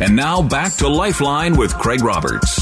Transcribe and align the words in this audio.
And 0.00 0.16
now 0.16 0.40
back 0.42 0.72
to 0.76 0.88
Lifeline 0.88 1.56
with 1.56 1.74
Craig 1.74 2.02
Roberts. 2.02 2.58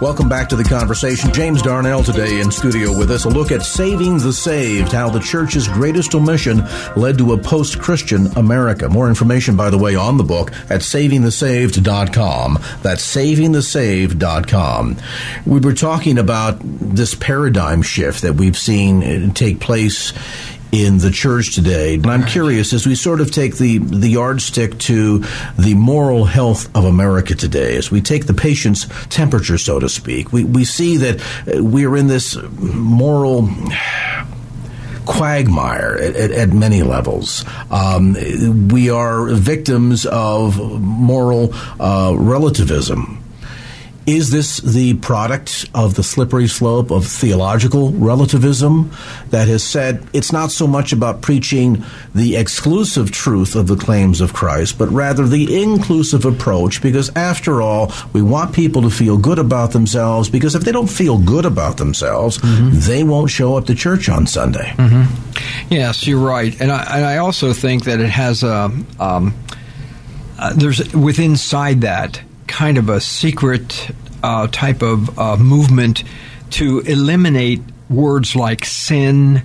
Welcome 0.00 0.28
back 0.30 0.48
to 0.48 0.56
the 0.56 0.64
conversation. 0.64 1.30
James 1.30 1.60
Darnell 1.60 2.02
today 2.02 2.40
in 2.40 2.50
studio 2.50 2.96
with 2.96 3.10
us. 3.10 3.26
A 3.26 3.28
look 3.28 3.52
at 3.52 3.62
Saving 3.62 4.16
the 4.16 4.32
Saved, 4.32 4.92
how 4.92 5.10
the 5.10 5.20
church's 5.20 5.68
greatest 5.68 6.14
omission 6.14 6.64
led 6.96 7.18
to 7.18 7.34
a 7.34 7.38
post 7.38 7.78
Christian 7.78 8.26
America. 8.38 8.88
More 8.88 9.08
information, 9.08 9.56
by 9.56 9.68
the 9.68 9.76
way, 9.76 9.96
on 9.96 10.16
the 10.16 10.24
book 10.24 10.52
at 10.70 10.80
savingthesaved.com. 10.80 12.58
That's 12.82 13.14
savingthesaved.com. 13.14 14.96
We 15.44 15.60
were 15.60 15.74
talking 15.74 16.16
about 16.16 16.58
this 16.62 17.14
paradigm 17.14 17.82
shift 17.82 18.22
that 18.22 18.32
we've 18.36 18.56
seen 18.56 19.02
uh, 19.02 19.32
take 19.34 19.60
place 19.60 20.14
in 20.72 20.98
the 20.98 21.10
church 21.10 21.54
today. 21.54 21.94
And 21.94 22.06
I'm 22.06 22.24
curious 22.24 22.72
as 22.72 22.86
we 22.86 22.94
sort 22.94 23.20
of 23.20 23.30
take 23.30 23.56
the, 23.56 23.78
the 23.78 24.08
yardstick 24.08 24.78
to 24.80 25.24
the 25.58 25.74
moral 25.74 26.24
health 26.24 26.74
of 26.76 26.84
America 26.84 27.34
today, 27.34 27.76
as 27.76 27.90
we 27.90 28.00
take 28.00 28.26
the 28.26 28.34
patient's 28.34 28.86
temperature, 29.08 29.58
so 29.58 29.78
to 29.78 29.88
speak, 29.88 30.32
we, 30.32 30.44
we 30.44 30.64
see 30.64 30.96
that 30.98 31.20
uh, 31.20 31.62
we're 31.62 31.96
in 31.96 32.06
this 32.06 32.36
moral 32.58 33.48
quagmire 35.06 35.98
at, 36.00 36.14
at, 36.14 36.30
at 36.30 36.48
many 36.50 36.82
levels. 36.82 37.44
Um, 37.70 38.14
we 38.68 38.90
are 38.90 39.26
victims 39.26 40.06
of 40.06 40.80
moral 40.80 41.52
uh, 41.80 42.14
relativism 42.16 43.19
is 44.10 44.30
this 44.30 44.58
the 44.58 44.94
product 44.94 45.68
of 45.74 45.94
the 45.94 46.02
slippery 46.02 46.48
slope 46.48 46.90
of 46.90 47.06
theological 47.06 47.92
relativism 47.92 48.90
that 49.30 49.48
has 49.48 49.62
said 49.62 50.06
it's 50.12 50.32
not 50.32 50.50
so 50.50 50.66
much 50.66 50.92
about 50.92 51.22
preaching 51.22 51.84
the 52.14 52.36
exclusive 52.36 53.10
truth 53.10 53.54
of 53.54 53.66
the 53.66 53.76
claims 53.76 54.20
of 54.20 54.32
Christ, 54.32 54.78
but 54.78 54.88
rather 54.88 55.26
the 55.26 55.62
inclusive 55.62 56.24
approach? 56.24 56.82
Because 56.82 57.14
after 57.16 57.62
all, 57.62 57.92
we 58.12 58.22
want 58.22 58.54
people 58.54 58.82
to 58.82 58.90
feel 58.90 59.16
good 59.16 59.38
about 59.38 59.72
themselves, 59.72 60.28
because 60.28 60.54
if 60.54 60.62
they 60.62 60.72
don't 60.72 60.90
feel 60.90 61.18
good 61.18 61.44
about 61.44 61.76
themselves, 61.76 62.38
mm-hmm. 62.38 62.78
they 62.80 63.04
won't 63.04 63.30
show 63.30 63.56
up 63.56 63.66
to 63.66 63.74
church 63.74 64.08
on 64.08 64.26
Sunday. 64.26 64.72
Mm-hmm. 64.76 65.72
Yes, 65.72 66.06
you're 66.06 66.18
right. 66.18 66.58
And 66.60 66.70
I, 66.70 66.96
and 66.96 67.04
I, 67.04 67.16
also 67.18 67.52
think 67.52 67.84
that 67.84 68.00
it 68.00 68.10
has 68.10 68.42
a. 68.42 68.70
Um, 68.98 69.34
uh, 70.38 70.54
there's 70.54 70.94
within 70.94 71.36
side 71.36 71.82
that 71.82 72.20
kind 72.50 72.76
of 72.76 72.88
a 72.88 73.00
secret 73.00 73.90
uh, 74.22 74.46
type 74.48 74.82
of 74.82 75.18
uh, 75.18 75.36
movement 75.36 76.04
to 76.50 76.80
eliminate 76.80 77.60
words 77.88 78.36
like 78.36 78.64
sin 78.64 79.42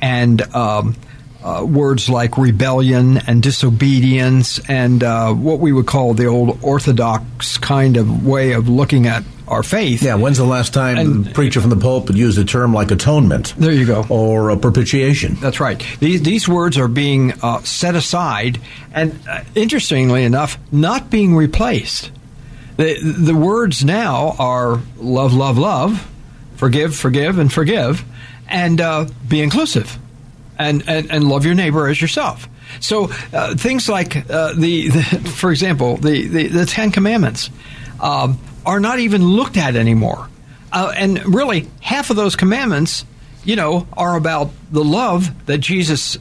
and 0.00 0.42
um, 0.54 0.94
uh, 1.42 1.64
words 1.66 2.08
like 2.08 2.38
rebellion 2.38 3.18
and 3.26 3.42
disobedience 3.42 4.60
and 4.68 5.02
uh, 5.02 5.32
what 5.32 5.58
we 5.58 5.72
would 5.72 5.86
call 5.86 6.14
the 6.14 6.26
old 6.26 6.62
orthodox 6.62 7.58
kind 7.58 7.96
of 7.96 8.24
way 8.24 8.52
of 8.52 8.68
looking 8.68 9.06
at 9.06 9.24
our 9.48 9.62
faith. 9.62 10.02
Yeah, 10.02 10.14
when's 10.14 10.38
the 10.38 10.44
last 10.44 10.72
time 10.72 10.98
and, 10.98 11.26
a 11.26 11.30
preacher 11.32 11.60
from 11.60 11.70
the 11.70 11.76
pulpit 11.76 12.16
used 12.16 12.38
a 12.38 12.44
term 12.44 12.72
like 12.72 12.90
atonement? 12.90 13.54
There 13.58 13.72
you 13.72 13.86
go. 13.86 14.06
Or 14.08 14.50
a 14.50 14.56
propitiation. 14.56 15.34
That's 15.34 15.60
right. 15.60 15.84
These, 16.00 16.22
these 16.22 16.48
words 16.48 16.78
are 16.78 16.88
being 16.88 17.32
uh, 17.42 17.60
set 17.62 17.94
aside 17.94 18.60
and, 18.94 19.18
uh, 19.28 19.42
interestingly 19.54 20.24
enough, 20.24 20.58
not 20.70 21.10
being 21.10 21.34
replaced. 21.34 22.10
The, 22.76 22.98
the 23.02 23.34
words 23.34 23.84
now 23.84 24.34
are 24.38 24.80
love, 24.96 25.34
love, 25.34 25.58
love, 25.58 26.08
forgive, 26.56 26.94
forgive, 26.96 27.38
and 27.38 27.52
forgive, 27.52 28.04
and 28.48 28.80
uh, 28.80 29.06
be 29.28 29.42
inclusive, 29.42 29.98
and, 30.58 30.82
and, 30.88 31.10
and 31.10 31.28
love 31.28 31.44
your 31.44 31.54
neighbor 31.54 31.88
as 31.88 32.00
yourself. 32.00 32.48
So 32.80 33.10
uh, 33.32 33.54
things 33.56 33.88
like 33.88 34.16
uh, 34.30 34.54
the, 34.54 34.88
the, 34.88 35.02
for 35.36 35.50
example, 35.50 35.96
the, 35.96 36.26
the, 36.26 36.48
the 36.48 36.66
Ten 36.66 36.90
Commandments 36.90 37.50
um, 38.00 38.38
are 38.64 38.80
not 38.80 38.98
even 38.98 39.22
looked 39.22 39.56
at 39.56 39.76
anymore. 39.76 40.28
Uh, 40.72 40.92
and 40.96 41.34
really, 41.34 41.68
half 41.80 42.10
of 42.10 42.16
those 42.16 42.36
commandments, 42.36 43.04
you 43.44 43.56
know, 43.56 43.86
are 43.92 44.16
about 44.16 44.50
the 44.70 44.82
love 44.82 45.46
that 45.46 45.58
Jesus 45.58 46.16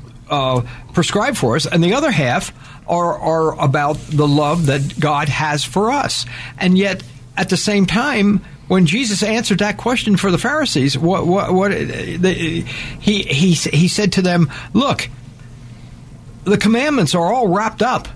prescribed 0.94 1.38
for 1.38 1.56
us, 1.56 1.66
and 1.66 1.84
the 1.84 1.94
other 1.94 2.12
half 2.12 2.54
are, 2.88 3.18
are 3.18 3.60
about 3.60 3.98
the 3.98 4.28
love 4.28 4.68
that 4.68 5.00
God 5.00 5.30
has 5.30 5.64
for 5.64 5.92
us. 5.92 6.26
And 6.58 6.78
yet, 6.78 7.04
at 7.38 7.50
the 7.50 7.58
same 7.58 7.86
time, 7.86 8.42
when 8.68 8.86
Jesus 8.86 9.24
answered 9.24 9.60
that 9.60 9.78
question 9.78 10.18
for 10.18 10.32
the 10.32 10.38
Pharisees, 10.38 10.98
what, 10.98 11.28
what, 11.28 11.54
what 11.54 11.72
the, 11.72 12.34
he, 13.00 13.24
he, 13.24 13.52
he 13.54 13.88
said 13.88 14.14
to 14.14 14.22
them, 14.22 14.50
Look, 14.74 15.10
the 16.44 16.58
commandments 16.58 17.14
are 17.14 17.34
all 17.34 17.48
wrapped 17.48 17.82
up 17.82 18.08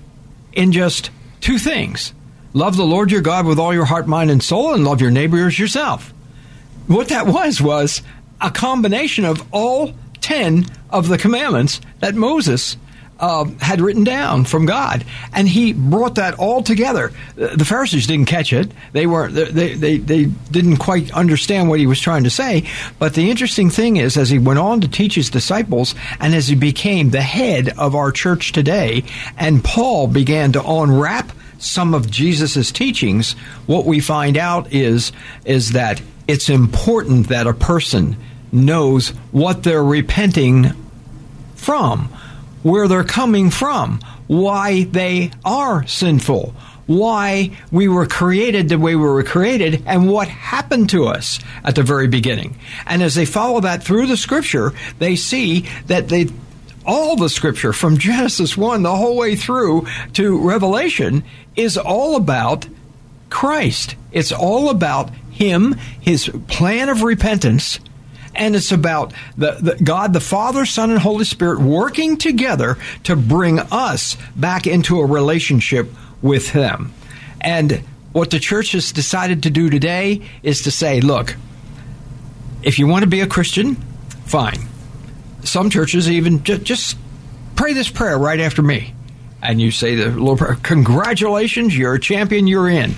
in 0.53 0.71
just 0.71 1.11
two 1.41 1.57
things 1.57 2.13
love 2.53 2.77
the 2.77 2.85
Lord 2.85 3.11
your 3.11 3.21
God 3.21 3.45
with 3.45 3.59
all 3.59 3.73
your 3.73 3.85
heart, 3.85 4.07
mind, 4.07 4.31
and 4.31 4.41
soul, 4.41 4.73
and 4.73 4.85
love 4.85 5.01
your 5.01 5.11
neighbor 5.11 5.45
as 5.45 5.59
yourself. 5.59 6.13
What 6.87 7.09
that 7.09 7.27
was 7.27 7.61
was 7.61 8.01
a 8.39 8.49
combination 8.49 9.25
of 9.25 9.45
all 9.51 9.93
10 10.25 10.65
of 10.89 11.07
the 11.07 11.19
commandments 11.19 11.79
that 11.99 12.15
Moses 12.15 12.77
uh, 13.19 13.45
had 13.61 13.79
written 13.79 14.03
down 14.03 14.43
from 14.43 14.65
God, 14.65 15.05
and 15.31 15.47
he 15.47 15.71
brought 15.71 16.15
that 16.15 16.39
all 16.39 16.63
together. 16.63 17.13
The 17.35 17.63
Pharisees 17.63 18.07
didn't 18.07 18.25
catch 18.25 18.51
it; 18.51 18.71
they 18.91 19.05
weren't 19.05 19.35
they, 19.35 19.75
they 19.75 19.97
they 19.97 20.25
didn't 20.25 20.77
quite 20.77 21.11
understand 21.11 21.69
what 21.69 21.79
he 21.79 21.85
was 21.85 22.01
trying 22.01 22.23
to 22.23 22.31
say. 22.31 22.67
But 22.97 23.13
the 23.13 23.29
interesting 23.29 23.69
thing 23.69 23.97
is, 23.97 24.17
as 24.17 24.31
he 24.31 24.39
went 24.39 24.57
on 24.57 24.81
to 24.81 24.87
teach 24.87 25.13
his 25.13 25.29
disciples, 25.29 25.93
and 26.19 26.33
as 26.33 26.47
he 26.47 26.55
became 26.55 27.11
the 27.11 27.21
head 27.21 27.69
of 27.77 27.93
our 27.93 28.11
church 28.11 28.51
today, 28.51 29.03
and 29.37 29.63
Paul 29.63 30.07
began 30.07 30.51
to 30.53 30.67
unwrap 30.67 31.31
some 31.59 31.93
of 31.93 32.09
Jesus's 32.09 32.71
teachings, 32.71 33.33
what 33.67 33.85
we 33.85 33.99
find 33.99 34.37
out 34.37 34.73
is 34.73 35.11
is 35.45 35.73
that 35.73 36.01
it's 36.27 36.49
important 36.49 37.29
that 37.29 37.45
a 37.45 37.53
person 37.53 38.17
knows 38.51 39.09
what 39.31 39.63
they're 39.63 39.83
repenting 39.83 40.71
from 41.55 42.09
where 42.65 42.87
they're 42.87 43.03
coming 43.03 43.51
from, 43.51 43.99
why 44.25 44.85
they 44.85 45.29
are 45.45 45.85
sinful, 45.85 46.51
why 46.87 47.51
we 47.71 47.87
were 47.87 48.07
created 48.07 48.69
the 48.69 48.79
way 48.79 48.95
we 48.95 49.03
were 49.03 49.21
created, 49.21 49.83
and 49.85 50.09
what 50.09 50.27
happened 50.27 50.89
to 50.89 51.05
us 51.05 51.39
at 51.63 51.75
the 51.75 51.83
very 51.83 52.07
beginning. 52.07 52.57
And 52.87 53.03
as 53.03 53.13
they 53.13 53.25
follow 53.25 53.59
that 53.59 53.83
through 53.83 54.07
the 54.07 54.17
scripture, 54.17 54.73
they 54.97 55.15
see 55.15 55.67
that 55.85 56.09
they 56.09 56.29
all 56.87 57.15
the 57.15 57.29
scripture 57.29 57.71
from 57.71 57.99
Genesis 57.99 58.57
1 58.57 58.81
the 58.81 58.95
whole 58.95 59.15
way 59.15 59.35
through 59.35 59.85
to 60.13 60.39
Revelation 60.39 61.23
is 61.55 61.77
all 61.77 62.15
about 62.15 62.67
Christ. 63.29 63.95
It's 64.11 64.31
all 64.31 64.71
about 64.71 65.11
Him, 65.29 65.73
His 66.01 66.29
plan 66.47 66.89
of 66.89 67.03
repentance, 67.03 67.79
and 68.35 68.55
it's 68.55 68.71
about 68.71 69.13
the, 69.37 69.51
the, 69.53 69.83
God, 69.83 70.13
the 70.13 70.19
Father, 70.19 70.65
Son, 70.65 70.91
and 70.91 70.99
Holy 70.99 71.25
Spirit 71.25 71.59
working 71.59 72.17
together 72.17 72.77
to 73.03 73.15
bring 73.15 73.59
us 73.59 74.17
back 74.35 74.67
into 74.67 74.99
a 74.99 75.05
relationship 75.05 75.89
with 76.21 76.51
them. 76.53 76.93
And 77.41 77.83
what 78.11 78.31
the 78.31 78.39
church 78.39 78.73
has 78.73 78.91
decided 78.91 79.43
to 79.43 79.49
do 79.49 79.69
today 79.69 80.21
is 80.43 80.63
to 80.63 80.71
say, 80.71 81.01
look, 81.01 81.35
if 82.63 82.79
you 82.79 82.87
want 82.87 83.03
to 83.03 83.09
be 83.09 83.21
a 83.21 83.27
Christian, 83.27 83.75
fine. 84.25 84.67
Some 85.43 85.69
churches 85.69 86.09
even 86.09 86.43
just, 86.43 86.63
just 86.63 86.97
pray 87.55 87.73
this 87.73 87.89
prayer 87.89 88.17
right 88.17 88.39
after 88.39 88.61
me. 88.61 88.93
And 89.41 89.61
you 89.61 89.69
say 89.69 89.95
the 89.95 90.35
prayer, 90.37 90.57
congratulations, 90.63 91.77
you're 91.77 91.93
a 91.93 91.99
champion, 91.99 92.47
you're 92.47 92.69
in. 92.69 92.95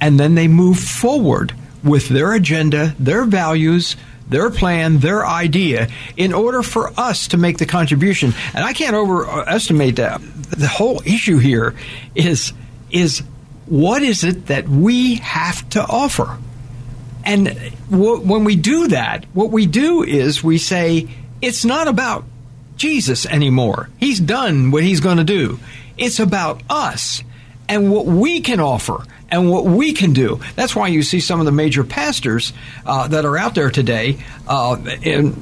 And 0.00 0.20
then 0.20 0.34
they 0.34 0.48
move 0.48 0.78
forward 0.78 1.54
with 1.82 2.08
their 2.08 2.34
agenda, 2.34 2.94
their 2.98 3.24
values, 3.24 3.96
their 4.28 4.50
plan, 4.50 4.98
their 4.98 5.26
idea, 5.26 5.88
in 6.16 6.32
order 6.32 6.62
for 6.62 6.92
us 6.98 7.28
to 7.28 7.36
make 7.36 7.58
the 7.58 7.66
contribution. 7.66 8.34
And 8.54 8.64
I 8.64 8.72
can't 8.72 8.94
overestimate 8.94 9.96
that. 9.96 10.20
The 10.50 10.68
whole 10.68 11.02
issue 11.04 11.38
here 11.38 11.74
is 12.14 12.52
is 12.90 13.22
what 13.66 14.02
is 14.02 14.24
it 14.24 14.46
that 14.46 14.68
we 14.68 15.16
have 15.16 15.68
to 15.70 15.82
offer? 15.82 16.38
And 17.24 17.48
when 17.90 18.44
we 18.44 18.54
do 18.54 18.88
that, 18.88 19.24
what 19.32 19.50
we 19.50 19.66
do 19.66 20.04
is 20.04 20.44
we 20.44 20.58
say 20.58 21.08
it's 21.42 21.64
not 21.64 21.88
about 21.88 22.24
Jesus 22.76 23.26
anymore. 23.26 23.88
He's 23.98 24.20
done 24.20 24.70
what 24.70 24.84
he's 24.84 25.00
going 25.00 25.16
to 25.16 25.24
do. 25.24 25.58
It's 25.98 26.20
about 26.20 26.62
us 26.70 27.24
and 27.68 27.90
what 27.90 28.06
we 28.06 28.40
can 28.40 28.60
offer 28.60 29.02
and 29.30 29.50
what 29.50 29.64
we 29.64 29.92
can 29.92 30.12
do. 30.12 30.40
That's 30.54 30.76
why 30.76 30.88
you 30.88 31.02
see 31.02 31.20
some 31.20 31.40
of 31.40 31.46
the 31.46 31.52
major 31.52 31.84
pastors 31.84 32.52
uh, 32.84 33.08
that 33.08 33.24
are 33.24 33.36
out 33.36 33.54
there 33.54 33.70
today 33.70 34.18
uh, 34.46 34.76
in 35.02 35.34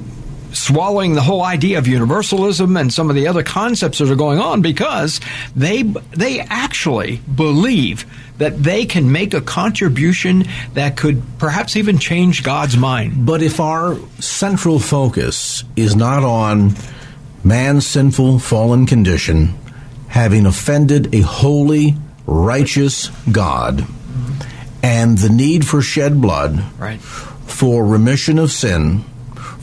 swallowing 0.55 1.13
the 1.13 1.21
whole 1.21 1.43
idea 1.43 1.77
of 1.77 1.87
universalism 1.87 2.77
and 2.77 2.91
some 2.91 3.09
of 3.09 3.15
the 3.15 3.27
other 3.27 3.43
concepts 3.43 3.97
that 3.97 4.09
are 4.09 4.15
going 4.15 4.39
on 4.39 4.61
because 4.61 5.19
they 5.55 5.83
they 5.83 6.39
actually 6.39 7.17
believe 7.17 8.05
that 8.37 8.61
they 8.61 8.85
can 8.85 9.11
make 9.11 9.33
a 9.33 9.41
contribution 9.41 10.45
that 10.73 10.97
could 10.97 11.21
perhaps 11.37 11.75
even 11.75 11.97
change 11.97 12.43
God's 12.43 12.75
mind. 12.75 13.25
But 13.25 13.41
if 13.41 13.59
our 13.59 13.97
central 14.19 14.79
focus 14.79 15.63
is 15.75 15.95
not 15.95 16.23
on 16.23 16.75
man's 17.43 17.85
sinful 17.85 18.39
fallen 18.39 18.85
condition 18.85 19.53
having 20.07 20.45
offended 20.45 21.13
a 21.13 21.21
holy 21.21 21.95
righteous 22.25 23.09
God 23.31 23.85
and 24.83 25.17
the 25.17 25.29
need 25.29 25.65
for 25.67 25.81
shed 25.81 26.21
blood 26.21 26.63
right. 26.77 26.99
for 26.99 27.85
remission 27.85 28.39
of 28.39 28.51
sin 28.51 29.03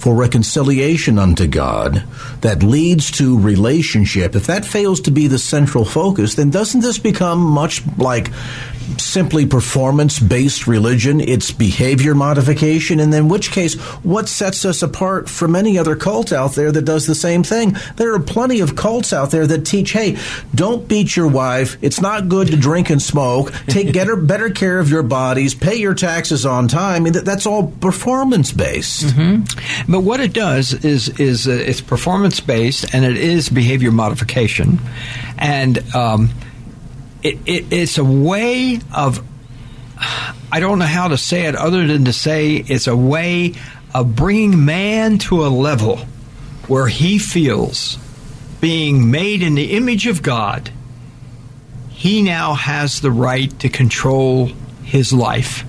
for 0.02 0.16
reconciliation 0.16 1.16
unto 1.16 1.46
God 1.46 2.02
that 2.40 2.64
leads 2.64 3.08
to 3.12 3.38
relationship, 3.38 4.34
if 4.34 4.48
that 4.48 4.64
fails 4.64 5.00
to 5.02 5.12
be 5.12 5.28
the 5.28 5.38
central 5.38 5.84
focus, 5.84 6.34
then 6.34 6.50
doesn't 6.50 6.80
this 6.80 6.98
become 6.98 7.38
much 7.38 7.82
like 7.98 8.32
simply 8.98 9.46
performance 9.46 10.18
based 10.18 10.66
religion, 10.66 11.20
it's 11.20 11.50
behavior 11.50 12.14
modification, 12.14 13.00
and 13.00 13.14
in 13.14 13.28
which 13.28 13.50
case, 13.50 13.74
what 14.02 14.28
sets 14.28 14.64
us 14.64 14.82
apart 14.82 15.28
from 15.28 15.56
any 15.56 15.78
other 15.78 15.96
cult 15.96 16.32
out 16.32 16.52
there 16.52 16.72
that 16.72 16.84
does 16.84 17.06
the 17.06 17.14
same 17.14 17.42
thing? 17.42 17.76
There 17.96 18.14
are 18.14 18.20
plenty 18.20 18.60
of 18.60 18.76
cults 18.76 19.12
out 19.12 19.30
there 19.30 19.46
that 19.46 19.64
teach, 19.64 19.92
hey, 19.92 20.18
don't 20.54 20.88
beat 20.88 21.16
your 21.16 21.28
wife. 21.28 21.76
It's 21.82 22.00
not 22.00 22.28
good 22.28 22.48
to 22.48 22.56
drink 22.56 22.90
and 22.90 23.00
smoke. 23.00 23.52
Take 23.66 23.92
better, 23.92 24.16
better 24.16 24.50
care 24.50 24.78
of 24.78 24.90
your 24.90 25.02
bodies. 25.02 25.54
Pay 25.54 25.76
your 25.76 25.94
taxes 25.94 26.44
on 26.44 26.68
time. 26.68 27.04
That's 27.04 27.46
all 27.46 27.68
performance 27.68 28.52
based. 28.52 29.06
Mm-hmm. 29.06 29.91
But 29.92 30.04
what 30.04 30.20
it 30.20 30.32
does 30.32 30.72
is 30.72 31.20
is 31.20 31.46
uh, 31.46 31.50
it's 31.50 31.82
performance 31.82 32.40
based 32.40 32.94
and 32.94 33.04
it 33.04 33.18
is 33.18 33.50
behavior 33.50 33.90
modification, 33.90 34.80
and 35.36 35.94
um, 35.94 36.30
it, 37.22 37.38
it, 37.44 37.70
it's 37.70 37.98
a 37.98 38.04
way 38.04 38.80
of 38.96 39.22
I 40.50 40.60
don't 40.60 40.78
know 40.78 40.86
how 40.86 41.08
to 41.08 41.18
say 41.18 41.42
it 41.42 41.54
other 41.54 41.86
than 41.86 42.06
to 42.06 42.12
say 42.14 42.56
it's 42.56 42.86
a 42.86 42.96
way 42.96 43.52
of 43.92 44.16
bringing 44.16 44.64
man 44.64 45.18
to 45.28 45.44
a 45.44 45.48
level 45.48 45.98
where 46.68 46.88
he 46.88 47.18
feels 47.18 47.98
being 48.62 49.10
made 49.10 49.42
in 49.42 49.54
the 49.56 49.72
image 49.72 50.06
of 50.06 50.22
God. 50.22 50.70
He 51.90 52.22
now 52.22 52.54
has 52.54 53.02
the 53.02 53.10
right 53.10 53.50
to 53.60 53.68
control 53.68 54.46
his 54.84 55.12
life 55.12 55.66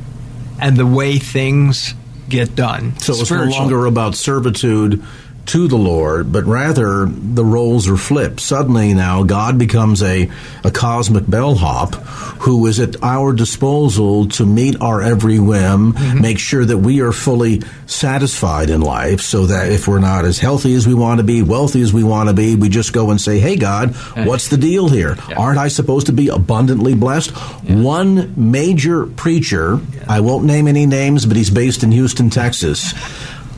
and 0.62 0.78
the 0.78 0.88
way 0.88 1.18
things 1.18 1.94
get 2.30 2.56
done. 2.56 2.98
So 3.00 3.14
it's 3.14 3.31
no 3.31 3.44
longer 3.46 3.86
about 3.86 4.16
servitude 4.16 5.04
to 5.45 5.68
the 5.68 5.78
Lord, 5.78 6.31
but 6.31 6.45
rather 6.45 7.06
the 7.06 7.44
roles 7.44 7.88
are 7.88 7.98
flipped. 7.98 8.40
Suddenly 8.40 8.94
now 8.94 9.24
God 9.24 9.57
becomes 9.57 10.01
a, 10.01 10.30
a 10.63 10.72
cosmic 10.72 11.30
bellhop 11.30 11.95
who 12.44 12.66
is 12.68 12.80
at 12.80 13.01
our 13.04 13.34
disposal 13.34 14.28
to 14.30 14.45
meet 14.45 14.80
our 14.81 15.01
every 15.01 15.40
whim, 15.40 15.94
mm-hmm. 15.94 16.22
make 16.22 16.40
sure 16.40 16.63
that 16.63 16.78
we 16.78 17.01
are 17.01 17.12
fully 17.12 17.62
satisfied 17.86 18.69
in 18.69 18.81
life 18.81 19.22
so 19.22 19.48
that 19.48 19.72
if 19.72 19.88
we're 19.88 20.00
not 20.00 20.25
as 20.25 20.40
healthy 20.40 20.74
as 20.75 20.88
we 20.88 20.94
want 20.94 21.19
to 21.19 21.24
be, 21.24 21.42
wealthy 21.42 21.81
as 21.81 21.94
we 21.94 22.04
want 22.04 22.30
to 22.30 22.34
be, 22.34 22.56
we 22.56 22.69
just 22.69 22.94
go 22.94 23.12
and 23.12 23.19
say, 23.19 23.40
Hey 23.40 23.56
God, 23.56 23.95
what's 24.16 24.48
the 24.48 24.57
deal 24.57 24.90
here? 24.90 25.18
Yeah. 25.30 25.38
Aren't 25.38 25.60
I 25.60 25.68
supposed 25.68 26.07
to 26.07 26.13
be 26.13 26.30
abundantly 26.30 26.95
blessed? 26.95 27.31
Yeah. 27.63 27.81
One 27.81 28.34
major 28.51 29.06
preacher, 29.06 29.80
yeah. 29.94 30.06
I 30.07 30.22
won't 30.22 30.45
name 30.45 30.68
any 30.68 30.86
names, 30.86 31.25
but 31.25 31.38
he's 31.38 31.50
based 31.50 31.84
in 31.84 31.92
Houston, 31.92 32.30
Texas 32.30 32.94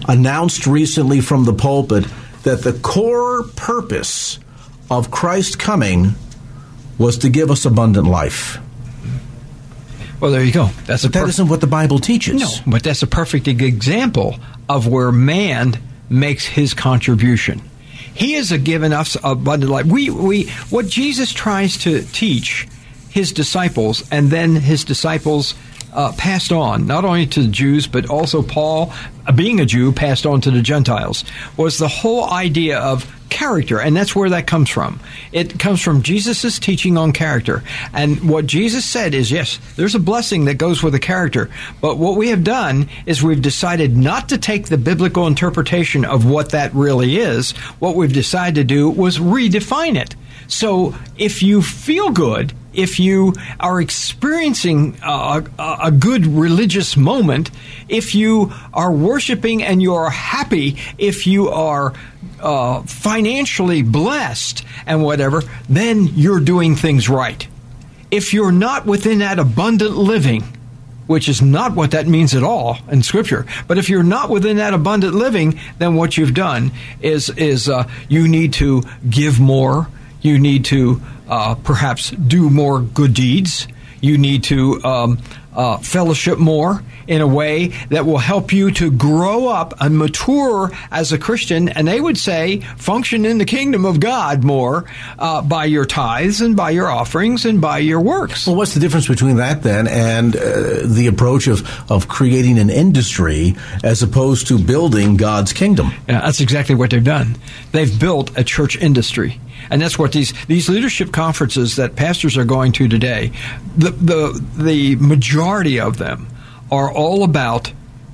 announced 0.08 0.68
recently 0.68 1.22
from 1.22 1.46
the 1.46 1.54
pulpit 1.54 2.06
that 2.44 2.64
the 2.64 2.74
core 2.74 3.44
purpose 3.56 4.40
of 4.90 5.12
Christ 5.12 5.60
coming 5.60 6.16
was 6.98 7.18
to 7.20 7.30
give 7.30 7.52
us 7.52 7.66
abundant 7.66 8.08
life. 8.08 8.60
Well, 10.20 10.32
there 10.32 10.44
you 10.44 10.54
go. 10.54 10.70
That's 10.86 11.04
but 11.04 11.14
that 11.14 11.28
isn't 11.28 11.48
what 11.48 11.62
the 11.62 11.68
Bible 11.68 12.00
teaches. 12.00 12.42
No, 12.42 12.72
but 12.72 12.84
that's 12.84 13.04
a 13.04 13.08
perfect 13.08 13.48
example 13.48 14.36
of 14.70 14.88
where 14.88 15.12
man 15.12 15.78
makes 16.10 16.46
his 16.46 16.74
contribution. 16.74 17.62
He 18.14 18.34
has 18.34 18.52
a 18.52 18.58
given 18.58 18.94
us 18.94 19.18
abundant 19.24 19.72
life. 19.72 19.86
We, 19.86 20.10
we, 20.10 20.46
what 20.70 20.88
Jesus 20.88 21.34
tries 21.34 21.78
to 21.80 22.02
teach 22.02 22.68
his 23.10 23.34
disciples, 23.34 24.08
and 24.10 24.30
then 24.30 24.56
his 24.56 24.84
disciples 24.84 25.54
uh, 25.96 26.12
passed 26.14 26.52
on, 26.52 26.86
not 26.86 27.06
only 27.06 27.26
to 27.26 27.42
the 27.42 27.48
Jews, 27.48 27.88
but 27.88 28.10
also 28.10 28.42
Paul, 28.42 28.94
uh, 29.26 29.32
being 29.32 29.60
a 29.60 29.66
Jew, 29.66 29.92
passed 29.92 30.26
on 30.26 30.42
to 30.42 30.52
the 30.52 30.62
Gentiles, 30.62 31.24
was 31.58 31.78
the 31.78 31.88
whole 31.88 32.30
idea 32.30 32.80
of 32.80 33.12
character, 33.30 33.80
and 33.80 33.96
that's 33.96 34.16
where 34.16 34.30
that 34.30 34.48
comes 34.48 34.70
from. 34.70 35.00
It 35.32 35.60
comes 35.60 35.82
from 35.82 36.04
Jesus' 36.04 36.60
teaching 36.60 36.98
on 36.98 37.12
character. 37.12 37.64
And 37.94 38.30
what 38.30 38.46
Jesus 38.46 38.86
said 38.86 39.14
is 39.14 39.32
yes, 39.32 39.60
there's 39.76 39.96
a 39.96 40.00
blessing 40.00 40.46
that 40.46 40.58
goes 40.58 40.84
with 40.84 40.96
a 40.96 41.00
character, 41.00 41.50
but 41.82 41.98
what 41.98 42.18
we 42.18 42.30
have 42.30 42.44
done 42.44 42.90
is 43.06 43.24
we've 43.24 43.42
decided 43.42 43.98
not 43.98 44.30
to 44.30 44.38
take 44.38 44.68
the 44.68 44.78
biblical 44.78 45.28
interpretation 45.28 46.06
of 46.06 46.26
what 46.30 46.52
that 46.52 46.74
really 46.74 47.18
is. 47.18 47.52
What 47.80 47.96
we've 47.96 48.14
decided 48.14 48.56
to 48.56 48.64
do 48.64 48.90
was 48.90 49.18
redefine 49.18 49.96
it. 49.98 50.16
So 50.48 50.96
if 51.18 51.42
you 51.42 51.62
feel 51.62 52.12
good, 52.12 52.54
if 52.76 53.00
you 53.00 53.34
are 53.60 53.82
experiencing 53.82 54.98
a, 55.04 55.44
a, 55.58 55.92
good 55.92 56.26
religious 56.26 56.96
moment, 56.98 57.52
if 57.90 58.14
you 58.14 58.54
are 58.74 58.92
worshiping 58.92 59.64
and 59.64 59.82
you 59.82 59.96
are 59.96 60.10
happy, 60.10 60.78
if 60.98 61.26
you 61.26 61.50
are 61.50 61.94
uh, 62.42 62.82
financially 62.84 63.82
blessed 63.82 64.64
and 64.86 65.04
whatever, 65.04 65.42
then 65.70 66.06
you're 66.16 66.40
doing 66.40 66.76
things 66.76 67.10
right. 67.10 67.48
If 68.12 68.34
you're 68.34 68.52
not 68.52 68.86
within 68.86 69.20
that 69.20 69.40
abundant 69.40 69.98
living, 69.98 70.44
which 71.08 71.30
is 71.30 71.42
not 71.42 71.76
what 71.76 71.92
that 71.92 72.08
means 72.08 72.34
at 72.34 72.44
all 72.44 72.78
in 72.90 73.04
Scripture. 73.04 73.46
But 73.68 73.78
if 73.78 73.90
you're 73.90 74.04
not 74.04 74.30
within 74.30 74.58
that 74.58 74.74
abundant 74.74 75.14
living, 75.14 75.60
then 75.78 75.96
what 75.96 76.18
you've 76.18 76.34
done 76.34 76.72
is 77.02 77.30
is 77.30 77.70
uh, 77.70 77.88
you 78.10 78.28
need 78.28 78.54
to 78.54 78.84
give 79.08 79.40
more, 79.40 79.88
you 80.22 80.40
need 80.40 80.66
to 80.66 81.02
uh, 81.28 81.56
perhaps 81.56 82.12
do 82.12 82.50
more 82.50 82.82
good 82.82 83.14
deeds. 83.14 83.68
You 84.02 84.18
need 84.18 84.44
to 84.46 84.84
um, 84.84 85.20
uh, 85.54 85.78
fellowship 85.78 86.38
more 86.38 86.84
in 87.08 87.22
a 87.22 87.28
way 87.28 87.68
that 87.90 88.06
will 88.06 88.18
help 88.18 88.52
you 88.52 88.72
to 88.72 88.92
grow 88.92 89.48
up 89.48 89.74
and 89.80 89.98
mature 89.98 90.72
as 90.92 91.12
a 91.14 91.18
Christian. 91.18 91.70
And 91.70 91.88
they 91.88 92.02
would 92.02 92.18
say, 92.18 92.60
function 92.78 93.26
in 93.26 93.38
the 93.38 93.46
kingdom 93.46 93.86
of 93.86 94.00
God 94.00 94.44
more 94.44 94.86
uh, 95.20 95.42
by 95.42 95.66
your 95.66 95.86
tithes 95.86 96.42
and 96.42 96.56
by 96.56 96.72
your 96.72 96.90
offerings 96.90 97.46
and 97.46 97.62
by 97.62 97.80
your 97.80 98.02
works. 98.02 98.48
Well, 98.48 98.56
what's 98.56 98.74
the 98.74 98.80
difference 98.80 99.08
between 99.08 99.38
that 99.38 99.64
then 99.64 99.88
and 99.88 100.36
uh, 100.36 100.82
the 100.84 101.08
approach 101.08 101.48
of, 101.48 101.92
of 101.92 102.08
creating 102.08 102.58
an 102.58 102.70
industry 102.70 103.56
as 103.84 104.02
opposed 104.02 104.48
to 104.48 104.58
building 104.58 105.16
God's 105.16 105.54
kingdom? 105.54 105.92
Yeah, 106.08 106.22
that's 106.22 106.42
exactly 106.42 106.76
what 106.76 106.90
they've 106.90 107.04
done. 107.04 107.38
They've 107.72 108.00
built 108.00 108.38
a 108.38 108.44
church 108.44 108.78
industry. 108.78 109.40
And 109.70 109.82
that's 109.82 109.98
what 109.98 110.12
these, 110.12 110.34
these 110.46 110.70
leadership 110.70 111.12
conferences 111.12 111.76
that 111.76 111.96
pastors 111.96 112.38
are 112.38 112.46
going 112.46 112.72
to 112.74 112.88
today, 112.88 113.32
the, 113.78 113.92
the, 113.92 114.46
the 114.58 114.96
majority 114.98 115.80
of 115.80 115.98
them 115.98 116.28
are 116.72 116.92
all 116.92 117.24
about 117.24 117.72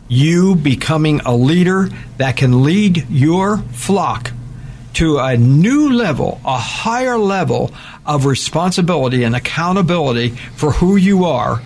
you 0.07 0.55
becoming 0.55 1.21
a 1.21 1.33
leader 1.33 1.89
that 2.17 2.35
can 2.35 2.63
lead 2.63 3.09
your 3.09 3.57
flock 3.57 4.31
to 4.93 5.17
a 5.19 5.37
new 5.37 5.93
level, 5.93 6.41
a 6.43 6.57
higher 6.57 7.17
level 7.17 7.71
of 8.05 8.25
responsibility 8.25 9.23
and 9.23 9.35
accountability 9.35 10.29
for 10.55 10.71
who 10.71 10.97
you 10.97 11.23
are. 11.25 11.61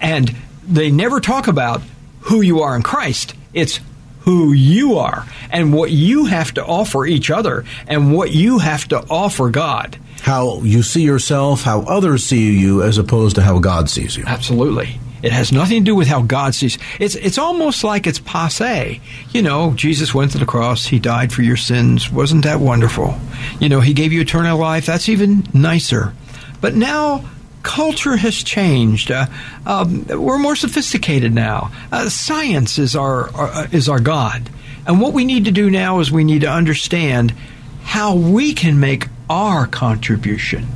And 0.00 0.34
they 0.62 0.90
never 0.90 1.20
talk 1.20 1.48
about 1.48 1.80
who 2.20 2.42
you 2.42 2.60
are 2.60 2.76
in 2.76 2.82
Christ. 2.82 3.34
It's 3.54 3.80
who 4.26 4.52
you 4.52 4.98
are 4.98 5.24
and 5.50 5.72
what 5.72 5.92
you 5.92 6.26
have 6.26 6.52
to 6.52 6.64
offer 6.64 7.06
each 7.06 7.30
other 7.30 7.64
and 7.86 8.12
what 8.12 8.32
you 8.32 8.58
have 8.58 8.86
to 8.88 8.98
offer 9.08 9.48
God. 9.48 9.96
How 10.20 10.60
you 10.62 10.82
see 10.82 11.02
yourself, 11.02 11.62
how 11.62 11.82
others 11.82 12.26
see 12.26 12.58
you, 12.58 12.82
as 12.82 12.98
opposed 12.98 13.36
to 13.36 13.42
how 13.42 13.60
God 13.60 13.88
sees 13.88 14.16
you. 14.16 14.24
Absolutely. 14.26 14.98
It 15.22 15.32
has 15.32 15.52
nothing 15.52 15.80
to 15.80 15.84
do 15.84 15.94
with 15.94 16.08
how 16.08 16.22
God 16.22 16.54
sees. 16.54 16.76
It's 16.98 17.14
it's 17.14 17.38
almost 17.38 17.84
like 17.84 18.06
it's 18.06 18.18
passe. 18.18 19.00
You 19.30 19.42
know, 19.42 19.72
Jesus 19.74 20.14
went 20.14 20.32
to 20.32 20.38
the 20.38 20.44
cross. 20.44 20.86
He 20.86 20.98
died 20.98 21.32
for 21.32 21.42
your 21.42 21.56
sins. 21.56 22.10
Wasn't 22.10 22.44
that 22.44 22.60
wonderful? 22.60 23.18
You 23.60 23.68
know, 23.68 23.80
He 23.80 23.94
gave 23.94 24.12
you 24.12 24.20
eternal 24.20 24.58
life. 24.58 24.86
That's 24.86 25.08
even 25.08 25.46
nicer. 25.54 26.12
But 26.60 26.74
now 26.74 27.24
culture 27.66 28.16
has 28.16 28.42
changed. 28.44 29.10
Uh, 29.10 29.26
um, 29.66 30.06
we're 30.06 30.38
more 30.38 30.56
sophisticated 30.56 31.34
now. 31.34 31.72
Uh, 31.90 32.08
science 32.08 32.78
is 32.78 32.94
our, 32.94 33.28
our 33.34 33.48
uh, 33.48 33.66
is 33.72 33.88
our 33.88 34.00
God, 34.00 34.48
and 34.86 35.00
what 35.00 35.12
we 35.12 35.24
need 35.24 35.44
to 35.46 35.50
do 35.50 35.68
now 35.68 35.98
is 35.98 36.10
we 36.10 36.24
need 36.24 36.42
to 36.42 36.50
understand 36.50 37.34
how 37.82 38.14
we 38.14 38.54
can 38.54 38.78
make 38.78 39.08
our 39.28 39.66
contribution 39.66 40.66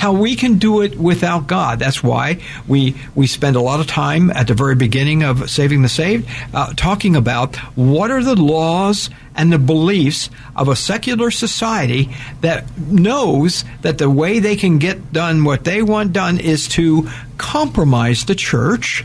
how 0.00 0.14
we 0.14 0.34
can 0.34 0.56
do 0.56 0.80
it 0.80 0.98
without 0.98 1.46
God. 1.46 1.78
That's 1.78 2.02
why 2.02 2.40
we 2.66 2.96
we 3.14 3.26
spend 3.26 3.54
a 3.54 3.60
lot 3.60 3.80
of 3.80 3.86
time 3.86 4.30
at 4.30 4.46
the 4.46 4.54
very 4.54 4.74
beginning 4.74 5.22
of 5.22 5.50
Saving 5.50 5.82
the 5.82 5.90
Saved 5.90 6.26
uh, 6.54 6.72
talking 6.74 7.16
about 7.16 7.56
what 7.76 8.10
are 8.10 8.22
the 8.22 8.34
laws 8.34 9.10
and 9.34 9.52
the 9.52 9.58
beliefs 9.58 10.30
of 10.56 10.68
a 10.68 10.74
secular 10.74 11.30
society 11.30 12.08
that 12.40 12.64
knows 12.78 13.62
that 13.82 13.98
the 13.98 14.08
way 14.08 14.38
they 14.38 14.56
can 14.56 14.78
get 14.78 15.12
done 15.12 15.44
what 15.44 15.64
they 15.64 15.82
want 15.82 16.14
done 16.14 16.40
is 16.40 16.66
to 16.68 17.06
compromise 17.36 18.24
the 18.24 18.34
church. 18.34 19.04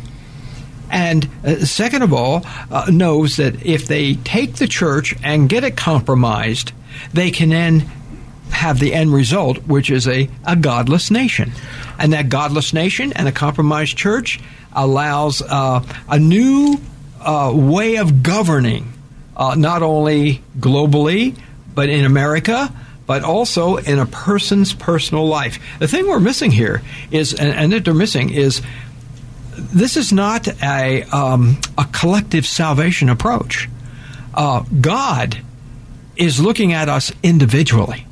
And 0.89 1.27
uh, 1.43 1.65
second 1.65 2.03
of 2.03 2.13
all, 2.13 2.45
uh, 2.71 2.89
knows 2.89 3.35
that 3.35 3.65
if 3.65 3.85
they 3.85 4.13
take 4.15 4.55
the 4.55 4.67
church 4.67 5.13
and 5.23 5.49
get 5.49 5.65
it 5.65 5.75
compromised, 5.75 6.71
they 7.11 7.31
can 7.31 7.49
then 7.49 7.91
have 8.51 8.79
the 8.79 8.93
end 8.93 9.13
result, 9.13 9.57
which 9.67 9.89
is 9.89 10.07
a, 10.07 10.29
a 10.45 10.55
godless 10.55 11.11
nation. 11.11 11.51
And 11.99 12.13
that 12.13 12.29
godless 12.29 12.73
nation 12.73 13.13
and 13.13 13.27
a 13.27 13.31
compromised 13.31 13.97
church 13.97 14.39
allows 14.73 15.41
uh, 15.41 15.83
a 16.09 16.19
new 16.19 16.79
uh, 17.21 17.51
way 17.53 17.97
of 17.97 18.23
governing, 18.23 18.93
uh, 19.35 19.55
not 19.55 19.83
only 19.83 20.41
globally, 20.59 21.37
but 21.73 21.89
in 21.89 22.05
America, 22.05 22.73
but 23.05 23.23
also 23.23 23.77
in 23.77 23.99
a 23.99 24.05
person's 24.05 24.73
personal 24.73 25.27
life. 25.27 25.59
The 25.79 25.87
thing 25.87 26.07
we're 26.07 26.19
missing 26.19 26.51
here 26.51 26.81
is, 27.11 27.33
and, 27.33 27.49
and 27.49 27.73
that 27.73 27.85
they're 27.85 27.93
missing, 27.93 28.31
is 28.31 28.61
this 29.57 29.95
is 29.95 30.11
not 30.11 30.47
a, 30.61 31.03
um, 31.03 31.57
a 31.77 31.85
collective 31.91 32.45
salvation 32.45 33.09
approach. 33.09 33.69
Uh, 34.33 34.63
God 34.81 35.37
is 36.15 36.39
looking 36.39 36.73
at 36.73 36.89
us 36.89 37.11
individually. 37.23 38.05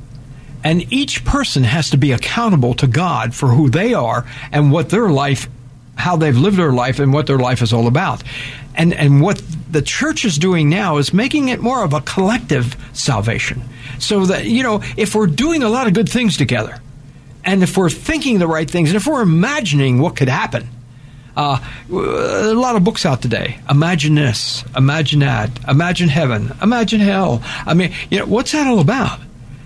And 0.64 0.90
each 0.92 1.24
person 1.24 1.62
has 1.62 1.90
to 1.90 1.98
be 1.98 2.12
accountable 2.12 2.74
to 2.74 2.86
God 2.86 3.34
for 3.34 3.48
who 3.48 3.68
they 3.68 3.92
are 3.92 4.26
and 4.50 4.72
what 4.72 4.88
their 4.88 5.10
life, 5.10 5.46
how 5.94 6.16
they've 6.16 6.36
lived 6.36 6.56
their 6.56 6.72
life 6.72 6.98
and 6.98 7.12
what 7.12 7.26
their 7.26 7.38
life 7.38 7.60
is 7.60 7.72
all 7.72 7.86
about. 7.86 8.22
And, 8.74 8.94
and 8.94 9.20
what 9.20 9.40
the 9.70 9.82
church 9.82 10.24
is 10.24 10.38
doing 10.38 10.70
now 10.70 10.96
is 10.96 11.12
making 11.12 11.48
it 11.48 11.60
more 11.60 11.84
of 11.84 11.92
a 11.92 12.00
collective 12.00 12.76
salvation. 12.94 13.62
So 13.98 14.24
that, 14.26 14.46
you 14.46 14.62
know, 14.62 14.82
if 14.96 15.14
we're 15.14 15.26
doing 15.26 15.62
a 15.62 15.68
lot 15.68 15.86
of 15.86 15.92
good 15.92 16.08
things 16.08 16.36
together, 16.36 16.80
and 17.44 17.62
if 17.62 17.76
we're 17.76 17.90
thinking 17.90 18.38
the 18.38 18.48
right 18.48 18.68
things, 18.68 18.88
and 18.88 18.96
if 18.96 19.06
we're 19.06 19.22
imagining 19.22 19.98
what 19.98 20.16
could 20.16 20.30
happen, 20.30 20.66
uh, 21.36 21.58
a 21.90 22.54
lot 22.54 22.76
of 22.76 22.84
books 22.84 23.04
out 23.04 23.20
today. 23.20 23.58
Imagine 23.68 24.14
this, 24.14 24.64
imagine 24.76 25.20
that, 25.20 25.50
imagine 25.68 26.08
heaven, 26.08 26.52
imagine 26.62 27.00
hell. 27.00 27.42
I 27.66 27.74
mean, 27.74 27.92
you 28.10 28.20
know, 28.20 28.26
what's 28.26 28.52
that 28.52 28.66
all 28.66 28.80
about? 28.80 29.20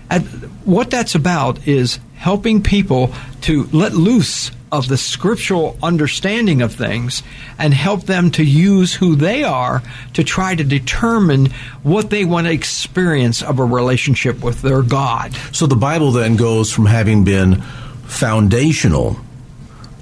And 0.09 0.25
what 0.65 0.89
that's 0.89 1.15
about 1.15 1.67
is 1.67 1.99
helping 2.15 2.61
people 2.61 3.13
to 3.41 3.63
let 3.71 3.93
loose 3.93 4.51
of 4.71 4.87
the 4.87 4.97
scriptural 4.97 5.77
understanding 5.81 6.61
of 6.61 6.73
things 6.73 7.23
and 7.57 7.73
help 7.73 8.03
them 8.03 8.29
to 8.31 8.43
use 8.43 8.93
who 8.93 9.15
they 9.15 9.43
are 9.43 9.81
to 10.13 10.23
try 10.23 10.53
to 10.53 10.63
determine 10.63 11.47
what 11.81 12.09
they 12.09 12.25
want 12.25 12.47
to 12.47 12.53
experience 12.53 13.41
of 13.41 13.59
a 13.59 13.65
relationship 13.65 14.43
with 14.43 14.61
their 14.61 14.83
God. 14.83 15.33
So 15.51 15.65
the 15.65 15.75
Bible 15.75 16.11
then 16.11 16.35
goes 16.35 16.71
from 16.71 16.85
having 16.85 17.23
been 17.23 17.61
foundational 18.05 19.17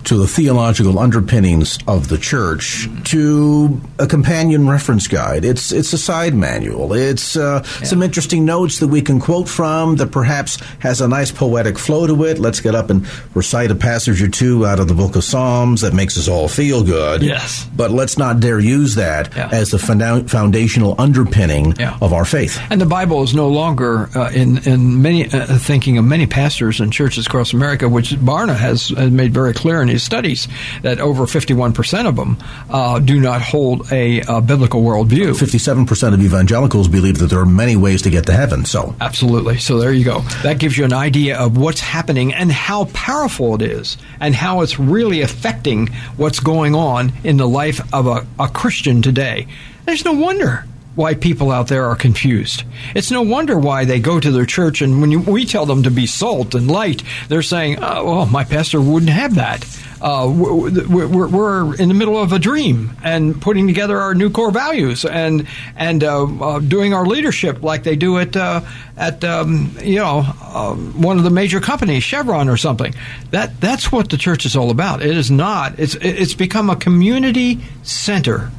to 0.08 0.16
the 0.16 0.28
theological 0.28 1.00
underpinnings 1.00 1.78
of 1.86 2.08
the 2.08 2.18
church 2.18 2.88
to 3.04 3.82
a 4.00 4.08
companion 4.08 4.68
reference 4.68 5.06
guide. 5.06 5.44
It's 5.44 5.74
it's 5.74 5.92
a 5.92 5.98
side 5.98 6.34
manual. 6.34 6.94
It's 6.94 7.36
uh, 7.36 7.62
yeah. 7.66 7.86
some 7.86 8.02
interesting 8.02 8.46
notes 8.46 8.80
that 8.80 8.88
we 8.88 9.02
can 9.02 9.20
quote 9.20 9.50
from 9.50 9.98
that 9.98 10.12
perhaps 10.12 10.60
has 10.80 11.02
a 11.02 11.10
nice 11.10 11.30
poetic 11.32 11.78
flow 11.78 12.08
to 12.08 12.24
it. 12.24 12.40
Let's 12.40 12.62
get 12.62 12.74
up 12.74 12.90
and 12.90 13.06
recite 13.36 13.70
a 13.70 13.76
passage 13.76 14.22
or 14.22 14.30
two 14.30 14.66
out 14.66 14.80
of 14.80 14.88
the 14.88 14.94
book 14.94 15.18
of 15.18 15.26
Psalms 15.26 15.82
that 15.82 15.94
makes 15.94 16.18
us 16.18 16.30
all 16.30 16.48
feel 16.48 16.86
good. 16.86 17.22
Yes. 17.22 17.68
But 17.76 17.92
let's 17.92 18.18
not 18.18 18.40
dare 18.40 18.60
use 18.60 18.96
that 18.96 19.36
yeah. 19.36 19.50
as 19.52 19.72
the 19.72 19.80
foundational 19.80 20.96
underpinning 20.98 21.76
yeah. 21.78 21.98
of 22.02 22.14
our 22.14 22.24
faith. 22.24 22.58
And 22.70 22.80
the 22.80 22.86
Bible 22.86 23.24
is 23.24 23.36
no 23.36 23.50
longer 23.50 24.10
uh, 24.16 24.32
in 24.34 24.60
in 24.60 25.02
many 25.02 25.26
uh, 25.30 25.58
thinking 25.58 25.98
of 25.98 26.06
many 26.06 26.28
pastors 26.28 26.80
and 26.80 26.94
churches 26.94 27.28
across 27.28 27.52
America, 27.52 27.90
which 27.90 28.12
Barna 28.12 28.56
has, 28.56 28.88
has 28.90 29.12
made 29.12 29.34
very 29.34 29.54
clear 29.54 29.82
in 29.82 29.97
studies 30.04 30.48
that 30.82 31.00
over 31.00 31.26
51% 31.26 32.08
of 32.08 32.16
them 32.16 32.38
uh, 32.70 33.00
do 33.00 33.20
not 33.20 33.42
hold 33.42 33.92
a, 33.92 34.22
a 34.22 34.42
biblical 34.42 34.82
worldview. 34.82 35.32
57% 35.38 36.14
of 36.14 36.22
evangelicals 36.22 36.88
believe 36.88 37.20
that 37.20 37.28
there 37.28 37.40
are 37.40 37.46
many 37.46 37.76
ways 37.76 38.02
to 38.04 38.10
get 38.10 38.26
to 38.28 38.34
heaven. 38.34 38.66
So 38.66 38.96
absolutely. 39.02 39.58
So 39.58 39.78
there 39.80 39.94
you 39.94 40.06
go. 40.06 40.20
That 40.44 40.60
gives 40.60 40.78
you 40.78 40.86
an 40.86 40.94
idea 40.94 41.38
of 41.38 41.58
what's 41.58 41.82
happening 41.82 42.34
and 42.34 42.52
how 42.52 42.86
powerful 42.86 43.56
it 43.56 43.62
is, 43.62 43.98
and 44.20 44.36
how 44.36 44.62
it's 44.62 44.80
really 44.80 45.22
affecting 45.22 45.88
what's 46.18 46.40
going 46.40 46.76
on 46.76 47.12
in 47.24 47.38
the 47.38 47.48
life 47.48 47.82
of 47.94 48.08
a, 48.08 48.26
a 48.40 48.48
Christian 48.50 49.02
today. 49.02 49.48
There's 49.86 50.04
no 50.04 50.14
wonder 50.14 50.66
why 50.98 51.14
people 51.14 51.52
out 51.52 51.68
there 51.68 51.86
are 51.86 51.96
confused. 51.96 52.64
It's 52.96 53.12
no 53.12 53.22
wonder 53.22 53.58
why 53.58 53.86
they 53.86 54.00
go 54.00 54.20
to 54.20 54.32
their 54.32 54.48
church 54.48 54.82
and 54.82 55.00
when 55.00 55.12
you, 55.12 55.20
we 55.20 55.46
tell 55.46 55.68
them 55.68 55.84
to 55.84 55.92
be 55.92 56.08
salt 56.08 56.56
and 56.56 56.70
light, 56.70 57.04
they're 57.30 57.44
saying, 57.44 57.78
oh, 57.82 58.04
well, 58.04 58.26
my 58.26 58.44
pastor 58.44 58.82
wouldn't 58.82 59.12
have 59.12 59.36
that. 59.36 59.64
Uh, 60.02 60.32
we're, 60.32 61.08
we're, 61.08 61.28
we're, 61.28 61.76
in 61.76 61.88
the 61.88 61.94
middle 61.94 62.18
of 62.18 62.32
a 62.32 62.40
dream 62.40 62.96
and 63.04 63.40
putting 63.42 63.68
together 63.68 64.00
our 64.00 64.14
new 64.14 64.30
core 64.30 64.52
values 64.52 65.06
and 65.06 65.48
and 65.76 66.04
uh, 66.04 66.24
uh, 66.24 66.60
doing 66.60 66.94
our 66.94 67.06
leadership 67.06 67.64
like 67.64 67.84
they 67.84 67.96
do 67.96 68.20
at 68.20 68.36
uh, 68.36 68.62
at 68.96 69.24
um, 69.24 69.76
you 69.82 69.96
know 69.96 70.24
um, 70.54 71.02
one 71.02 71.18
of 71.18 71.24
the 71.24 71.32
major 71.32 71.60
companies, 71.60 72.04
Chevron 72.04 72.48
or 72.48 72.58
something. 72.58 72.94
That 73.32 73.60
that's 73.60 73.92
what 73.92 74.10
the 74.10 74.18
church 74.18 74.46
is 74.46 74.56
all 74.56 74.70
about. 74.70 75.02
It 75.02 75.18
is 75.18 75.32
not. 75.32 75.80
It's 75.80 75.96
it's 75.96 76.36
become 76.36 76.70
a 76.70 76.76
community 76.76 77.60
center 77.82 78.52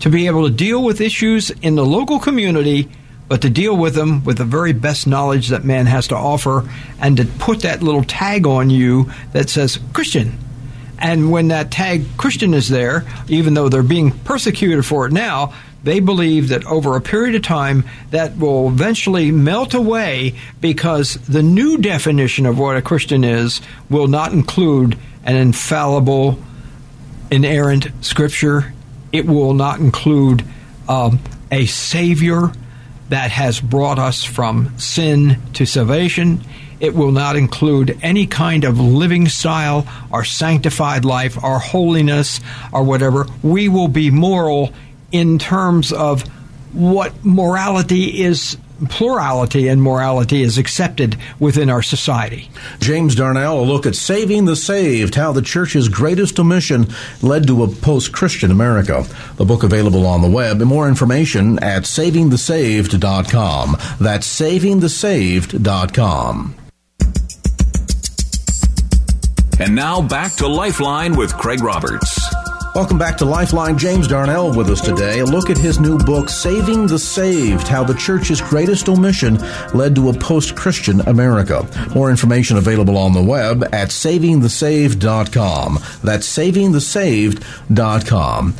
to 0.00 0.10
be 0.10 0.26
able 0.26 0.48
to 0.48 0.54
deal 0.54 0.82
with 0.82 1.00
issues 1.00 1.50
in 1.50 1.74
the 1.74 1.86
local 1.86 2.18
community 2.18 2.88
but 3.28 3.42
to 3.42 3.50
deal 3.50 3.76
with 3.76 3.94
them 3.94 4.24
with 4.24 4.38
the 4.38 4.44
very 4.44 4.72
best 4.72 5.06
knowledge 5.06 5.48
that 5.48 5.62
man 5.62 5.84
has 5.84 6.08
to 6.08 6.16
offer 6.16 6.66
and 6.98 7.18
to 7.18 7.26
put 7.26 7.60
that 7.60 7.82
little 7.82 8.04
tag 8.04 8.46
on 8.46 8.70
you 8.70 9.10
that 9.32 9.50
says 9.50 9.78
Christian 9.92 10.38
and 10.98 11.30
when 11.30 11.48
that 11.48 11.70
tag 11.70 12.04
Christian 12.16 12.54
is 12.54 12.68
there, 12.68 13.04
even 13.28 13.54
though 13.54 13.68
they're 13.68 13.82
being 13.82 14.10
persecuted 14.10 14.84
for 14.84 15.06
it 15.06 15.12
now, 15.12 15.54
they 15.84 16.00
believe 16.00 16.48
that 16.48 16.64
over 16.66 16.96
a 16.96 17.00
period 17.00 17.36
of 17.36 17.42
time 17.42 17.84
that 18.10 18.36
will 18.36 18.68
eventually 18.68 19.30
melt 19.30 19.74
away 19.74 20.34
because 20.60 21.14
the 21.14 21.42
new 21.42 21.78
definition 21.78 22.46
of 22.46 22.58
what 22.58 22.76
a 22.76 22.82
Christian 22.82 23.22
is 23.22 23.60
will 23.88 24.08
not 24.08 24.32
include 24.32 24.98
an 25.24 25.36
infallible, 25.36 26.38
inerrant 27.30 27.88
scripture. 28.00 28.74
It 29.12 29.26
will 29.26 29.54
not 29.54 29.80
include 29.80 30.44
um, 30.88 31.20
a 31.50 31.66
Savior 31.66 32.52
that 33.08 33.30
has 33.30 33.60
brought 33.60 33.98
us 33.98 34.22
from 34.24 34.78
sin 34.78 35.40
to 35.54 35.64
salvation. 35.64 36.42
It 36.80 36.94
will 36.94 37.10
not 37.10 37.36
include 37.36 37.98
any 38.02 38.26
kind 38.26 38.64
of 38.64 38.78
living 38.78 39.28
style, 39.28 39.86
our 40.12 40.24
sanctified 40.24 41.04
life, 41.04 41.42
our 41.42 41.58
holiness, 41.58 42.40
or 42.72 42.84
whatever. 42.84 43.26
We 43.42 43.68
will 43.68 43.88
be 43.88 44.10
moral 44.10 44.72
in 45.10 45.38
terms 45.38 45.92
of 45.92 46.22
what 46.72 47.24
morality 47.24 48.22
is 48.22 48.58
plurality 48.86 49.68
and 49.68 49.82
morality 49.82 50.42
is 50.42 50.58
accepted 50.58 51.16
within 51.38 51.70
our 51.70 51.82
society. 51.82 52.50
James 52.80 53.14
Darnell, 53.14 53.60
a 53.60 53.62
look 53.62 53.86
at 53.86 53.96
saving 53.96 54.44
the 54.44 54.56
saved, 54.56 55.14
how 55.14 55.32
the 55.32 55.40
church's 55.42 55.88
greatest 55.88 56.38
omission 56.38 56.86
led 57.22 57.46
to 57.46 57.64
a 57.64 57.68
post 57.68 58.12
Christian 58.12 58.50
America. 58.50 59.06
The 59.36 59.44
book 59.44 59.62
available 59.62 60.06
on 60.06 60.22
the 60.22 60.30
web. 60.30 60.60
And 60.60 60.68
more 60.68 60.88
information 60.88 61.58
at 61.60 61.84
savingthesaved.com. 61.84 63.76
That's 64.00 64.40
savingthesaved.com. 64.40 66.54
And 69.60 69.74
now 69.74 70.00
back 70.00 70.36
to 70.36 70.46
Lifeline 70.46 71.16
with 71.16 71.34
Craig 71.34 71.60
Roberts. 71.62 72.47
Welcome 72.74 72.98
back 72.98 73.16
to 73.18 73.24
Lifeline. 73.24 73.76
James 73.76 74.06
Darnell 74.06 74.54
with 74.54 74.68
us 74.68 74.80
today. 74.80 75.18
A 75.18 75.24
look 75.24 75.50
at 75.50 75.58
his 75.58 75.80
new 75.80 75.98
book, 75.98 76.28
Saving 76.28 76.86
the 76.86 76.98
Saved 76.98 77.66
How 77.66 77.82
the 77.82 77.94
Church's 77.94 78.40
Greatest 78.40 78.88
Omission 78.88 79.36
Led 79.74 79.96
to 79.96 80.10
a 80.10 80.12
Post 80.12 80.54
Christian 80.54 81.00
America. 81.02 81.66
More 81.94 82.10
information 82.10 82.56
available 82.56 82.96
on 82.96 83.14
the 83.14 83.22
web 83.22 83.64
at 83.72 83.88
savingthesaved.com. 83.88 85.78
That's 86.04 86.28
savingthesaved.com. 86.28 88.54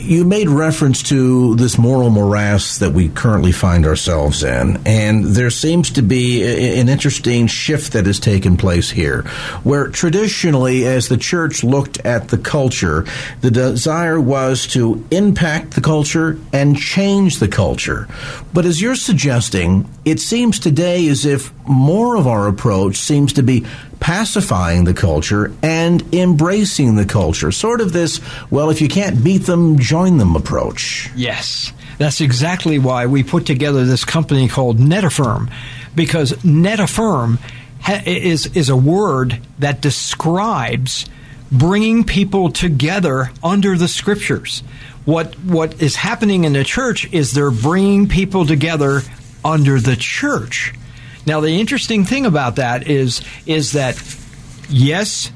you 0.00 0.24
made 0.24 0.48
reference 0.48 1.02
to 1.04 1.54
this 1.56 1.78
moral 1.78 2.10
morass 2.10 2.78
that 2.78 2.92
we 2.92 3.08
currently 3.08 3.52
find 3.52 3.86
ourselves 3.86 4.42
in, 4.42 4.80
and 4.86 5.24
there 5.24 5.50
seems 5.50 5.90
to 5.92 6.02
be 6.02 6.42
an 6.78 6.88
interesting 6.88 7.46
shift 7.46 7.92
that 7.92 8.06
has 8.06 8.18
taken 8.18 8.56
place 8.56 8.90
here, 8.90 9.22
where 9.62 9.88
traditionally, 9.88 10.86
as 10.86 11.08
the 11.08 11.16
church 11.16 11.62
looked 11.62 11.98
at 12.00 12.28
the 12.28 12.38
culture, 12.38 13.04
the 13.40 13.50
desire 13.50 14.20
was 14.20 14.66
to 14.68 15.04
impact 15.10 15.74
the 15.74 15.80
culture 15.80 16.38
and 16.52 16.76
change 16.76 17.38
the 17.38 17.48
culture. 17.48 18.08
But 18.52 18.64
as 18.64 18.80
you're 18.80 18.94
suggesting, 18.94 19.88
it 20.04 20.20
seems 20.20 20.58
today 20.58 21.08
as 21.08 21.24
if 21.24 21.52
more 21.66 22.16
of 22.16 22.26
our 22.26 22.48
approach 22.48 22.96
seems 22.96 23.32
to 23.34 23.42
be 23.42 23.66
pacifying 24.00 24.84
the 24.84 24.94
culture 24.94 25.52
and 25.62 26.02
embracing 26.14 26.96
the 26.96 27.04
culture. 27.04 27.52
Sort 27.52 27.80
of 27.80 27.92
this, 27.92 28.20
well, 28.50 28.70
if 28.70 28.80
you 28.80 28.88
can't 28.88 29.22
beat 29.22 29.44
them, 29.44 29.78
join 29.78 30.16
them 30.16 30.34
approach. 30.34 31.10
Yes. 31.14 31.72
That's 31.98 32.22
exactly 32.22 32.78
why 32.78 33.06
we 33.06 33.22
put 33.22 33.44
together 33.44 33.84
this 33.84 34.06
company 34.06 34.48
called 34.48 34.78
NetAffirm, 34.78 35.52
because 35.94 36.32
NetAffirm 36.32 37.38
ha- 37.82 38.02
is, 38.06 38.46
is 38.56 38.70
a 38.70 38.76
word 38.76 39.38
that 39.58 39.82
describes 39.82 41.04
bringing 41.52 42.04
people 42.04 42.50
together 42.50 43.30
under 43.42 43.76
the 43.76 43.88
scriptures. 43.88 44.62
What, 45.04 45.34
what 45.40 45.82
is 45.82 45.96
happening 45.96 46.44
in 46.44 46.54
the 46.54 46.64
church 46.64 47.12
is 47.12 47.32
they're 47.32 47.50
bringing 47.50 48.08
people 48.08 48.46
together 48.46 49.02
under 49.44 49.78
the 49.78 49.96
church. 49.96 50.72
Now, 51.26 51.40
the 51.40 51.60
interesting 51.60 52.04
thing 52.04 52.26
about 52.26 52.56
that 52.56 52.88
is 52.88 53.20
is 53.46 53.72
that 53.72 54.00
yes, 54.68 55.30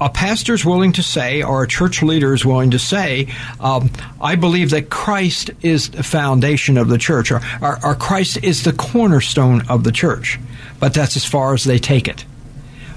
a 0.00 0.08
pastor 0.08 0.54
is 0.54 0.64
willing 0.64 0.92
to 0.92 1.02
say, 1.02 1.42
or 1.42 1.62
a 1.62 1.68
church 1.68 2.02
leader 2.02 2.32
is 2.32 2.44
willing 2.44 2.70
to 2.70 2.78
say, 2.78 3.28
um, 3.60 3.90
I 4.20 4.34
believe 4.34 4.70
that 4.70 4.90
Christ 4.90 5.50
is 5.60 5.90
the 5.90 6.02
foundation 6.02 6.78
of 6.78 6.88
the 6.88 6.98
church, 6.98 7.30
or, 7.30 7.40
or, 7.60 7.78
or, 7.84 7.94
Christ 7.94 8.42
is 8.42 8.62
the 8.62 8.72
cornerstone 8.72 9.68
of 9.68 9.84
the 9.84 9.92
church. 9.92 10.38
But 10.78 10.94
that's 10.94 11.16
as 11.16 11.24
far 11.26 11.52
as 11.52 11.64
they 11.64 11.78
take 11.78 12.08
it. 12.08 12.24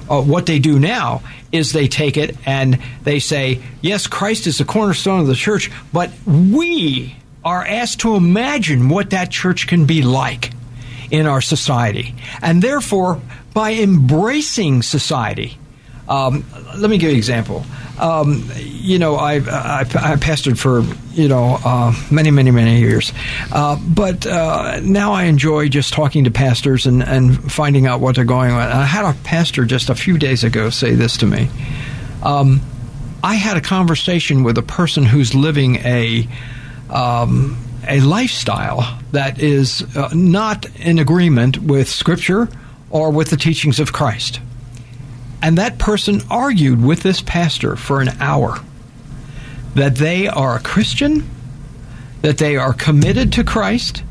Uh, 0.09 0.21
what 0.21 0.45
they 0.45 0.59
do 0.59 0.79
now 0.79 1.21
is 1.51 1.71
they 1.71 1.87
take 1.87 2.17
it 2.17 2.37
and 2.45 2.79
they 3.03 3.19
say, 3.19 3.61
yes, 3.81 4.07
Christ 4.07 4.47
is 4.47 4.57
the 4.57 4.65
cornerstone 4.65 5.19
of 5.19 5.27
the 5.27 5.35
church, 5.35 5.71
but 5.91 6.11
we 6.25 7.15
are 7.43 7.65
asked 7.65 7.99
to 8.01 8.15
imagine 8.15 8.87
what 8.87 9.09
that 9.09 9.29
church 9.29 9.67
can 9.67 9.85
be 9.85 10.01
like 10.01 10.51
in 11.13 11.27
our 11.27 11.41
society. 11.41 12.15
And 12.41 12.61
therefore, 12.61 13.21
by 13.53 13.73
embracing 13.73 14.81
society, 14.81 15.59
um, 16.09 16.43
let 16.75 16.89
me 16.89 16.97
give 16.97 17.09
you 17.09 17.11
an 17.11 17.17
example. 17.17 17.63
Um, 17.99 18.49
you 18.57 18.97
know, 18.97 19.15
I, 19.15 19.35
I, 19.35 19.81
I, 19.81 20.15
pastored 20.15 20.57
for, 20.57 20.81
you 21.13 21.27
know, 21.27 21.59
uh, 21.63 21.93
many, 22.09 22.31
many, 22.31 22.49
many 22.49 22.79
years. 22.79 23.13
Uh, 23.51 23.77
but 23.87 24.25
uh, 24.25 24.79
now 24.81 25.13
I 25.13 25.25
enjoy 25.25 25.69
just 25.69 25.93
talking 25.93 26.23
to 26.23 26.31
pastors 26.31 26.87
and, 26.87 27.03
and 27.03 27.51
finding 27.51 27.85
out 27.85 27.99
what 27.99 28.15
they're 28.15 28.25
going 28.25 28.51
on. 28.51 28.59
I 28.59 28.83
had 28.83 29.05
a 29.05 29.13
pastor 29.19 29.65
just 29.65 29.91
a 29.91 29.95
few 29.95 30.17
days 30.17 30.43
ago 30.43 30.71
say 30.71 30.95
this 30.95 31.17
to 31.17 31.27
me. 31.27 31.47
Um, 32.23 32.59
I 33.23 33.35
had 33.35 33.55
a 33.55 33.61
conversation 33.61 34.41
with 34.43 34.57
a 34.57 34.63
person 34.63 35.05
who's 35.05 35.35
living 35.35 35.75
a 35.85 36.27
um, 36.89 37.57
a 37.87 37.99
lifestyle 38.01 38.99
that 39.13 39.39
is 39.39 39.83
uh, 39.95 40.09
not 40.11 40.65
in 40.75 40.97
agreement 40.97 41.59
with 41.59 41.87
Scripture 41.87 42.49
or 42.89 43.11
with 43.11 43.29
the 43.29 43.37
teachings 43.37 43.79
of 43.79 43.93
Christ. 43.93 44.41
And 45.41 45.57
that 45.59 45.77
person 45.77 46.21
argued 46.31 46.83
with 46.83 47.03
this 47.03 47.21
pastor 47.21 47.75
for 47.75 48.01
an 48.01 48.09
hour 48.19 48.59
that 49.75 49.95
they 49.95 50.27
are 50.27 50.55
a 50.55 50.59
Christian, 50.59 51.29
that 52.21 52.39
they 52.39 52.57
are 52.57 52.73
committed 52.73 53.33
to 53.33 53.43
Christ, 53.43 54.03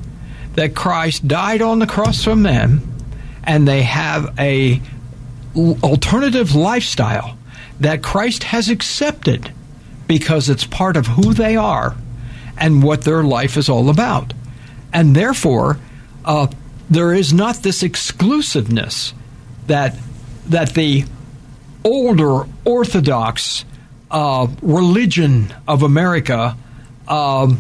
that 0.55 0.77
Christ 0.77 1.27
died 1.27 1.63
on 1.63 1.81
the 1.81 1.87
cross 1.87 2.23
for 2.23 2.37
them, 2.37 2.97
and 3.43 3.67
they 3.67 3.83
have 3.83 4.39
a 4.39 4.81
alternative 5.57 6.55
lifestyle 6.55 7.37
that 7.81 8.05
Christ 8.05 8.45
has 8.45 8.69
accepted 8.69 9.53
because 10.07 10.49
it's 10.49 10.65
part 10.65 10.97
of 10.97 11.09
who 11.09 11.35
they 11.35 11.57
are 11.57 11.97
and 12.57 12.85
what 12.85 13.03
their 13.03 13.25
life 13.25 13.57
is 13.57 13.69
all 13.69 13.91
about. 13.91 14.33
And 14.93 15.15
therefore, 15.15 15.79
uh, 16.25 16.49
there 16.91 17.13
is 17.13 17.33
not 17.33 17.57
this 17.63 17.83
exclusiveness 17.83 19.15
that 19.67 19.97
that 20.49 20.75
the 20.75 21.05
older 21.85 22.47
Orthodox 22.65 23.65
uh, 24.11 24.47
religion 24.61 25.55
of 25.67 25.83
America 25.83 26.57
uh, 27.09 27.55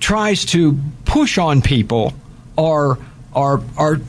tries 0.00 0.44
to 0.46 0.78
push 1.04 1.38
on 1.38 1.62
people 1.62 2.12
or 2.56 2.98
are 3.34 3.60
are 3.76 4.00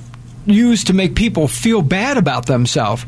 used 0.46 0.88
to 0.88 0.94
make 0.94 1.16
people 1.16 1.48
feel 1.48 1.82
bad 1.82 2.18
about 2.18 2.46
themselves. 2.46 3.04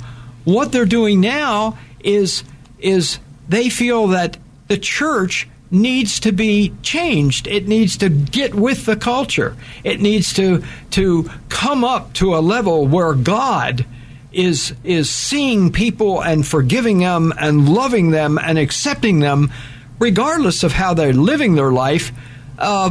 What 0.46 0.72
they're 0.72 0.86
doing 0.86 1.22
now 1.22 1.78
is 2.00 2.44
is 2.80 3.20
they 3.48 3.70
feel 3.70 4.08
that 4.08 4.38
the 4.68 4.78
church 4.78 5.48
needs 5.72 6.20
to 6.22 6.32
be 6.32 6.74
changed. 6.82 7.48
It 7.48 7.68
needs 7.68 7.98
to 7.98 8.10
get 8.10 8.56
with 8.56 8.86
the 8.86 8.96
culture. 8.96 9.56
It 9.84 10.02
needs 10.02 10.34
to 10.34 10.64
to 10.92 11.30
come 11.50 11.84
up 11.84 12.14
to 12.14 12.36
a 12.36 12.40
level 12.40 12.88
where 12.88 13.14
God 13.14 13.86
is 14.32 14.74
is 14.84 15.10
seeing 15.10 15.72
people 15.72 16.22
and 16.22 16.46
forgiving 16.46 17.00
them 17.00 17.34
and 17.40 17.70
loving 17.70 18.12
them 18.12 18.38
and 18.38 18.58
accepting 18.58 19.20
them, 19.20 19.52
regardless 20.00 20.64
of 20.64 20.72
how 20.72 20.94
they're 20.94 21.14
living 21.14 21.56
their 21.56 21.72
life. 21.72 22.12
Uh, 22.58 22.90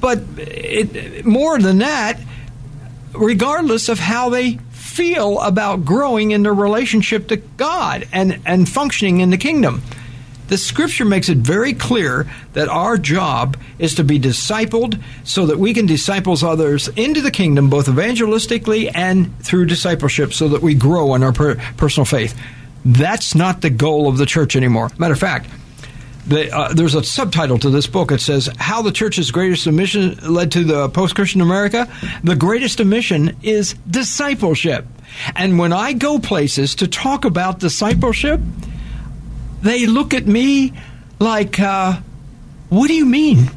but 0.00 0.20
it, 0.36 1.24
more 1.24 1.58
than 1.58 1.78
that, 1.78 2.18
regardless 3.12 3.88
of 3.88 3.98
how 3.98 4.30
they 4.30 4.58
feel 4.70 5.40
about 5.40 5.84
growing 5.84 6.32
in 6.32 6.42
their 6.42 6.54
relationship 6.54 7.28
to 7.28 7.36
God 7.36 8.06
and, 8.12 8.40
and 8.44 8.68
functioning 8.68 9.20
in 9.20 9.30
the 9.30 9.38
kingdom. 9.38 9.82
The 10.52 10.58
scripture 10.58 11.06
makes 11.06 11.30
it 11.30 11.38
very 11.38 11.72
clear 11.72 12.26
that 12.52 12.68
our 12.68 12.98
job 12.98 13.56
is 13.78 13.94
to 13.94 14.04
be 14.04 14.20
discipled 14.20 15.02
so 15.24 15.46
that 15.46 15.58
we 15.58 15.72
can 15.72 15.86
disciple 15.86 16.36
others 16.44 16.88
into 16.88 17.22
the 17.22 17.30
kingdom, 17.30 17.70
both 17.70 17.86
evangelistically 17.86 18.90
and 18.94 19.34
through 19.42 19.64
discipleship, 19.64 20.34
so 20.34 20.48
that 20.48 20.60
we 20.60 20.74
grow 20.74 21.14
in 21.14 21.22
our 21.22 21.32
per- 21.32 21.54
personal 21.78 22.04
faith. 22.04 22.38
That's 22.84 23.34
not 23.34 23.62
the 23.62 23.70
goal 23.70 24.08
of 24.08 24.18
the 24.18 24.26
church 24.26 24.54
anymore. 24.54 24.90
Matter 24.98 25.14
of 25.14 25.18
fact, 25.18 25.48
the, 26.26 26.54
uh, 26.54 26.74
there's 26.74 26.96
a 26.96 27.02
subtitle 27.02 27.58
to 27.60 27.70
this 27.70 27.86
book. 27.86 28.12
It 28.12 28.20
says, 28.20 28.50
How 28.58 28.82
the 28.82 28.92
Church's 28.92 29.30
Greatest 29.30 29.66
Mission 29.66 30.18
Led 30.22 30.52
to 30.52 30.64
the 30.64 30.90
Post 30.90 31.14
Christian 31.14 31.40
America. 31.40 31.88
The 32.24 32.36
greatest 32.36 32.84
mission 32.84 33.38
is 33.42 33.72
discipleship. 33.88 34.84
And 35.34 35.58
when 35.58 35.72
I 35.72 35.94
go 35.94 36.18
places 36.18 36.74
to 36.74 36.88
talk 36.88 37.24
about 37.24 37.58
discipleship, 37.58 38.38
they 39.62 39.86
look 39.86 40.14
at 40.14 40.26
me 40.26 40.72
like, 41.18 41.58
uh, 41.60 42.00
what 42.68 42.88
do 42.88 42.94
you 42.94 43.06
mean? 43.06 43.50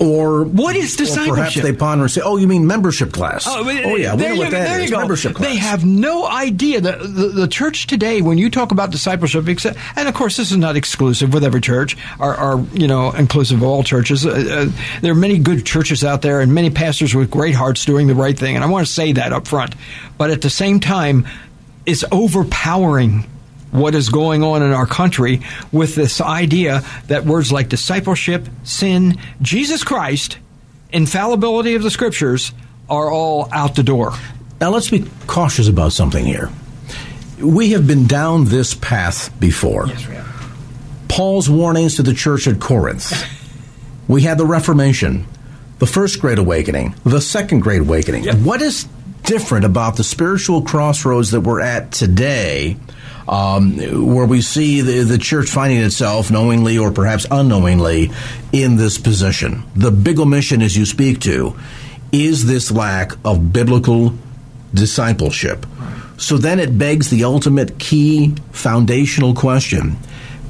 Or 0.00 0.42
what 0.42 0.74
is 0.74 0.96
discipleship? 0.96 1.34
perhaps 1.34 1.62
they 1.62 1.72
ponder 1.72 2.04
and 2.04 2.10
say, 2.10 2.22
"Oh, 2.24 2.36
you 2.36 2.48
mean 2.48 2.66
membership 2.66 3.12
class?" 3.12 3.46
Oh, 3.46 3.60
oh 3.60 3.94
yeah, 3.94 4.16
we 4.16 4.22
know 4.22 4.36
what 4.36 4.50
that 4.50 4.80
is. 4.80 4.90
Membership 4.90 5.34
class. 5.34 5.48
They 5.48 5.56
have 5.56 5.84
no 5.84 6.26
idea. 6.26 6.80
that 6.80 6.98
the, 6.98 7.28
the 7.28 7.46
church 7.46 7.86
today, 7.86 8.20
when 8.20 8.36
you 8.36 8.50
talk 8.50 8.72
about 8.72 8.90
discipleship, 8.90 9.46
and 9.46 10.08
of 10.08 10.14
course, 10.14 10.36
this 10.38 10.50
is 10.50 10.56
not 10.56 10.74
exclusive 10.74 11.32
with 11.32 11.44
every 11.44 11.60
church, 11.60 11.96
are, 12.18 12.34
are 12.34 12.60
you 12.72 12.88
know 12.88 13.12
inclusive 13.12 13.58
of 13.58 13.68
all 13.68 13.84
churches. 13.84 14.26
Uh, 14.26 14.30
uh, 14.30 15.00
there 15.02 15.12
are 15.12 15.16
many 15.16 15.38
good 15.38 15.64
churches 15.64 16.02
out 16.02 16.22
there, 16.22 16.40
and 16.40 16.52
many 16.52 16.70
pastors 16.70 17.14
with 17.14 17.30
great 17.30 17.54
hearts 17.54 17.84
doing 17.84 18.08
the 18.08 18.14
right 18.14 18.36
thing, 18.36 18.56
and 18.56 18.64
I 18.64 18.68
want 18.68 18.84
to 18.84 18.92
say 18.92 19.12
that 19.12 19.32
up 19.32 19.46
front. 19.46 19.76
But 20.18 20.30
at 20.30 20.42
the 20.42 20.50
same 20.50 20.80
time, 20.80 21.28
it's 21.86 22.02
overpowering 22.10 23.24
what 23.72 23.94
is 23.94 24.10
going 24.10 24.44
on 24.44 24.62
in 24.62 24.70
our 24.70 24.86
country 24.86 25.40
with 25.72 25.94
this 25.94 26.20
idea 26.20 26.82
that 27.08 27.24
words 27.24 27.50
like 27.50 27.68
discipleship, 27.68 28.46
sin, 28.62 29.18
Jesus 29.40 29.82
Christ, 29.82 30.38
infallibility 30.92 31.74
of 31.74 31.82
the 31.82 31.90
scriptures 31.90 32.52
are 32.88 33.10
all 33.10 33.48
out 33.50 33.74
the 33.74 33.82
door. 33.82 34.12
Now 34.60 34.70
let's 34.70 34.90
be 34.90 35.04
cautious 35.26 35.68
about 35.68 35.92
something 35.92 36.24
here. 36.24 36.50
We 37.40 37.70
have 37.70 37.86
been 37.86 38.06
down 38.06 38.44
this 38.44 38.74
path 38.74 39.38
before. 39.40 39.88
Yes, 39.88 40.06
we 40.06 40.14
have. 40.14 40.22
Paul's 41.08 41.50
warnings 41.50 41.96
to 41.96 42.02
the 42.02 42.14
church 42.14 42.46
at 42.46 42.60
Corinth. 42.60 43.12
we 44.08 44.22
had 44.22 44.38
the 44.38 44.46
Reformation, 44.46 45.26
the 45.78 45.86
first 45.86 46.20
great 46.20 46.38
awakening, 46.38 46.94
the 47.04 47.20
second 47.20 47.60
great 47.60 47.80
awakening. 47.80 48.24
Yep. 48.24 48.36
What 48.36 48.62
is 48.62 48.86
different 49.22 49.64
about 49.64 49.96
the 49.96 50.04
spiritual 50.04 50.62
crossroads 50.62 51.30
that 51.30 51.40
we're 51.40 51.60
at 51.60 51.92
today 51.92 52.76
um, 53.28 53.76
where 54.14 54.26
we 54.26 54.42
see 54.42 54.80
the, 54.80 55.04
the 55.04 55.18
church 55.18 55.48
finding 55.48 55.80
itself 55.80 56.30
knowingly 56.30 56.78
or 56.78 56.90
perhaps 56.90 57.26
unknowingly 57.30 58.10
in 58.52 58.76
this 58.76 58.98
position. 58.98 59.62
The 59.74 59.90
big 59.90 60.18
omission, 60.18 60.62
as 60.62 60.76
you 60.76 60.84
speak 60.84 61.20
to, 61.20 61.56
is 62.10 62.46
this 62.46 62.70
lack 62.70 63.12
of 63.24 63.52
biblical 63.52 64.14
discipleship. 64.74 65.66
So 66.18 66.36
then 66.36 66.60
it 66.60 66.78
begs 66.78 67.10
the 67.10 67.24
ultimate 67.24 67.78
key 67.78 68.34
foundational 68.52 69.34
question 69.34 69.96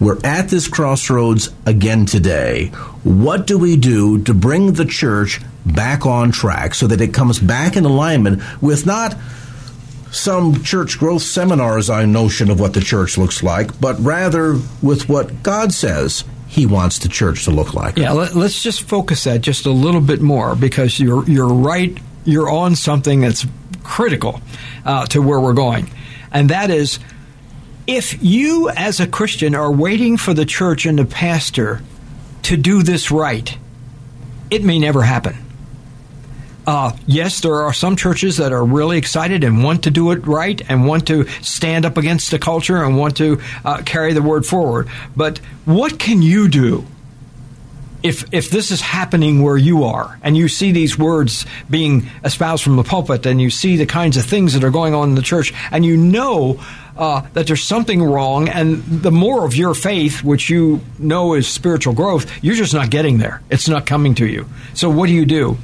We're 0.00 0.18
at 0.24 0.48
this 0.48 0.68
crossroads 0.68 1.50
again 1.66 2.06
today. 2.06 2.66
What 3.04 3.46
do 3.46 3.58
we 3.58 3.76
do 3.76 4.22
to 4.24 4.34
bring 4.34 4.72
the 4.72 4.84
church 4.84 5.40
back 5.64 6.06
on 6.06 6.32
track 6.32 6.74
so 6.74 6.86
that 6.86 7.00
it 7.00 7.14
comes 7.14 7.38
back 7.38 7.76
in 7.76 7.84
alignment 7.84 8.42
with 8.60 8.86
not 8.86 9.16
some 10.10 10.62
church 10.62 10.98
growth 10.98 11.22
seminars 11.22 11.88
notion 11.88 12.50
of 12.50 12.60
what 12.60 12.74
the 12.74 12.80
church 12.80 13.16
looks 13.16 13.42
like, 13.42 13.80
but 13.80 13.98
rather 14.00 14.58
with 14.82 15.08
what 15.08 15.42
God 15.42 15.72
says 15.72 16.24
he 16.46 16.66
wants 16.66 16.98
the 16.98 17.08
church 17.08 17.46
to 17.46 17.50
look 17.50 17.72
like. 17.72 17.96
Yeah, 17.96 18.12
let, 18.12 18.36
us 18.36 18.62
just 18.62 18.82
focus 18.82 19.24
that 19.24 19.40
just 19.40 19.64
a 19.64 19.70
little 19.70 20.02
bit 20.02 20.20
more 20.20 20.54
because 20.54 21.00
you're 21.00 21.24
you're 21.24 21.52
right. 21.52 21.96
You're 22.24 22.50
on 22.50 22.76
something 22.76 23.22
that's 23.22 23.46
critical 23.82 24.40
uh, 24.84 25.06
to 25.06 25.22
where 25.22 25.40
we're 25.40 25.54
going, 25.54 25.90
and 26.30 26.50
that 26.50 26.70
is 26.70 26.98
if 27.86 28.22
you 28.22 28.68
as 28.68 29.00
a 29.00 29.06
Christian 29.06 29.54
are 29.54 29.72
waiting 29.72 30.18
for 30.18 30.34
the 30.34 30.44
church 30.44 30.84
and 30.84 30.98
the 30.98 31.06
pastor 31.06 31.80
to 32.42 32.56
do 32.58 32.82
this 32.82 33.10
right, 33.10 33.56
it 34.50 34.62
may 34.62 34.78
never 34.78 35.02
happen. 35.02 35.36
Uh, 36.66 36.92
yes, 37.06 37.40
there 37.40 37.62
are 37.62 37.72
some 37.72 37.96
churches 37.96 38.36
that 38.36 38.52
are 38.52 38.64
really 38.64 38.96
excited 38.96 39.42
and 39.42 39.64
want 39.64 39.84
to 39.84 39.90
do 39.90 40.12
it 40.12 40.26
right 40.26 40.62
and 40.68 40.86
want 40.86 41.08
to 41.08 41.26
stand 41.42 41.84
up 41.84 41.96
against 41.96 42.30
the 42.30 42.38
culture 42.38 42.84
and 42.84 42.96
want 42.96 43.16
to 43.16 43.40
uh, 43.64 43.82
carry 43.82 44.12
the 44.12 44.22
word 44.22 44.46
forward. 44.46 44.88
But 45.16 45.38
what 45.64 45.98
can 45.98 46.22
you 46.22 46.48
do 46.48 46.86
if 48.02 48.32
if 48.32 48.50
this 48.50 48.70
is 48.70 48.80
happening 48.80 49.42
where 49.42 49.56
you 49.56 49.84
are 49.84 50.18
and 50.22 50.36
you 50.36 50.48
see 50.48 50.72
these 50.72 50.98
words 50.98 51.46
being 51.70 52.08
espoused 52.24 52.62
from 52.62 52.76
the 52.76 52.82
pulpit 52.82 53.26
and 53.26 53.40
you 53.40 53.50
see 53.50 53.76
the 53.76 53.86
kinds 53.86 54.16
of 54.16 54.24
things 54.24 54.54
that 54.54 54.64
are 54.64 54.70
going 54.70 54.94
on 54.94 55.10
in 55.10 55.14
the 55.14 55.22
church 55.22 55.52
and 55.70 55.84
you 55.84 55.96
know 55.96 56.60
uh, 56.96 57.22
that 57.32 57.46
there's 57.46 57.62
something 57.62 58.02
wrong 58.02 58.48
and 58.48 58.82
the 58.84 59.12
more 59.12 59.44
of 59.44 59.54
your 59.54 59.74
faith 59.74 60.24
which 60.24 60.50
you 60.50 60.80
know 60.98 61.34
is 61.34 61.46
spiritual 61.46 61.94
growth 61.94 62.30
you're 62.42 62.56
just 62.56 62.74
not 62.74 62.90
getting 62.90 63.18
there. 63.18 63.40
It's 63.50 63.68
not 63.68 63.86
coming 63.86 64.14
to 64.16 64.26
you. 64.26 64.46
So 64.74 64.90
what 64.90 65.06
do 65.06 65.12
you 65.12 65.24
do 65.24 65.56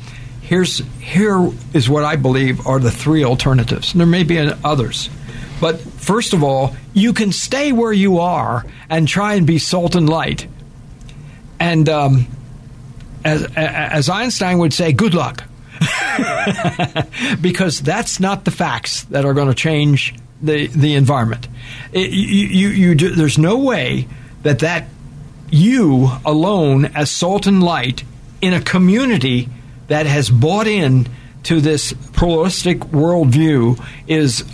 here's 0.49 0.79
here 0.99 1.51
is 1.75 1.91
what 1.91 2.05
I 2.05 2.17
believe 2.17 2.67
are 2.67 2.79
the 2.79 2.91
three 2.91 3.23
alternatives. 3.23 3.93
There 3.93 4.07
may 4.07 4.23
be 4.23 4.39
others. 4.65 5.11
But 5.61 5.79
first 5.79 6.33
of 6.33 6.43
all, 6.43 6.75
you 6.95 7.13
can 7.13 7.33
stay 7.33 7.71
where 7.73 7.93
you 7.93 8.21
are 8.21 8.65
and 8.89 9.07
try 9.07 9.35
and 9.35 9.47
be 9.47 9.59
salt 9.59 9.95
and 9.95 10.09
light. 10.09 10.47
And 11.61 11.87
um, 11.91 12.27
as, 13.25 13.45
as 13.57 14.09
Einstein 14.09 14.59
would 14.59 14.73
say, 14.73 14.93
good 14.93 15.13
luck. 15.13 15.45
because 17.43 17.81
that's 17.81 18.19
not 18.19 18.47
the 18.47 18.51
facts 18.51 19.05
that 19.05 19.27
are 19.27 19.35
going 19.35 19.49
to 19.49 19.55
change 19.55 20.15
the, 20.41 20.69
the 20.69 20.95
environment. 20.95 21.47
It, 21.93 22.11
you, 22.11 22.69
you, 22.69 22.95
you, 22.95 22.95
there's 22.95 23.39
no 23.39 23.59
way 23.59 24.09
that 24.45 24.61
that 24.61 24.89
you 25.51 26.11
alone 26.25 26.87
as 26.87 27.11
salt 27.11 27.47
and 27.47 27.63
light 27.63 28.03
in 28.41 28.55
a 28.55 28.61
community 28.63 29.51
that 29.89 30.07
has 30.07 30.31
bought 30.31 30.67
in 30.67 31.09
to 31.45 31.61
this 31.61 31.93
pluralistic 32.13 32.79
worldview 32.81 33.83
is 34.07 34.45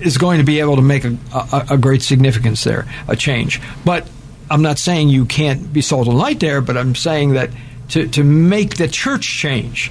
is 0.00 0.18
going 0.18 0.38
to 0.38 0.44
be 0.44 0.60
able 0.60 0.76
to 0.76 0.82
make 0.82 1.04
a, 1.04 1.16
a, 1.32 1.66
a, 1.70 1.78
great 1.78 2.02
significance 2.02 2.64
there, 2.64 2.86
a 3.08 3.16
change. 3.16 3.62
But 3.82 4.06
I'm 4.50 4.60
not 4.60 4.78
saying 4.78 5.08
you 5.08 5.24
can't 5.24 5.72
be 5.72 5.80
salt 5.80 6.06
and 6.06 6.18
light 6.18 6.38
there, 6.38 6.60
but 6.60 6.76
I'm 6.76 6.94
saying 6.94 7.32
that 7.32 7.48
to, 7.90 8.06
to 8.08 8.22
make 8.22 8.76
the 8.76 8.88
church 8.88 9.26
change, 9.26 9.90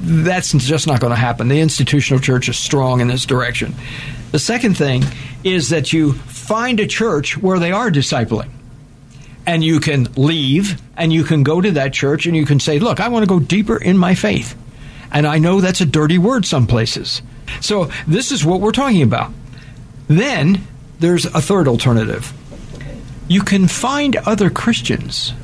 that's 0.00 0.52
just 0.52 0.86
not 0.86 1.00
going 1.00 1.10
to 1.10 1.18
happen. 1.20 1.48
The 1.48 1.60
institutional 1.60 2.18
church 2.18 2.48
is 2.48 2.56
strong 2.56 3.02
in 3.02 3.08
this 3.08 3.26
direction. 3.26 3.74
The 4.32 4.38
second 4.38 4.78
thing 4.78 5.02
is 5.44 5.68
that 5.68 5.92
you 5.92 6.14
find 6.14 6.80
a 6.80 6.86
church 6.86 7.36
where 7.36 7.58
they 7.58 7.72
are 7.72 7.90
discipling 7.90 8.48
and 9.50 9.64
you 9.64 9.80
can 9.80 10.06
leave 10.14 10.80
and 10.96 11.12
you 11.12 11.24
can 11.24 11.42
go 11.42 11.60
to 11.60 11.72
that 11.72 11.92
church 11.92 12.26
and 12.26 12.36
you 12.36 12.46
can 12.46 12.60
say, 12.60 12.78
Look, 12.78 13.00
I 13.00 13.08
want 13.08 13.24
to 13.24 13.26
go 13.26 13.40
deeper 13.40 13.76
in 13.76 13.98
my 13.98 14.14
faith. 14.14 14.56
And 15.10 15.26
I 15.26 15.38
know 15.38 15.60
that's 15.60 15.80
a 15.80 15.86
dirty 15.86 16.18
word 16.18 16.46
some 16.46 16.68
places. 16.68 17.20
So 17.60 17.90
this 18.06 18.30
is 18.30 18.44
what 18.44 18.60
we're 18.60 18.70
talking 18.70 19.02
about. 19.02 19.32
Then 20.06 20.64
there's 21.00 21.24
a 21.24 21.40
third 21.40 21.66
alternative. 21.66 22.32
You 23.26 23.42
can 23.42 23.66
find 23.66 24.14
other 24.14 24.50
Christians 24.50 25.34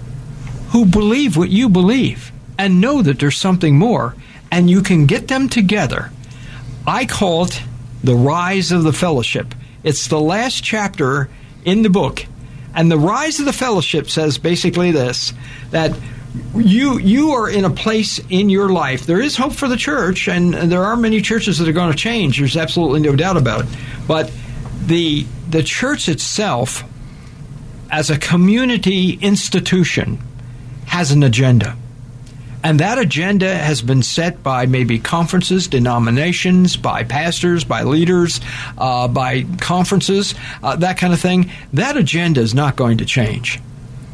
who 0.69 0.87
believe 0.87 1.37
what 1.37 1.51
you 1.51 1.69
believe 1.69 2.31
and 2.57 2.81
know 2.81 3.03
that 3.03 3.19
there's 3.19 3.37
something 3.37 3.77
more, 3.77 4.15
and 4.53 4.71
you 4.71 4.83
can 4.83 5.07
get 5.07 5.27
them 5.27 5.49
together. 5.49 6.13
I 6.87 7.07
call 7.07 7.47
it 7.47 7.61
the 8.05 8.15
rise 8.15 8.71
of 8.71 8.85
the 8.85 8.93
fellowship. 8.93 9.53
It's 9.83 10.07
the 10.07 10.21
last 10.21 10.63
chapter 10.63 11.29
in 11.65 11.83
the 11.83 11.91
book 11.91 12.25
and 12.77 12.93
the 12.93 12.99
rise 12.99 13.41
of 13.41 13.47
the 13.47 13.53
fellowship 13.53 14.09
says 14.09 14.39
basically 14.39 14.93
this 14.93 15.33
that 15.71 15.97
you 16.55 16.99
you 16.99 17.33
are 17.33 17.49
in 17.49 17.65
a 17.65 17.71
place 17.71 18.21
in 18.29 18.51
your 18.51 18.69
life. 18.69 19.07
There 19.07 19.21
is 19.21 19.37
hope 19.37 19.55
for 19.55 19.69
the 19.69 19.77
church, 19.77 20.29
and 20.29 20.53
there 20.53 20.85
are 20.85 20.97
many 20.97 21.21
churches 21.23 21.59
that 21.59 21.69
are 21.69 21.73
going 21.73 21.91
to 21.91 21.99
change. 21.99 22.39
There's 22.39 22.57
absolutely 22.57 23.01
no 23.01 23.17
doubt 23.17 23.37
about 23.37 23.63
it. 23.63 23.67
But 24.07 24.31
the 24.85 25.27
the 25.49 25.63
church 25.63 26.09
itself, 26.09 26.85
as 27.91 28.11
a 28.11 28.19
community 28.19 29.19
institution, 29.23 30.19
has 30.87 31.11
an 31.11 31.23
agenda. 31.23 31.77
And 32.67 32.81
that 32.81 32.99
agenda 32.99 33.55
has 33.55 33.81
been 33.81 34.03
set 34.03 34.43
by 34.43 34.67
maybe 34.67 34.99
conferences, 34.99 35.69
denominations, 35.69 36.77
by 36.77 37.05
pastors, 37.05 37.63
by 37.63 37.85
leaders, 37.85 38.41
uh, 38.77 39.07
by 39.07 39.45
conferences, 39.61 40.35
uh, 40.65 40.75
that 40.75 40.99
kind 40.99 41.13
of 41.13 41.21
thing. 41.21 41.53
That 41.75 41.97
agenda 41.97 42.41
is 42.41 42.55
not 42.55 42.75
going 42.75 42.99
to 42.99 43.05
change. 43.05 43.61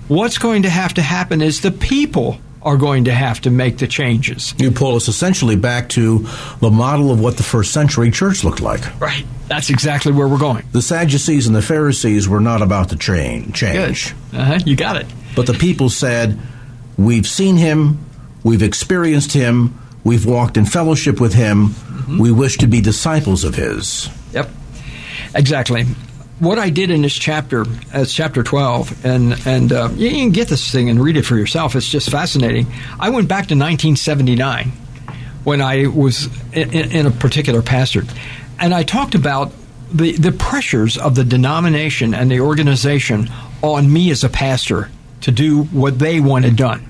What's 0.09 0.37
going 0.37 0.65
to 0.65 0.69
have 0.69 0.93
to 0.95 1.03
happen 1.03 1.41
is 1.41 1.63
the 1.63 1.71
people 1.71 2.41
are 2.61 2.77
going 2.77 3.05
to 3.05 3.13
have 3.15 3.41
to 3.41 3.51
make 3.51 3.79
the 3.79 3.87
changes. 3.87 4.53
You 4.59 4.71
pull 4.71 4.97
us 4.97 5.09
essentially 5.09 5.57
back 5.57 5.89
to 5.91 6.27
the 6.61 6.71
model 6.71 7.11
of 7.11 7.21
what 7.21 7.39
the 7.39 7.43
first 7.43 7.73
century 7.73 8.11
church 8.11 8.45
looked 8.45 8.61
like. 8.61 9.01
Right. 9.01 9.25
That's 9.49 9.71
exactly 9.71 10.13
where 10.13 10.29
we're 10.29 10.37
going. 10.37 10.67
The 10.73 10.83
Sadducees 10.83 11.47
and 11.47 11.57
the 11.57 11.63
Pharisees 11.63 12.29
were 12.29 12.41
not 12.41 12.61
about 12.61 12.91
to 12.91 12.97
change. 12.97 13.55
change. 13.55 14.15
Uh-huh. 14.35 14.59
You 14.67 14.77
got 14.77 14.97
it. 14.97 15.07
But 15.35 15.47
the 15.47 15.55
people 15.55 15.89
said, 15.89 16.39
We've 16.99 17.27
seen 17.27 17.57
him, 17.57 17.99
We've 18.45 18.63
experienced 18.63 19.33
him. 19.33 19.79
We've 20.05 20.27
walked 20.27 20.57
in 20.57 20.67
fellowship 20.67 21.21
with 21.21 21.35
him. 21.35 21.69
Mm-hmm. 21.69 22.19
We 22.19 22.33
wish 22.33 22.59
to 22.59 22.67
be 22.67 22.81
disciples 22.81 23.45
of 23.45 23.55
his. 23.55 24.09
Yep. 24.33 24.51
Exactly. 25.35 25.85
What 26.41 26.59
I 26.59 26.71
did 26.71 26.91
in 26.91 27.03
this 27.03 27.15
chapter, 27.15 27.65
as 27.93 28.13
chapter 28.13 28.43
12, 28.43 29.05
and, 29.05 29.47
and 29.47 29.73
uh, 29.73 29.91
you 29.95 30.11
can 30.11 30.31
get 30.31 30.49
this 30.49 30.73
thing 30.73 30.91
and 30.91 31.01
read 31.01 31.17
it 31.17 31.23
for 31.23 31.37
yourself. 31.37 31.77
It's 31.77 31.89
just 31.89 32.11
fascinating. 32.11 32.67
I 32.99 33.11
went 33.11 33.29
back 33.29 33.47
to 33.47 33.55
1979 33.55 34.73
when 35.45 35.61
I 35.61 35.87
was 35.87 36.27
in, 36.53 36.73
in 36.73 37.07
a 37.07 37.13
particular 37.13 37.63
pastor, 37.63 38.03
and 38.59 38.75
I 38.75 38.83
talked 38.83 39.15
about 39.15 39.53
the, 39.93 40.13
the 40.13 40.33
pressures 40.33 40.99
of 40.99 41.15
the 41.15 41.25
denomination 41.25 42.15
and 42.15 42.31
the 42.31 42.41
organization 42.41 43.31
on 43.63 43.93
me 43.93 44.11
as 44.11 44.25
a 44.25 44.29
pastor 44.29 44.91
to 45.21 45.31
do 45.31 45.65
what 45.65 45.99
they 45.99 46.19
wanted 46.19 46.57
done. 46.57 46.89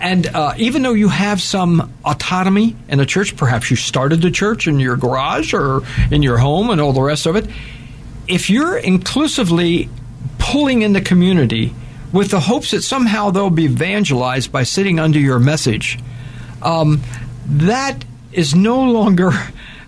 And 0.00 0.26
uh, 0.28 0.54
even 0.56 0.82
though 0.82 0.92
you 0.92 1.08
have 1.08 1.40
some 1.40 1.92
autonomy 2.04 2.76
in 2.88 3.00
a 3.00 3.06
church, 3.06 3.36
perhaps 3.36 3.70
you 3.70 3.76
started 3.76 4.22
the 4.22 4.30
church 4.30 4.68
in 4.68 4.78
your 4.78 4.96
garage 4.96 5.52
or 5.52 5.82
in 6.10 6.22
your 6.22 6.38
home 6.38 6.70
and 6.70 6.80
all 6.80 6.92
the 6.92 7.02
rest 7.02 7.26
of 7.26 7.36
it, 7.36 7.48
if 8.28 8.48
you're 8.48 8.76
inclusively 8.76 9.88
pulling 10.38 10.82
in 10.82 10.92
the 10.92 11.00
community 11.00 11.74
with 12.12 12.30
the 12.30 12.40
hopes 12.40 12.70
that 12.70 12.82
somehow 12.82 13.30
they'll 13.30 13.50
be 13.50 13.64
evangelized 13.64 14.52
by 14.52 14.62
sitting 14.62 15.00
under 15.00 15.18
your 15.18 15.38
message, 15.38 15.98
um, 16.62 17.02
that 17.46 18.04
is 18.32 18.54
no 18.54 18.82
longer. 18.82 19.30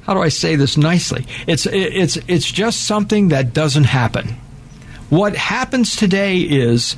How 0.03 0.15
do 0.15 0.23
I 0.23 0.29
say 0.29 0.57
this 0.57 0.77
nicely? 0.77 1.25
It's 1.47 1.67
it's 1.67 2.17
it's 2.27 2.51
just 2.51 2.85
something 2.85 3.29
that 3.29 3.53
doesn't 3.53 3.85
happen. 3.85 4.29
What 5.09 5.37
happens 5.37 5.95
today 5.95 6.39
is 6.39 6.97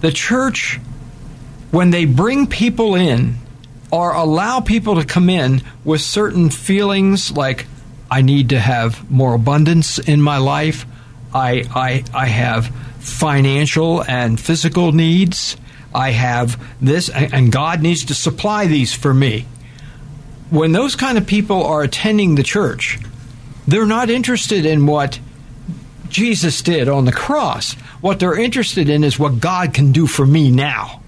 the 0.00 0.12
church 0.12 0.78
when 1.70 1.90
they 1.90 2.04
bring 2.04 2.46
people 2.46 2.94
in 2.94 3.36
or 3.90 4.12
allow 4.12 4.60
people 4.60 4.96
to 4.96 5.04
come 5.04 5.30
in 5.30 5.62
with 5.84 6.00
certain 6.00 6.50
feelings 6.50 7.30
like 7.30 7.66
I 8.10 8.22
need 8.22 8.48
to 8.50 8.58
have 8.58 9.08
more 9.10 9.34
abundance 9.34 9.98
in 9.98 10.20
my 10.20 10.38
life, 10.38 10.84
I 11.32 11.64
I 11.74 12.04
I 12.12 12.26
have 12.26 12.66
financial 12.98 14.02
and 14.04 14.38
physical 14.38 14.92
needs, 14.92 15.56
I 15.94 16.10
have 16.10 16.60
this 16.80 17.08
and 17.08 17.52
God 17.52 17.82
needs 17.82 18.04
to 18.06 18.14
supply 18.14 18.66
these 18.66 18.92
for 18.92 19.14
me. 19.14 19.46
When 20.50 20.72
those 20.72 20.96
kind 20.96 21.16
of 21.16 21.26
people 21.26 21.64
are 21.64 21.82
attending 21.82 22.34
the 22.34 22.42
church, 22.42 22.98
they're 23.68 23.86
not 23.86 24.10
interested 24.10 24.66
in 24.66 24.86
what 24.86 25.20
Jesus 26.08 26.60
did 26.62 26.88
on 26.88 27.04
the 27.04 27.12
cross. 27.12 27.74
What 28.00 28.18
they're 28.18 28.38
interested 28.38 28.88
in 28.88 29.04
is 29.04 29.18
what 29.18 29.38
God 29.38 29.72
can 29.72 29.92
do 29.92 30.08
for 30.08 30.26
me 30.26 30.50
now 30.50 30.99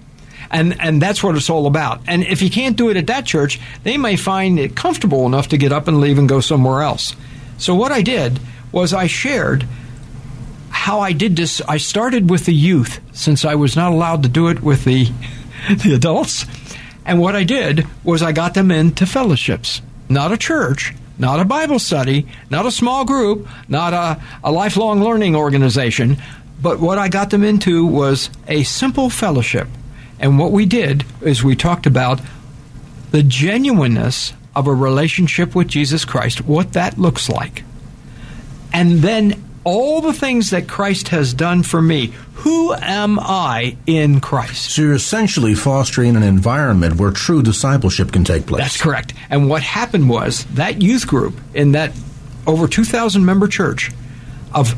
and 0.53 0.79
and 0.79 1.01
that's 1.01 1.21
what 1.21 1.35
it's 1.35 1.49
all 1.49 1.67
about. 1.67 2.01
And 2.07 2.23
if 2.23 2.41
you 2.41 2.49
can't 2.49 2.77
do 2.77 2.89
it 2.89 2.95
at 2.95 3.07
that 3.07 3.25
church, 3.25 3.59
they 3.83 3.97
may 3.97 4.15
find 4.15 4.59
it 4.59 4.75
comfortable 4.75 5.25
enough 5.25 5.49
to 5.49 5.57
get 5.57 5.73
up 5.73 5.87
and 5.87 5.99
leave 5.99 6.17
and 6.17 6.29
go 6.29 6.39
somewhere 6.39 6.81
else. 6.81 7.15
So 7.57 7.75
what 7.75 7.91
I 7.91 8.01
did 8.01 8.39
was 8.71 8.93
I 8.93 9.07
shared 9.07 9.67
how 10.69 10.99
I 10.99 11.13
did 11.13 11.35
this, 11.35 11.61
I 11.67 11.77
started 11.77 12.29
with 12.29 12.45
the 12.45 12.53
youth 12.53 12.99
since 13.13 13.45
I 13.45 13.55
was 13.55 13.75
not 13.75 13.91
allowed 13.91 14.23
to 14.23 14.29
do 14.29 14.47
it 14.47 14.61
with 14.61 14.85
the 14.85 15.11
the 15.69 15.93
adults. 15.95 16.45
And 17.05 17.19
what 17.19 17.35
I 17.35 17.43
did 17.43 17.85
was 18.03 18.21
I 18.21 18.31
got 18.31 18.53
them 18.53 18.71
into 18.71 19.05
fellowships, 19.05 19.81
not 20.07 20.31
a 20.31 20.37
church, 20.37 20.93
not 21.17 21.39
a 21.39 21.45
Bible 21.45 21.79
study, 21.79 22.27
not 22.49 22.65
a 22.65 22.71
small 22.71 23.05
group, 23.05 23.47
not 23.67 23.93
a, 23.93 24.21
a 24.43 24.51
lifelong 24.51 25.03
learning 25.03 25.35
organization, 25.35 26.17
but 26.61 26.79
what 26.79 26.97
I 26.97 27.09
got 27.09 27.29
them 27.29 27.43
into 27.43 27.85
was 27.85 28.29
a 28.47 28.63
simple 28.63 29.09
fellowship. 29.09 29.67
And 30.23 30.39
what 30.39 30.51
we 30.53 30.65
did 30.65 31.05
is 31.21 31.43
we 31.43 31.55
talked 31.55 31.85
about 31.85 32.21
the 33.11 33.21
genuineness 33.21 34.33
of 34.55 34.67
a 34.67 34.73
relationship 34.73 35.53
with 35.53 35.67
Jesus 35.67 36.05
Christ, 36.05 36.45
what 36.45 36.73
that 36.73 36.97
looks 36.97 37.29
like. 37.29 37.65
And 38.71 38.99
then 38.99 39.43
all 39.65 39.99
the 39.99 40.13
things 40.13 40.51
that 40.51 40.67
Christ 40.67 41.09
has 41.09 41.33
done 41.33 41.61
for 41.61 41.81
me. 41.81 42.13
Who 42.35 42.73
am 42.73 43.19
I 43.19 43.75
in 43.85 44.21
Christ? 44.21 44.71
So 44.71 44.83
you're 44.83 44.93
essentially 44.93 45.55
fostering 45.55 46.15
an 46.15 46.23
environment 46.23 46.95
where 46.95 47.11
true 47.11 47.43
discipleship 47.43 48.13
can 48.13 48.23
take 48.23 48.45
place. 48.45 48.61
That's 48.61 48.81
correct. 48.81 49.13
And 49.29 49.49
what 49.49 49.61
happened 49.61 50.09
was 50.09 50.45
that 50.53 50.81
youth 50.81 51.05
group 51.05 51.39
in 51.53 51.73
that 51.73 51.91
over 52.47 52.67
2,000 52.67 53.25
member 53.25 53.47
church 53.47 53.91
of 54.53 54.73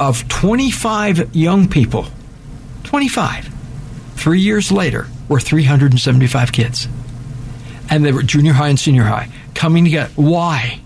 of 0.00 0.28
25 0.28 1.36
young 1.36 1.68
people, 1.68 2.06
25, 2.82 3.53
three 4.14 4.40
years 4.40 4.72
later, 4.72 5.06
were 5.28 5.40
375 5.40 6.52
kids. 6.52 6.88
And 7.90 8.04
they 8.04 8.12
were 8.12 8.22
junior 8.22 8.52
high 8.52 8.68
and 8.68 8.80
senior 8.80 9.04
high 9.04 9.30
coming 9.54 9.84
together. 9.84 10.12
Why? 10.16 10.80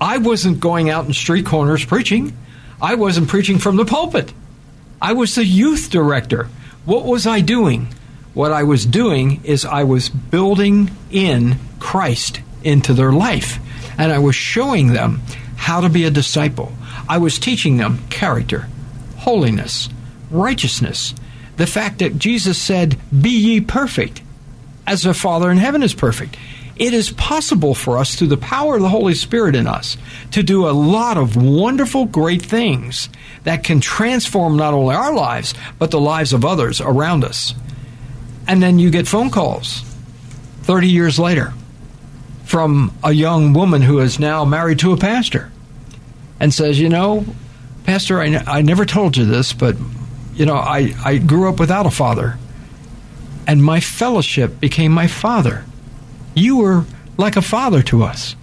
I 0.00 0.18
wasn't 0.18 0.60
going 0.60 0.88
out 0.88 1.06
in 1.06 1.12
street 1.12 1.46
corners 1.46 1.84
preaching. 1.84 2.36
I 2.80 2.94
wasn't 2.94 3.28
preaching 3.28 3.58
from 3.58 3.76
the 3.76 3.84
pulpit. 3.84 4.32
I 5.00 5.12
was 5.12 5.34
the 5.34 5.44
youth 5.44 5.90
director. 5.90 6.48
What 6.84 7.04
was 7.04 7.26
I 7.26 7.40
doing? 7.40 7.88
What 8.32 8.52
I 8.52 8.62
was 8.62 8.86
doing 8.86 9.44
is 9.44 9.64
I 9.64 9.84
was 9.84 10.08
building 10.08 10.90
in 11.10 11.56
Christ 11.78 12.40
into 12.62 12.94
their 12.94 13.12
life. 13.12 13.58
And 13.98 14.12
I 14.12 14.18
was 14.18 14.34
showing 14.34 14.88
them 14.88 15.20
how 15.56 15.82
to 15.82 15.88
be 15.88 16.04
a 16.04 16.10
disciple. 16.10 16.72
I 17.08 17.18
was 17.18 17.38
teaching 17.38 17.76
them 17.76 17.98
character, 18.08 18.68
holiness, 19.18 19.88
righteousness. 20.30 21.14
The 21.60 21.66
fact 21.66 21.98
that 21.98 22.18
Jesus 22.18 22.56
said, 22.56 22.96
Be 23.12 23.28
ye 23.28 23.60
perfect, 23.60 24.22
as 24.86 25.02
the 25.02 25.12
Father 25.12 25.50
in 25.50 25.58
heaven 25.58 25.82
is 25.82 25.92
perfect. 25.92 26.38
It 26.76 26.94
is 26.94 27.10
possible 27.10 27.74
for 27.74 27.98
us, 27.98 28.14
through 28.14 28.28
the 28.28 28.38
power 28.38 28.76
of 28.76 28.80
the 28.80 28.88
Holy 28.88 29.12
Spirit 29.12 29.54
in 29.54 29.66
us, 29.66 29.98
to 30.30 30.42
do 30.42 30.66
a 30.66 30.72
lot 30.72 31.18
of 31.18 31.36
wonderful, 31.36 32.06
great 32.06 32.40
things 32.40 33.10
that 33.44 33.62
can 33.62 33.78
transform 33.78 34.56
not 34.56 34.72
only 34.72 34.94
our 34.94 35.12
lives, 35.12 35.52
but 35.78 35.90
the 35.90 36.00
lives 36.00 36.32
of 36.32 36.46
others 36.46 36.80
around 36.80 37.24
us. 37.24 37.54
And 38.48 38.62
then 38.62 38.78
you 38.78 38.88
get 38.88 39.06
phone 39.06 39.28
calls 39.28 39.82
30 40.62 40.88
years 40.88 41.18
later 41.18 41.52
from 42.46 42.90
a 43.04 43.12
young 43.12 43.52
woman 43.52 43.82
who 43.82 43.98
is 43.98 44.18
now 44.18 44.46
married 44.46 44.78
to 44.78 44.94
a 44.94 44.96
pastor 44.96 45.52
and 46.40 46.54
says, 46.54 46.80
You 46.80 46.88
know, 46.88 47.26
Pastor, 47.84 48.18
I, 48.18 48.28
n- 48.28 48.44
I 48.46 48.62
never 48.62 48.86
told 48.86 49.18
you 49.18 49.26
this, 49.26 49.52
but, 49.52 49.76
you 50.40 50.46
know, 50.46 50.56
I, 50.56 50.94
I 51.04 51.18
grew 51.18 51.50
up 51.50 51.60
without 51.60 51.84
a 51.84 51.90
father, 51.90 52.38
and 53.46 53.62
my 53.62 53.78
fellowship 53.78 54.58
became 54.58 54.90
my 54.90 55.06
father. 55.06 55.66
You 56.34 56.56
were 56.56 56.86
like 57.18 57.36
a 57.36 57.42
father 57.42 57.82
to 57.82 58.04
us. 58.04 58.36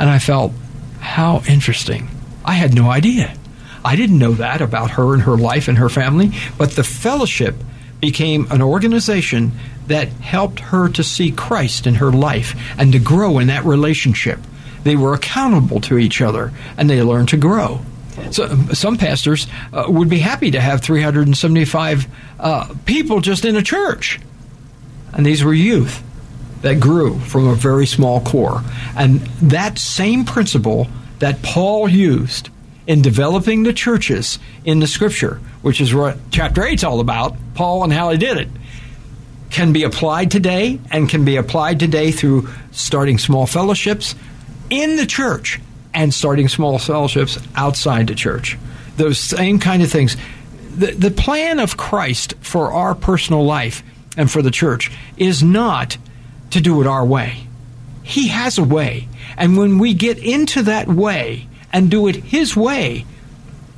And 0.00 0.08
I 0.08 0.18
felt, 0.18 0.52
how 1.00 1.42
interesting. 1.46 2.08
I 2.42 2.54
had 2.54 2.74
no 2.74 2.90
idea. 2.90 3.36
I 3.84 3.96
didn't 3.96 4.18
know 4.18 4.32
that 4.32 4.62
about 4.62 4.92
her 4.92 5.12
and 5.12 5.24
her 5.24 5.36
life 5.36 5.68
and 5.68 5.76
her 5.76 5.90
family, 5.90 6.32
but 6.56 6.70
the 6.70 6.82
fellowship 6.82 7.54
became 8.00 8.50
an 8.50 8.62
organization 8.62 9.52
that 9.88 10.08
helped 10.08 10.60
her 10.60 10.88
to 10.88 11.04
see 11.04 11.32
Christ 11.32 11.86
in 11.86 11.96
her 11.96 12.12
life 12.12 12.56
and 12.78 12.92
to 12.92 12.98
grow 12.98 13.38
in 13.40 13.48
that 13.48 13.66
relationship. 13.66 14.38
They 14.84 14.96
were 14.96 15.12
accountable 15.12 15.82
to 15.82 15.98
each 15.98 16.22
other 16.22 16.50
and 16.78 16.88
they 16.88 17.02
learned 17.02 17.28
to 17.28 17.36
grow. 17.36 17.82
So 18.30 18.48
some 18.72 18.96
pastors 18.96 19.46
uh, 19.72 19.84
would 19.88 20.08
be 20.08 20.18
happy 20.18 20.50
to 20.52 20.60
have 20.60 20.80
375 20.82 22.06
uh, 22.38 22.74
people 22.84 23.20
just 23.20 23.44
in 23.44 23.56
a 23.56 23.62
church. 23.62 24.20
And 25.12 25.24
these 25.24 25.44
were 25.44 25.54
youth 25.54 26.02
that 26.62 26.80
grew 26.80 27.18
from 27.20 27.46
a 27.46 27.54
very 27.54 27.86
small 27.86 28.20
core. 28.20 28.62
And 28.96 29.20
that 29.42 29.78
same 29.78 30.24
principle 30.24 30.88
that 31.18 31.42
Paul 31.42 31.88
used 31.88 32.50
in 32.86 33.02
developing 33.02 33.62
the 33.62 33.72
churches 33.72 34.38
in 34.64 34.80
the 34.80 34.86
scripture, 34.86 35.40
which 35.62 35.80
is 35.80 35.94
what 35.94 36.18
chapter 36.30 36.64
8 36.64 36.74
is 36.74 36.84
all 36.84 37.00
about, 37.00 37.36
Paul 37.54 37.84
and 37.84 37.92
how 37.92 38.10
he 38.10 38.18
did 38.18 38.36
it, 38.36 38.48
can 39.50 39.72
be 39.72 39.84
applied 39.84 40.30
today 40.30 40.80
and 40.90 41.08
can 41.08 41.24
be 41.24 41.36
applied 41.36 41.78
today 41.78 42.10
through 42.10 42.48
starting 42.72 43.18
small 43.18 43.46
fellowships 43.46 44.14
in 44.70 44.96
the 44.96 45.06
church 45.06 45.60
and 45.94 46.12
starting 46.12 46.48
small 46.48 46.78
fellowships 46.78 47.38
outside 47.54 48.08
the 48.08 48.14
church. 48.14 48.58
Those 48.96 49.18
same 49.18 49.58
kind 49.58 49.82
of 49.82 49.90
things. 49.90 50.16
The, 50.76 50.92
the 50.92 51.10
plan 51.10 51.60
of 51.60 51.76
Christ 51.76 52.34
for 52.40 52.72
our 52.72 52.94
personal 52.94 53.44
life 53.44 53.82
and 54.16 54.30
for 54.30 54.42
the 54.42 54.50
church 54.50 54.90
is 55.16 55.42
not 55.42 55.96
to 56.50 56.60
do 56.60 56.80
it 56.80 56.86
our 56.86 57.04
way. 57.04 57.46
He 58.02 58.28
has 58.28 58.58
a 58.58 58.64
way. 58.64 59.08
And 59.36 59.56
when 59.56 59.78
we 59.78 59.94
get 59.94 60.18
into 60.18 60.62
that 60.62 60.88
way 60.88 61.48
and 61.72 61.90
do 61.90 62.06
it 62.08 62.16
His 62.16 62.56
way, 62.56 63.06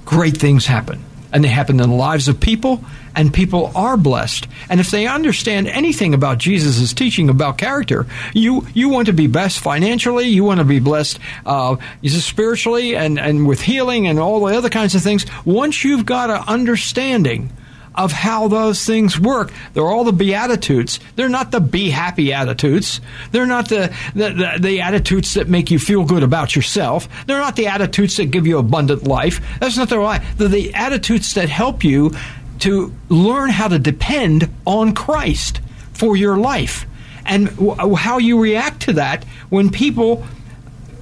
great 0.04 0.36
things 0.36 0.66
happen. 0.66 1.02
And 1.36 1.44
they 1.44 1.48
happen 1.48 1.78
in 1.80 1.90
the 1.90 1.94
lives 1.94 2.28
of 2.28 2.40
people, 2.40 2.82
and 3.14 3.30
people 3.30 3.70
are 3.74 3.98
blessed. 3.98 4.48
And 4.70 4.80
if 4.80 4.90
they 4.90 5.06
understand 5.06 5.68
anything 5.68 6.14
about 6.14 6.38
Jesus' 6.38 6.94
teaching 6.94 7.28
about 7.28 7.58
character, 7.58 8.06
you, 8.32 8.66
you 8.72 8.88
want 8.88 9.08
to 9.08 9.12
be 9.12 9.26
blessed 9.26 9.60
financially, 9.60 10.28
you 10.28 10.44
want 10.44 10.60
to 10.60 10.64
be 10.64 10.78
blessed 10.78 11.18
uh, 11.44 11.76
spiritually, 12.06 12.96
and, 12.96 13.18
and 13.18 13.46
with 13.46 13.60
healing 13.60 14.06
and 14.06 14.18
all 14.18 14.46
the 14.46 14.56
other 14.56 14.70
kinds 14.70 14.94
of 14.94 15.02
things. 15.02 15.26
Once 15.44 15.84
you've 15.84 16.06
got 16.06 16.30
an 16.30 16.42
understanding 16.48 17.52
of 17.96 18.12
how 18.12 18.48
those 18.48 18.84
things 18.84 19.18
work. 19.18 19.52
They're 19.72 19.86
all 19.86 20.04
the 20.04 20.12
beatitudes. 20.12 21.00
They're 21.16 21.28
not 21.28 21.50
the 21.50 21.60
be 21.60 21.90
happy 21.90 22.32
attitudes. 22.32 23.00
They're 23.32 23.46
not 23.46 23.68
the, 23.68 23.94
the, 24.14 24.30
the, 24.30 24.58
the, 24.60 24.80
attitudes 24.80 25.34
that 25.34 25.48
make 25.48 25.70
you 25.70 25.78
feel 25.78 26.04
good 26.04 26.22
about 26.22 26.54
yourself. 26.54 27.08
They're 27.26 27.40
not 27.40 27.56
the 27.56 27.66
attitudes 27.66 28.16
that 28.16 28.26
give 28.26 28.46
you 28.46 28.58
abundant 28.58 29.04
life. 29.04 29.40
That's 29.60 29.76
not 29.76 29.88
the 29.88 29.98
right. 29.98 30.22
They're 30.36 30.48
the 30.48 30.74
attitudes 30.74 31.34
that 31.34 31.48
help 31.48 31.82
you 31.82 32.12
to 32.60 32.94
learn 33.08 33.50
how 33.50 33.68
to 33.68 33.78
depend 33.78 34.50
on 34.66 34.94
Christ 34.94 35.60
for 35.92 36.16
your 36.16 36.36
life 36.36 36.86
and 37.24 37.48
how 37.96 38.18
you 38.18 38.40
react 38.40 38.82
to 38.82 38.94
that 38.94 39.24
when 39.48 39.70
people 39.70 40.24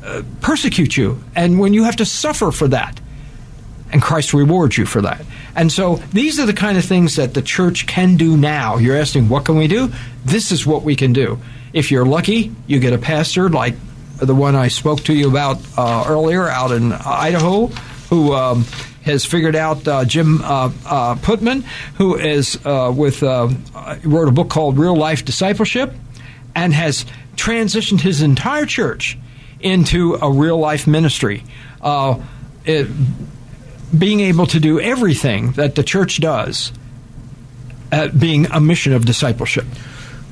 uh, 0.03 0.23
persecute 0.41 0.97
you 0.97 1.23
and 1.35 1.59
when 1.59 1.75
you 1.75 1.85
have 1.85 1.97
to 1.97 2.07
suffer 2.07 2.51
for 2.51 2.69
that 2.69 3.01
and 3.93 4.03
Christ 4.03 4.35
rewards 4.35 4.77
you 4.77 4.87
for 4.87 5.03
that. 5.03 5.25
And 5.57 5.71
so 5.71 5.97
these 6.13 6.41
are 6.41 6.47
the 6.47 6.53
kind 6.53 6.79
of 6.79 6.85
things 6.85 7.17
that 7.17 7.35
the 7.35 7.43
church 7.43 7.87
can 7.87 8.17
do 8.17 8.37
now. 8.37 8.77
You're 8.77 8.97
asking, 8.97 9.29
what 9.29 9.45
can 9.45 9.57
we 9.57 9.69
do? 9.69 9.93
This 10.25 10.51
is 10.53 10.67
what 10.67 10.83
we 10.83 10.97
can 10.97 11.13
do. 11.13 11.39
If 11.73 11.91
you're 11.91 12.07
lucky, 12.07 12.53
you 12.67 12.81
get 12.81 12.93
a 12.93 12.99
pastor 12.99 13.49
like 13.49 13.75
the 14.17 14.35
one 14.35 14.55
I 14.55 14.69
spoke 14.69 15.01
to 15.05 15.15
you 15.15 15.29
about 15.29 15.59
uh, 15.77 16.05
earlier 16.07 16.49
out 16.49 16.71
in 16.71 16.93
Idaho, 16.93 17.67
who 18.11 18.33
um, 18.33 18.65
has 19.03 19.25
figured 19.25 19.57
out 19.57 19.87
uh, 19.87 20.05
Jim 20.05 20.41
uh, 20.43 20.71
uh 20.87 21.15
Putman, 21.17 21.65
who 21.97 22.17
is 22.17 22.59
uh, 22.65 22.93
with 22.95 23.23
uh, 23.23 23.49
wrote 24.05 24.29
a 24.29 24.33
book 24.33 24.51
called 24.51 24.79
Real 24.79 24.97
Life 24.97 25.25
Discipleship, 25.25 25.93
and 26.55 26.73
has 26.73 27.05
transitioned 27.37 28.01
his 28.01 28.23
entire 28.23 28.67
church 28.67 29.19
into 29.61 30.15
a 30.15 30.31
real 30.31 30.59
life 30.59 30.87
ministry. 30.87 31.43
It, 32.67 32.89
being 33.99 34.21
able 34.21 34.47
to 34.47 34.61
do 34.61 34.81
everything 34.81 35.53
that 35.53 35.75
the 35.75 35.83
church 35.83 36.21
does, 36.21 36.73
at 37.93 38.19
being 38.19 38.47
a 38.47 38.61
mission 38.61 38.93
of 38.93 39.05
discipleship. 39.05 39.67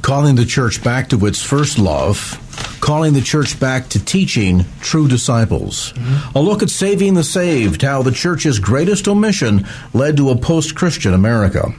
Calling 0.00 0.34
the 0.34 0.44
church 0.44 0.82
back 0.82 1.08
to 1.10 1.26
its 1.26 1.40
first 1.40 1.78
love, 1.78 2.38
calling 2.80 3.12
the 3.12 3.20
church 3.20 3.60
back 3.60 3.88
to 3.90 4.04
teaching 4.04 4.64
true 4.80 5.06
disciples. 5.06 5.92
Mm-hmm. 5.92 6.38
A 6.38 6.40
look 6.40 6.62
at 6.62 6.70
saving 6.70 7.14
the 7.14 7.22
saved, 7.22 7.82
how 7.82 8.02
the 8.02 8.10
church's 8.10 8.58
greatest 8.58 9.06
omission 9.06 9.64
led 9.94 10.16
to 10.16 10.30
a 10.30 10.36
post 10.36 10.74
Christian 10.74 11.14
America. 11.14 11.72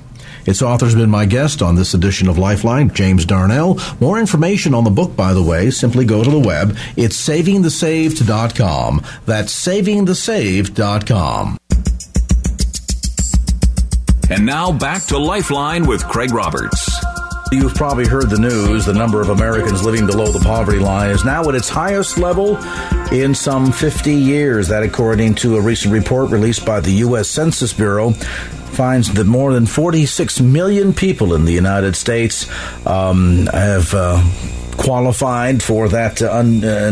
Its 0.45 0.61
author's 0.61 0.95
been 0.95 1.09
my 1.09 1.25
guest 1.25 1.61
on 1.61 1.75
this 1.75 1.93
edition 1.93 2.27
of 2.27 2.37
Lifeline, 2.37 2.93
James 2.93 3.25
Darnell. 3.25 3.79
More 3.99 4.19
information 4.19 4.73
on 4.73 4.83
the 4.83 4.89
book, 4.89 5.15
by 5.15 5.33
the 5.33 5.43
way, 5.43 5.71
simply 5.71 6.03
go 6.05 6.21
to 6.23 6.29
the 6.29 6.39
web. 6.39 6.77
It's 6.97 7.15
savingthesaved.com. 7.17 9.01
That's 9.25 9.67
savingthesaved.com. 9.67 11.57
And 14.29 14.45
now 14.45 14.71
back 14.71 15.03
to 15.07 15.17
Lifeline 15.17 15.85
with 15.85 16.07
Craig 16.07 16.33
Roberts. 16.33 17.03
You've 17.51 17.75
probably 17.75 18.07
heard 18.07 18.29
the 18.29 18.39
news. 18.39 18.85
The 18.85 18.93
number 18.93 19.21
of 19.21 19.29
Americans 19.29 19.83
living 19.83 20.07
below 20.07 20.31
the 20.31 20.39
poverty 20.39 20.79
line 20.79 21.11
is 21.11 21.23
now 21.23 21.47
at 21.49 21.55
its 21.55 21.69
highest 21.69 22.17
level 22.17 22.57
in 23.11 23.35
some 23.35 23.71
50 23.71 24.13
years. 24.13 24.69
That, 24.69 24.81
according 24.81 25.35
to 25.35 25.57
a 25.57 25.61
recent 25.61 25.93
report 25.93 26.31
released 26.31 26.65
by 26.65 26.79
the 26.79 26.91
U.S. 26.91 27.27
Census 27.27 27.73
Bureau, 27.73 28.11
finds 28.11 29.13
that 29.13 29.25
more 29.25 29.53
than 29.53 29.67
46 29.67 30.41
million 30.41 30.93
people 30.93 31.35
in 31.35 31.45
the 31.45 31.53
United 31.53 31.95
States 31.95 32.47
um, 32.87 33.45
have. 33.47 33.93
Uh, 33.93 34.23
qualified 34.83 35.63
for 35.63 35.87
that 35.89 36.21
uh, 36.21 36.31
un, 36.31 36.63
uh, 36.63 36.91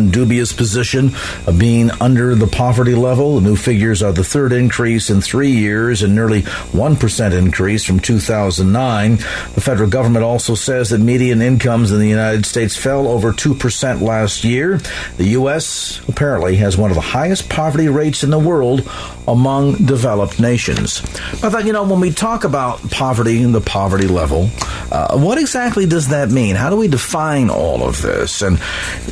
position 0.55 1.11
of 1.45 1.59
being 1.59 1.91
under 1.99 2.35
the 2.35 2.47
poverty 2.47 2.95
level. 2.95 3.35
The 3.35 3.49
new 3.49 3.55
figures 3.55 4.01
are 4.01 4.13
the 4.13 4.23
third 4.23 4.53
increase 4.53 5.09
in 5.09 5.21
three 5.21 5.51
years 5.51 6.01
and 6.01 6.15
nearly 6.15 6.43
1% 6.43 7.37
increase 7.37 7.83
from 7.83 7.99
2009. 7.99 9.17
The 9.17 9.61
federal 9.61 9.89
government 9.89 10.23
also 10.23 10.55
says 10.55 10.89
that 10.91 10.99
median 10.99 11.41
incomes 11.41 11.91
in 11.91 11.99
the 11.99 12.07
United 12.07 12.45
States 12.45 12.75
fell 12.75 13.07
over 13.07 13.33
2% 13.33 14.01
last 14.01 14.43
year. 14.43 14.77
The 15.17 15.29
U.S. 15.41 16.01
apparently 16.07 16.55
has 16.57 16.77
one 16.77 16.91
of 16.91 16.95
the 16.95 17.01
highest 17.01 17.49
poverty 17.49 17.89
rates 17.89 18.23
in 18.23 18.29
the 18.29 18.39
world 18.39 18.89
among 19.27 19.73
developed 19.85 20.39
nations. 20.39 21.01
I 21.43 21.49
thought, 21.49 21.65
you 21.65 21.73
know, 21.73 21.83
when 21.83 21.99
we 21.99 22.11
talk 22.11 22.43
about 22.43 22.89
poverty 22.89 23.41
and 23.43 23.53
the 23.53 23.61
poverty 23.61 24.07
level, 24.07 24.49
uh, 24.91 25.17
what 25.17 25.37
exactly 25.37 25.85
does 25.85 26.09
that 26.09 26.29
mean? 26.29 26.55
How 26.55 26.69
do 26.69 26.77
we 26.77 26.87
define 26.87 27.49
all 27.49 27.80
of 27.85 28.01
this? 28.01 28.41
And 28.41 28.59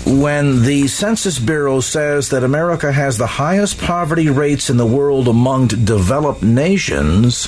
when 0.05 0.63
the 0.63 0.87
Census 0.87 1.39
Bureau 1.39 1.79
says 1.79 2.29
that 2.29 2.43
America 2.43 2.91
has 2.91 3.17
the 3.17 3.27
highest 3.27 3.79
poverty 3.79 4.29
rates 4.29 4.69
in 4.69 4.77
the 4.77 4.85
world 4.85 5.27
among 5.27 5.67
developed 5.67 6.43
nations, 6.43 7.47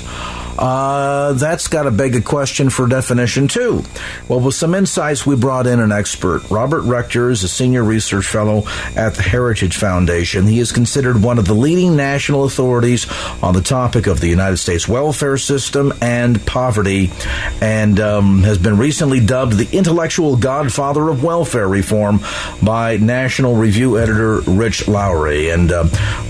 uh, 0.61 1.33
that's 1.33 1.67
got 1.67 1.83
to 1.83 1.91
beg 1.91 2.15
a 2.15 2.21
question 2.21 2.69
for 2.69 2.87
definition, 2.87 3.47
too. 3.47 3.83
Well, 4.27 4.41
with 4.41 4.53
some 4.53 4.75
insights, 4.75 5.25
we 5.25 5.35
brought 5.35 5.65
in 5.65 5.79
an 5.79 5.91
expert. 5.91 6.47
Robert 6.51 6.81
Rector 6.81 7.31
is 7.31 7.43
a 7.43 7.47
senior 7.47 7.83
research 7.83 8.27
fellow 8.27 8.65
at 8.95 9.15
the 9.15 9.23
Heritage 9.23 9.77
Foundation. 9.77 10.45
He 10.45 10.59
is 10.59 10.71
considered 10.71 11.23
one 11.23 11.39
of 11.39 11.47
the 11.47 11.55
leading 11.55 11.95
national 11.95 12.43
authorities 12.43 13.07
on 13.41 13.55
the 13.55 13.61
topic 13.61 14.05
of 14.05 14.19
the 14.19 14.27
United 14.27 14.57
States 14.57 14.87
welfare 14.87 15.37
system 15.37 15.93
and 15.99 16.45
poverty, 16.45 17.11
and 17.59 17.99
um, 17.99 18.43
has 18.43 18.59
been 18.59 18.77
recently 18.77 19.19
dubbed 19.19 19.53
the 19.53 19.75
intellectual 19.75 20.37
godfather 20.37 21.09
of 21.09 21.23
welfare 21.23 21.67
reform 21.67 22.19
by 22.61 22.97
National 22.97 23.55
Review 23.55 23.97
editor 23.97 24.41
Rich 24.41 24.87
Lowry. 24.87 25.49
And 25.49 25.71
uh, 25.71 25.85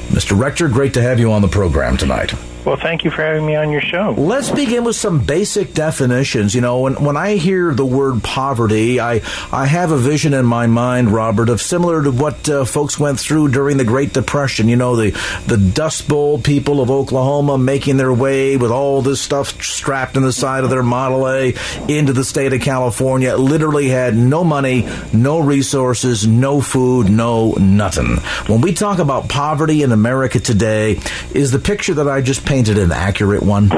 Mr. 0.08 0.40
Rector, 0.40 0.70
great 0.70 0.94
to 0.94 1.02
have 1.02 1.20
you 1.20 1.34
on 1.34 1.42
the 1.42 1.50
program 1.50 1.98
tonight. 1.98 2.34
Well, 2.66 2.76
thank 2.76 3.04
you 3.04 3.10
for 3.10 3.24
having 3.24 3.46
me 3.46 3.56
on 3.56 3.72
your 3.72 3.82
show. 3.82 4.14
Let's 4.16 4.52
begin 4.52 4.84
with 4.84 4.96
some 4.96 5.26
basic 5.26 5.74
definitions. 5.74 6.54
You 6.54 6.62
know, 6.62 6.82
when, 6.82 6.94
when 7.04 7.18
I 7.18 7.36
hear 7.38 7.74
the 7.74 7.86
word 7.86 8.24
poverty, 8.24 9.00
I, 9.00 9.22
I 9.52 9.66
have 9.66 9.92
a 9.92 9.98
vision 9.98 10.36
in 10.36 10.46
my 10.46 10.68
mind, 10.68 11.10
Robert, 11.10 11.50
of 11.50 11.60
similar 11.60 12.04
to 12.04 12.12
what 12.12 12.48
uh, 12.48 12.66
folks 12.66 13.00
went 13.00 13.20
through 13.20 13.50
during 13.50 13.78
the 13.78 13.84
Great 13.84 14.14
Depression. 14.14 14.70
You 14.70 14.76
know, 14.76 14.96
the, 14.96 15.12
the 15.48 15.58
Dust 15.58 16.08
Bowl 16.08 16.40
people 16.40 16.82
of 16.82 16.92
Oklahoma 16.92 17.58
making 17.58 17.98
their 17.98 18.14
way 18.14 18.58
with 18.58 18.70
all 18.70 19.02
this 19.02 19.22
stuff 19.22 19.60
strapped 19.64 20.16
in 20.16 20.22
the 20.22 20.34
side 20.34 20.64
of 20.64 20.70
their 20.70 20.84
Model 20.84 21.28
A 21.28 21.56
into 21.88 22.14
the 22.14 22.24
state 22.24 22.54
of 22.54 22.62
California. 22.62 23.36
Literally 23.36 23.90
had 23.90 24.16
no 24.16 24.44
money, 24.44 24.88
no 25.14 25.40
resources, 25.40 26.28
no 26.28 26.62
food, 26.62 27.10
no 27.10 27.54
nothing. 27.54 28.18
When 28.46 28.62
we 28.62 28.74
talk 28.74 29.00
about 29.00 29.30
poverty 29.30 29.82
in 29.82 29.92
America 29.92 30.40
today, 30.40 31.00
is 31.34 31.52
the 31.52 31.60
picture 31.60 31.96
that 31.96 32.08
I 32.08 32.22
just 32.22 32.46
painted 32.52 32.78
an 32.78 32.92
accurate 32.92 33.42
one? 33.42 33.70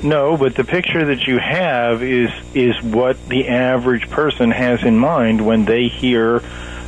No, 0.00 0.36
but 0.36 0.54
the 0.54 0.62
picture 0.62 1.06
that 1.06 1.26
you 1.26 1.38
have 1.38 2.04
is 2.04 2.30
is 2.54 2.80
what 2.80 3.16
the 3.28 3.48
average 3.48 4.08
person 4.08 4.52
has 4.52 4.84
in 4.84 4.96
mind 4.96 5.44
when 5.44 5.64
they 5.64 5.88
hear 5.88 6.40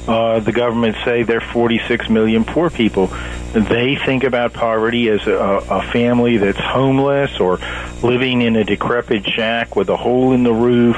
uh, 0.07 0.39
the 0.39 0.53
government 0.53 0.95
say 1.05 1.25
there 1.25 1.39
are 1.39 1.53
46 1.53 2.09
million 2.09 2.45
poor 2.45 2.71
people. 2.71 3.09
They 3.53 3.97
think 3.97 4.23
about 4.23 4.53
poverty 4.53 5.09
as 5.09 5.27
a, 5.27 5.33
a 5.33 5.83
family 5.91 6.37
that's 6.37 6.61
homeless 6.61 7.41
or 7.41 7.59
living 8.01 8.43
in 8.43 8.55
a 8.55 8.63
decrepit 8.63 9.27
shack 9.27 9.75
with 9.75 9.89
a 9.89 9.97
hole 9.97 10.33
in 10.33 10.45
the 10.45 10.55
roof, 10.55 10.97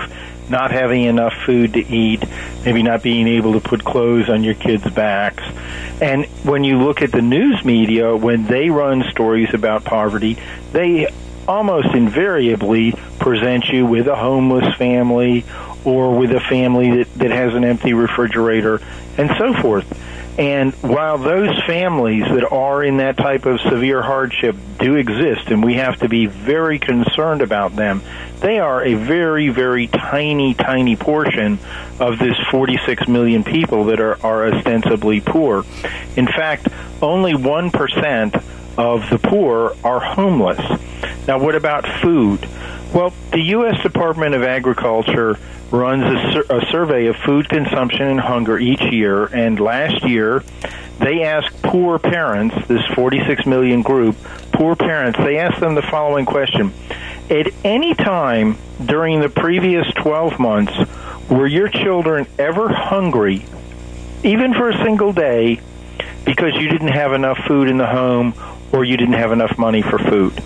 not 0.48 0.70
having 0.70 1.04
enough 1.04 1.32
food 1.46 1.72
to 1.74 1.80
eat, 1.80 2.22
maybe 2.64 2.82
not 2.82 3.02
being 3.02 3.26
able 3.26 3.54
to 3.54 3.60
put 3.60 3.84
clothes 3.84 4.28
on 4.28 4.44
your 4.44 4.54
kids' 4.54 4.88
backs. 4.90 5.42
And 6.00 6.26
when 6.44 6.64
you 6.64 6.78
look 6.78 7.02
at 7.02 7.12
the 7.12 7.22
news 7.22 7.64
media, 7.64 8.14
when 8.16 8.46
they 8.46 8.70
run 8.70 9.04
stories 9.10 9.54
about 9.54 9.84
poverty, 9.84 10.38
they 10.72 11.08
almost 11.46 11.94
invariably 11.94 12.92
present 13.18 13.68
you 13.68 13.86
with 13.86 14.06
a 14.06 14.16
homeless 14.16 14.74
family 14.76 15.44
or 15.84 16.18
with 16.18 16.32
a 16.32 16.40
family 16.40 16.98
that, 16.98 17.14
that 17.14 17.30
has 17.30 17.54
an 17.54 17.64
empty 17.64 17.92
refrigerator 17.92 18.80
and 19.18 19.30
so 19.38 19.54
forth. 19.54 19.86
And 20.36 20.72
while 20.82 21.18
those 21.18 21.62
families 21.64 22.24
that 22.24 22.50
are 22.50 22.82
in 22.82 22.96
that 22.96 23.16
type 23.16 23.46
of 23.46 23.60
severe 23.60 24.02
hardship 24.02 24.56
do 24.80 24.96
exist, 24.96 25.48
and 25.48 25.64
we 25.64 25.74
have 25.74 26.00
to 26.00 26.08
be 26.08 26.26
very 26.26 26.80
concerned 26.80 27.40
about 27.40 27.76
them, 27.76 28.02
they 28.40 28.58
are 28.58 28.84
a 28.84 28.94
very, 28.94 29.48
very 29.48 29.86
tiny, 29.86 30.54
tiny 30.54 30.96
portion 30.96 31.58
of 32.00 32.18
this 32.18 32.36
46 32.50 33.06
million 33.06 33.44
people 33.44 33.84
that 33.84 34.00
are, 34.00 34.20
are 34.26 34.48
ostensibly 34.48 35.20
poor. 35.20 35.64
In 36.16 36.26
fact, 36.26 36.68
only 37.00 37.34
1% 37.34 38.44
of 38.76 39.08
the 39.10 39.18
poor 39.18 39.76
are 39.84 40.00
homeless. 40.00 40.58
Now, 41.28 41.38
what 41.38 41.54
about 41.54 41.86
food? 42.02 42.46
Well, 42.92 43.12
the 43.30 43.40
U.S. 43.40 43.80
Department 43.82 44.34
of 44.34 44.42
Agriculture 44.42 45.38
runs 45.74 46.04
a, 46.04 46.32
sur- 46.32 46.56
a, 46.56 46.66
survey 46.66 47.06
of 47.06 47.16
food 47.16 47.48
consumption 47.48 48.02
and 48.02 48.20
hunger 48.20 48.58
each 48.58 48.82
year, 48.82 49.26
and 49.26 49.58
last 49.58 50.04
year 50.04 50.44
they 51.00 51.24
asked 51.24 51.60
poor 51.62 51.98
parents, 51.98 52.54
this 52.68 52.84
46 52.94 53.44
million 53.46 53.82
group, 53.82 54.16
poor 54.52 54.76
parents, 54.76 55.18
they 55.18 55.38
asked 55.38 55.60
them 55.60 55.74
the 55.74 55.82
following 55.82 56.24
question 56.24 56.72
At 57.28 57.52
any 57.64 57.94
time 57.94 58.56
during 58.84 59.20
the 59.20 59.28
previous 59.28 59.86
12 59.94 60.38
months, 60.38 60.72
were 61.28 61.46
your 61.46 61.68
children 61.68 62.26
ever 62.38 62.68
hungry, 62.68 63.44
even 64.22 64.54
for 64.54 64.70
a 64.70 64.84
single 64.84 65.12
day, 65.12 65.60
because 66.24 66.54
you 66.54 66.68
didn't 66.68 66.88
have 66.88 67.12
enough 67.12 67.38
food 67.46 67.68
in 67.68 67.78
the 67.78 67.86
home 67.86 68.34
or 68.72 68.84
you 68.84 68.96
didn't 68.96 69.14
have 69.14 69.32
enough 69.32 69.58
money 69.58 69.82
for 69.82 69.98
food? 69.98 70.40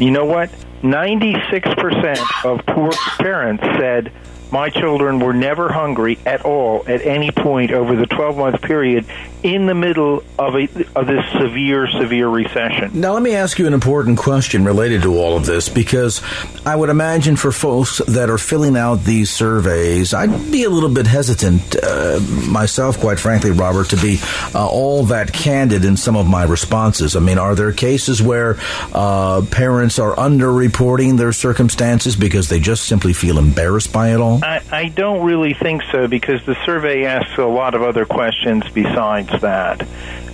You 0.00 0.10
know 0.10 0.24
what? 0.24 0.50
96% 0.82 2.44
of 2.44 2.64
poor 2.64 2.90
parents 3.18 3.62
said 3.78 4.10
my 4.50 4.68
children 4.70 5.20
were 5.20 5.32
never 5.32 5.70
hungry 5.72 6.18
at 6.26 6.44
all 6.44 6.82
at 6.86 7.04
any 7.06 7.30
point 7.30 7.70
over 7.70 7.96
the 7.96 8.06
12 8.06 8.36
month 8.36 8.62
period 8.62 9.06
in 9.42 9.66
the 9.66 9.74
middle 9.74 10.22
of, 10.38 10.54
a, 10.54 10.68
of 10.94 11.06
this 11.06 11.24
severe, 11.32 11.88
severe 11.88 12.28
recession. 12.28 13.00
Now, 13.00 13.14
let 13.14 13.22
me 13.22 13.34
ask 13.34 13.58
you 13.58 13.66
an 13.66 13.74
important 13.74 14.18
question 14.18 14.64
related 14.64 15.02
to 15.02 15.16
all 15.16 15.36
of 15.36 15.46
this 15.46 15.68
because 15.68 16.22
I 16.66 16.76
would 16.76 16.90
imagine 16.90 17.36
for 17.36 17.52
folks 17.52 17.98
that 18.06 18.28
are 18.28 18.38
filling 18.38 18.76
out 18.76 19.04
these 19.04 19.30
surveys, 19.30 20.12
I'd 20.12 20.50
be 20.50 20.64
a 20.64 20.70
little 20.70 20.90
bit 20.90 21.06
hesitant 21.06 21.76
uh, 21.82 22.20
myself, 22.48 22.98
quite 23.00 23.18
frankly, 23.18 23.50
Robert, 23.50 23.90
to 23.90 23.96
be 23.96 24.18
uh, 24.54 24.66
all 24.66 25.04
that 25.04 25.32
candid 25.32 25.84
in 25.84 25.96
some 25.96 26.16
of 26.16 26.26
my 26.26 26.44
responses. 26.44 27.16
I 27.16 27.20
mean, 27.20 27.38
are 27.38 27.54
there 27.54 27.72
cases 27.72 28.20
where 28.22 28.58
uh, 28.92 29.42
parents 29.50 29.98
are 29.98 30.14
underreporting 30.16 31.16
their 31.16 31.32
circumstances 31.32 32.16
because 32.16 32.48
they 32.48 32.60
just 32.60 32.84
simply 32.84 33.12
feel 33.12 33.38
embarrassed 33.38 33.92
by 33.92 34.12
it 34.12 34.20
all? 34.20 34.40
I, 34.44 34.62
I 34.70 34.88
don't 34.88 35.24
really 35.24 35.54
think 35.54 35.82
so 35.90 36.08
because 36.08 36.44
the 36.44 36.56
survey 36.66 37.04
asks 37.06 37.38
a 37.38 37.44
lot 37.44 37.74
of 37.74 37.82
other 37.82 38.04
questions 38.04 38.64
besides 38.72 39.29
that. 39.40 39.86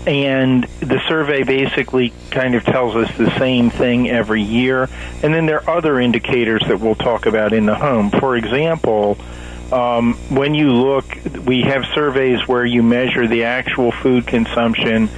And 0.07 0.65
the 0.81 1.01
survey 1.09 1.43
basically 1.43 2.13
kind 2.31 2.55
of 2.55 2.65
tells 2.65 2.95
us 2.95 3.15
the 3.17 3.31
same 3.39 3.71
thing 3.71 4.09
every 4.09 4.43
year. 4.43 4.89
And 5.23 5.35
then 5.35 5.47
there 5.47 5.69
are 5.69 5.79
other 5.79 5.99
indicators 6.01 6.63
that 6.69 6.79
we'll 6.79 6.95
talk 6.95 7.27
about 7.27 7.53
in 7.53 7.67
the 7.67 7.75
home. 7.75 8.11
For 8.11 8.37
example, 8.37 9.19
um, 9.73 10.15
when 10.29 10.55
you 10.55 10.73
look, 10.73 11.07
we 11.45 11.63
have 11.63 11.85
surveys 11.93 12.47
where 12.47 12.65
you 12.65 12.85
measure 12.85 13.27
the 13.27 13.45
actual 13.45 13.91
food 13.91 14.27
consumption 14.27 15.09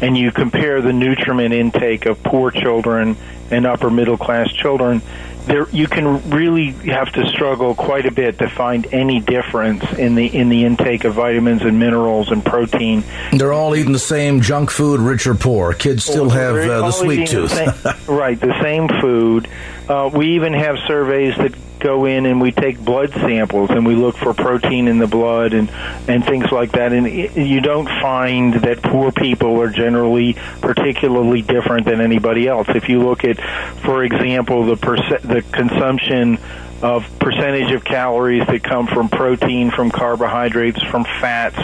and 0.00 0.16
you 0.16 0.30
compare 0.30 0.80
the 0.80 0.92
nutriment 0.92 1.52
intake 1.52 2.06
of 2.06 2.22
poor 2.22 2.52
children 2.52 3.16
and 3.50 3.66
upper 3.66 3.90
middle 3.90 4.16
class 4.16 4.52
children 4.52 5.02
there 5.46 5.68
you 5.70 5.86
can 5.86 6.28
really 6.30 6.72
have 6.90 7.12
to 7.12 7.26
struggle 7.28 7.74
quite 7.74 8.06
a 8.06 8.10
bit 8.10 8.38
to 8.38 8.48
find 8.48 8.86
any 8.92 9.20
difference 9.20 9.84
in 9.92 10.14
the 10.14 10.26
in 10.26 10.48
the 10.48 10.64
intake 10.64 11.04
of 11.04 11.14
vitamins 11.14 11.62
and 11.62 11.78
minerals 11.78 12.30
and 12.30 12.44
protein. 12.44 13.04
They're 13.32 13.52
all 13.52 13.74
eating 13.74 13.92
the 13.92 13.98
same 13.98 14.40
junk 14.40 14.70
food, 14.70 15.00
rich 15.00 15.26
or 15.26 15.34
poor. 15.34 15.72
Kids 15.72 16.04
still 16.04 16.30
have 16.30 16.56
uh, 16.56 16.80
the 16.80 16.90
sweet 16.90 17.28
tooth. 17.28 17.50
The 17.50 17.94
same, 17.94 17.96
right, 18.16 18.38
the 18.38 18.60
same 18.60 18.88
food. 19.00 19.48
Uh, 19.88 20.10
we 20.12 20.34
even 20.34 20.52
have 20.52 20.78
surveys 20.86 21.36
that 21.36 21.54
go 21.86 22.04
in 22.04 22.26
and 22.26 22.40
we 22.40 22.50
take 22.50 22.84
blood 22.84 23.12
samples 23.12 23.70
and 23.70 23.86
we 23.86 23.94
look 23.94 24.16
for 24.16 24.34
protein 24.34 24.88
in 24.88 24.98
the 24.98 25.06
blood 25.06 25.52
and 25.52 25.70
and 26.08 26.24
things 26.24 26.50
like 26.50 26.72
that 26.72 26.92
and 26.92 27.06
you 27.36 27.60
don't 27.60 27.86
find 27.86 28.54
that 28.54 28.82
poor 28.82 29.12
people 29.12 29.60
are 29.62 29.70
generally 29.70 30.32
particularly 30.60 31.42
different 31.42 31.86
than 31.86 32.00
anybody 32.00 32.48
else 32.48 32.66
if 32.70 32.88
you 32.88 32.98
look 32.98 33.22
at 33.22 33.38
for 33.84 34.02
example 34.02 34.64
the 34.64 34.76
perce- 34.76 35.22
the 35.22 35.42
consumption 35.52 36.38
of 36.82 37.06
percentage 37.20 37.70
of 37.72 37.84
calories 37.84 38.46
that 38.48 38.62
come 38.62 38.86
from 38.86 39.08
protein, 39.08 39.70
from 39.70 39.90
carbohydrates, 39.90 40.82
from 40.82 41.04
fats. 41.04 41.56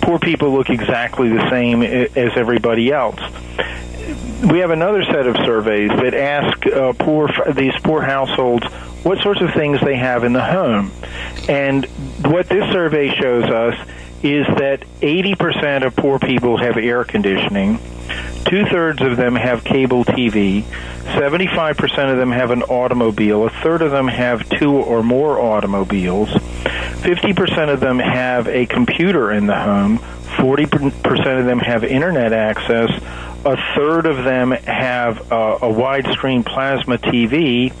Poor 0.00 0.20
people 0.20 0.52
look 0.52 0.70
exactly 0.70 1.30
the 1.30 1.50
same 1.50 1.82
as 1.82 2.30
everybody 2.36 2.92
else 2.92 3.18
we 4.50 4.58
have 4.58 4.70
another 4.70 5.04
set 5.04 5.26
of 5.26 5.36
surveys 5.36 5.90
that 5.90 6.14
ask 6.14 6.66
uh, 6.66 6.92
poor 6.94 7.28
these 7.54 7.74
poor 7.82 8.02
households 8.02 8.64
what 9.04 9.18
sorts 9.18 9.40
of 9.40 9.52
things 9.52 9.80
they 9.80 9.96
have 9.96 10.24
in 10.24 10.32
the 10.32 10.44
home, 10.44 10.92
and 11.48 11.84
what 12.24 12.48
this 12.48 12.70
survey 12.72 13.12
shows 13.14 13.44
us 13.44 13.76
is 14.22 14.46
that 14.46 14.84
80% 15.00 15.84
of 15.84 15.96
poor 15.96 16.20
people 16.20 16.56
have 16.56 16.76
air 16.76 17.02
conditioning. 17.02 17.80
Two 18.44 18.64
thirds 18.66 19.02
of 19.02 19.16
them 19.16 19.34
have 19.34 19.64
cable 19.64 20.04
TV. 20.04 20.62
75% 20.62 22.12
of 22.12 22.18
them 22.18 22.30
have 22.30 22.52
an 22.52 22.62
automobile. 22.62 23.46
A 23.46 23.50
third 23.50 23.82
of 23.82 23.90
them 23.90 24.06
have 24.06 24.48
two 24.48 24.72
or 24.72 25.02
more 25.02 25.40
automobiles. 25.40 26.28
50% 26.28 27.72
of 27.72 27.80
them 27.80 27.98
have 27.98 28.46
a 28.46 28.66
computer 28.66 29.32
in 29.32 29.46
the 29.46 29.58
home. 29.58 29.98
40% 29.98 31.40
of 31.40 31.46
them 31.46 31.58
have 31.58 31.82
internet 31.82 32.32
access 32.32 32.90
a 33.44 33.56
third 33.74 34.06
of 34.06 34.24
them 34.24 34.52
have 34.52 35.32
a, 35.32 35.54
a 35.54 35.72
widescreen 35.72 36.44
plasma 36.44 36.98
TV, 36.98 37.72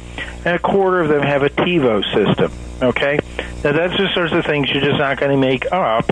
and 0.44 0.56
a 0.56 0.58
quarter 0.58 1.00
of 1.00 1.08
them 1.08 1.22
have 1.22 1.42
a 1.42 1.50
TiVo 1.50 2.02
system. 2.12 2.52
Okay, 2.82 3.18
now 3.62 3.72
that's 3.72 3.96
the 3.96 4.08
sorts 4.12 4.32
of 4.32 4.44
things 4.44 4.70
you're 4.70 4.82
just 4.82 4.98
not 4.98 5.18
going 5.18 5.30
to 5.30 5.38
make 5.38 5.70
up, 5.70 6.10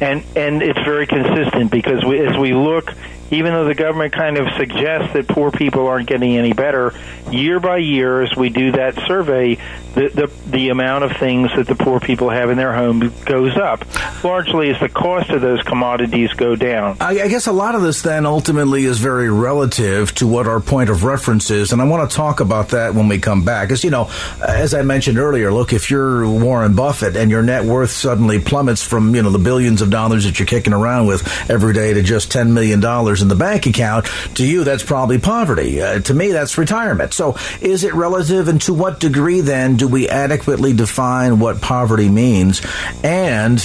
and 0.00 0.24
and 0.36 0.62
it's 0.62 0.78
very 0.80 1.06
consistent 1.06 1.70
because 1.70 2.04
we, 2.04 2.24
as 2.24 2.36
we 2.36 2.54
look 2.54 2.92
even 3.32 3.52
though 3.52 3.64
the 3.64 3.74
government 3.74 4.12
kind 4.12 4.38
of 4.38 4.46
suggests 4.56 5.12
that 5.14 5.26
poor 5.26 5.50
people 5.50 5.88
aren't 5.88 6.06
getting 6.06 6.36
any 6.36 6.52
better, 6.52 6.94
year 7.30 7.58
by 7.58 7.78
year, 7.78 8.22
as 8.22 8.36
we 8.36 8.50
do 8.50 8.72
that 8.72 8.94
survey, 9.06 9.56
the, 9.94 10.08
the, 10.08 10.30
the 10.50 10.68
amount 10.68 11.04
of 11.04 11.16
things 11.16 11.50
that 11.56 11.66
the 11.66 11.74
poor 11.74 12.00
people 12.00 12.30
have 12.30 12.50
in 12.50 12.56
their 12.56 12.74
home 12.74 13.12
goes 13.24 13.56
up, 13.56 13.84
largely 14.22 14.70
as 14.70 14.78
the 14.80 14.88
cost 14.88 15.30
of 15.30 15.40
those 15.40 15.62
commodities 15.62 16.32
go 16.34 16.56
down. 16.56 16.96
I, 17.00 17.22
I 17.22 17.28
guess 17.28 17.46
a 17.46 17.52
lot 17.52 17.74
of 17.74 17.82
this 17.82 18.02
then 18.02 18.26
ultimately 18.26 18.84
is 18.84 18.98
very 18.98 19.30
relative 19.30 20.14
to 20.16 20.26
what 20.26 20.46
our 20.46 20.60
point 20.60 20.90
of 20.90 21.04
reference 21.04 21.50
is, 21.50 21.72
and 21.72 21.80
I 21.80 21.84
want 21.84 22.10
to 22.10 22.16
talk 22.16 22.40
about 22.40 22.68
that 22.70 22.94
when 22.94 23.08
we 23.08 23.18
come 23.18 23.44
back. 23.44 23.68
Because, 23.68 23.82
you 23.84 23.90
know, 23.90 24.10
as 24.40 24.74
I 24.74 24.82
mentioned 24.82 25.18
earlier, 25.18 25.52
look, 25.52 25.72
if 25.72 25.90
you're 25.90 26.28
Warren 26.28 26.74
Buffett 26.74 27.16
and 27.16 27.30
your 27.30 27.42
net 27.42 27.64
worth 27.64 27.90
suddenly 27.90 28.38
plummets 28.38 28.82
from 28.82 29.14
you 29.14 29.22
know 29.22 29.30
the 29.30 29.38
billions 29.38 29.80
of 29.80 29.90
dollars 29.90 30.24
that 30.24 30.38
you're 30.38 30.46
kicking 30.46 30.72
around 30.72 31.06
with 31.06 31.50
every 31.50 31.72
day 31.72 31.94
to 31.94 32.02
just 32.02 32.30
ten 32.30 32.52
million 32.52 32.80
dollars 32.80 33.21
in 33.22 33.28
the 33.28 33.34
bank 33.34 33.66
account, 33.66 34.06
to 34.34 34.46
you, 34.46 34.64
that's 34.64 34.82
probably 34.82 35.18
poverty. 35.18 35.80
Uh, 35.80 36.00
to 36.00 36.14
me, 36.14 36.32
that's 36.32 36.58
retirement. 36.58 37.14
So 37.14 37.36
is 37.60 37.84
it 37.84 37.94
relative 37.94 38.48
and 38.48 38.60
to 38.62 38.74
what 38.74 39.00
degree 39.00 39.40
then 39.40 39.76
do 39.76 39.88
we 39.88 40.08
adequately 40.08 40.72
define 40.72 41.38
what 41.38 41.60
poverty 41.60 42.08
means? 42.08 42.60
And 43.02 43.62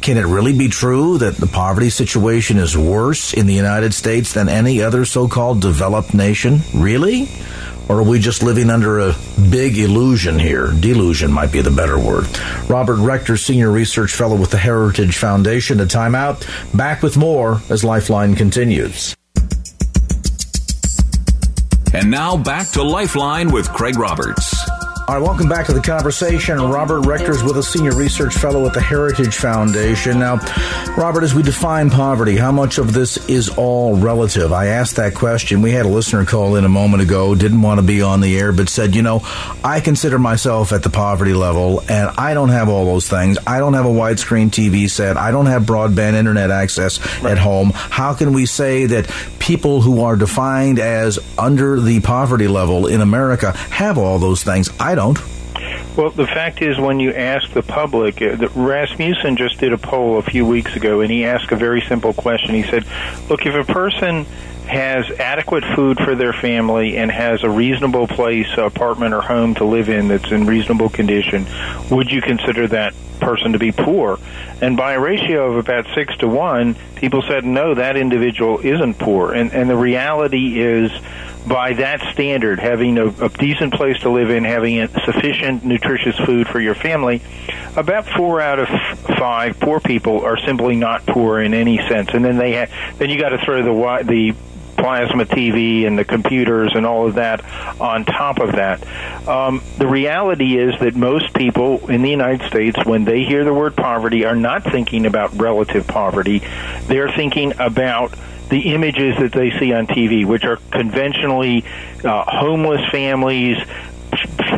can 0.00 0.16
it 0.16 0.24
really 0.24 0.56
be 0.56 0.68
true 0.68 1.18
that 1.18 1.36
the 1.36 1.46
poverty 1.46 1.90
situation 1.90 2.56
is 2.58 2.76
worse 2.76 3.34
in 3.34 3.46
the 3.46 3.54
United 3.54 3.92
States 3.92 4.32
than 4.32 4.48
any 4.48 4.82
other 4.82 5.04
so-called 5.04 5.60
developed 5.60 6.14
nation? 6.14 6.60
Really? 6.74 7.28
Or 7.90 7.98
are 7.98 8.02
we 8.04 8.20
just 8.20 8.44
living 8.44 8.70
under 8.70 9.00
a 9.00 9.16
big 9.50 9.76
illusion 9.76 10.38
here? 10.38 10.68
Delusion 10.68 11.32
might 11.32 11.50
be 11.50 11.60
the 11.60 11.72
better 11.72 11.98
word. 11.98 12.28
Robert 12.68 13.00
Rector, 13.00 13.36
Senior 13.36 13.72
Research 13.72 14.12
Fellow 14.12 14.36
with 14.36 14.52
the 14.52 14.58
Heritage 14.58 15.16
Foundation, 15.16 15.80
a 15.80 15.86
timeout. 15.86 16.46
Back 16.72 17.02
with 17.02 17.16
more 17.16 17.60
as 17.68 17.82
Lifeline 17.82 18.36
continues. 18.36 19.16
And 21.92 22.12
now 22.12 22.36
back 22.36 22.68
to 22.68 22.84
Lifeline 22.84 23.50
with 23.50 23.68
Craig 23.72 23.98
Roberts. 23.98 24.59
All 25.10 25.16
right, 25.16 25.26
welcome 25.26 25.48
back 25.48 25.66
to 25.66 25.72
the 25.72 25.80
conversation. 25.80 26.60
Robert 26.60 27.00
Rector's 27.00 27.42
with 27.42 27.56
a 27.56 27.64
senior 27.64 27.96
research 27.96 28.32
fellow 28.32 28.64
at 28.68 28.74
the 28.74 28.80
Heritage 28.80 29.34
Foundation. 29.34 30.20
Now, 30.20 30.36
Robert, 30.96 31.24
as 31.24 31.34
we 31.34 31.42
define 31.42 31.90
poverty, 31.90 32.36
how 32.36 32.52
much 32.52 32.78
of 32.78 32.92
this 32.92 33.16
is 33.28 33.48
all 33.48 33.96
relative? 33.96 34.52
I 34.52 34.66
asked 34.66 34.94
that 34.96 35.16
question. 35.16 35.62
We 35.62 35.72
had 35.72 35.84
a 35.84 35.88
listener 35.88 36.24
call 36.24 36.54
in 36.54 36.64
a 36.64 36.68
moment 36.68 37.02
ago, 37.02 37.34
didn't 37.34 37.60
want 37.60 37.80
to 37.80 37.82
be 37.84 38.02
on 38.02 38.20
the 38.20 38.38
air, 38.38 38.52
but 38.52 38.68
said, 38.68 38.94
you 38.94 39.02
know, 39.02 39.22
I 39.64 39.80
consider 39.80 40.16
myself 40.16 40.72
at 40.72 40.84
the 40.84 40.90
poverty 40.90 41.34
level, 41.34 41.80
and 41.88 42.10
I 42.16 42.34
don't 42.34 42.50
have 42.50 42.68
all 42.68 42.84
those 42.84 43.08
things. 43.08 43.36
I 43.48 43.58
don't 43.58 43.74
have 43.74 43.86
a 43.86 43.88
widescreen 43.88 44.50
TV 44.50 44.88
set. 44.88 45.16
I 45.16 45.32
don't 45.32 45.46
have 45.46 45.64
broadband 45.64 46.14
internet 46.14 46.52
access 46.52 47.00
right. 47.20 47.32
at 47.32 47.38
home. 47.38 47.72
How 47.74 48.14
can 48.14 48.32
we 48.32 48.46
say 48.46 48.86
that 48.86 49.10
people 49.40 49.80
who 49.80 50.02
are 50.02 50.14
defined 50.14 50.78
as 50.78 51.18
under 51.36 51.80
the 51.80 51.98
poverty 51.98 52.46
level 52.46 52.86
in 52.86 53.00
America 53.00 53.56
have 53.56 53.98
all 53.98 54.20
those 54.20 54.44
things? 54.44 54.70
I 54.78 54.99
don't. 55.00 55.18
Well, 55.96 56.10
the 56.10 56.26
fact 56.26 56.62
is, 56.62 56.78
when 56.78 57.00
you 57.00 57.12
ask 57.12 57.50
the 57.52 57.62
public, 57.62 58.22
uh, 58.22 58.48
Rasmussen 58.54 59.36
just 59.36 59.58
did 59.58 59.72
a 59.72 59.78
poll 59.78 60.18
a 60.18 60.22
few 60.22 60.46
weeks 60.46 60.76
ago, 60.76 61.00
and 61.00 61.10
he 61.10 61.24
asked 61.24 61.50
a 61.52 61.56
very 61.56 61.80
simple 61.80 62.12
question. 62.12 62.54
He 62.54 62.62
said, 62.62 62.84
"Look, 63.28 63.46
if 63.46 63.54
a 63.54 63.64
person 63.64 64.26
has 64.66 65.10
adequate 65.18 65.64
food 65.74 65.98
for 65.98 66.14
their 66.14 66.32
family 66.32 66.96
and 66.96 67.10
has 67.10 67.42
a 67.42 67.50
reasonable 67.50 68.06
place, 68.06 68.46
apartment 68.56 69.12
or 69.14 69.20
home 69.20 69.54
to 69.56 69.64
live 69.64 69.88
in 69.88 70.08
that's 70.08 70.30
in 70.30 70.46
reasonable 70.46 70.88
condition, 70.88 71.44
would 71.90 72.10
you 72.10 72.22
consider 72.22 72.68
that 72.68 72.94
person 73.20 73.52
to 73.52 73.58
be 73.58 73.72
poor?" 73.72 74.18
And 74.62 74.76
by 74.76 74.92
a 74.92 75.00
ratio 75.00 75.50
of 75.50 75.56
about 75.56 75.86
six 75.94 76.16
to 76.18 76.28
one, 76.28 76.76
people 76.94 77.22
said, 77.22 77.44
"No, 77.44 77.74
that 77.74 77.96
individual 77.96 78.60
isn't 78.62 78.94
poor." 78.98 79.32
And 79.32 79.52
and 79.52 79.68
the 79.68 79.76
reality 79.76 80.60
is 80.60 80.92
by 81.46 81.72
that 81.74 82.00
standard, 82.12 82.58
having 82.58 82.98
a, 82.98 83.06
a 83.06 83.28
decent 83.28 83.74
place 83.74 83.98
to 84.00 84.10
live 84.10 84.30
in, 84.30 84.44
having 84.44 84.86
sufficient 85.04 85.64
nutritious 85.64 86.16
food 86.18 86.46
for 86.48 86.60
your 86.60 86.74
family, 86.74 87.22
about 87.76 88.06
four 88.06 88.40
out 88.40 88.58
of 88.58 88.68
five 89.18 89.58
poor 89.58 89.80
people 89.80 90.24
are 90.24 90.38
simply 90.38 90.76
not 90.76 91.06
poor 91.06 91.40
in 91.40 91.54
any 91.54 91.78
sense. 91.88 92.10
And 92.12 92.24
then 92.24 92.36
they 92.36 92.54
ha- 92.54 92.94
then 92.98 93.10
you 93.10 93.18
got 93.18 93.30
to 93.30 93.38
throw 93.38 93.62
the 93.62 94.04
the 94.04 94.34
plasma 94.80 95.26
TV 95.26 95.86
and 95.86 95.98
the 95.98 96.04
computers 96.04 96.72
and 96.74 96.86
all 96.86 97.06
of 97.06 97.14
that 97.16 97.44
on 97.80 98.04
top 98.04 98.38
of 98.38 98.52
that. 98.52 98.82
Um, 99.28 99.62
the 99.76 99.86
reality 99.86 100.58
is 100.58 100.78
that 100.80 100.96
most 100.96 101.34
people 101.34 101.90
in 101.90 102.02
the 102.02 102.10
United 102.10 102.46
States, 102.48 102.78
when 102.84 103.04
they 103.04 103.24
hear 103.24 103.44
the 103.44 103.52
word 103.52 103.76
poverty, 103.76 104.24
are 104.24 104.36
not 104.36 104.64
thinking 104.64 105.04
about 105.06 105.38
relative 105.38 105.86
poverty. 105.86 106.42
They're 106.86 107.12
thinking 107.12 107.52
about 107.60 108.14
the 108.50 108.74
images 108.74 109.16
that 109.18 109.32
they 109.32 109.50
see 109.58 109.72
on 109.72 109.86
TV, 109.86 110.26
which 110.26 110.44
are 110.44 110.56
conventionally 110.70 111.64
uh, 112.04 112.24
homeless 112.24 112.88
families, 112.90 113.56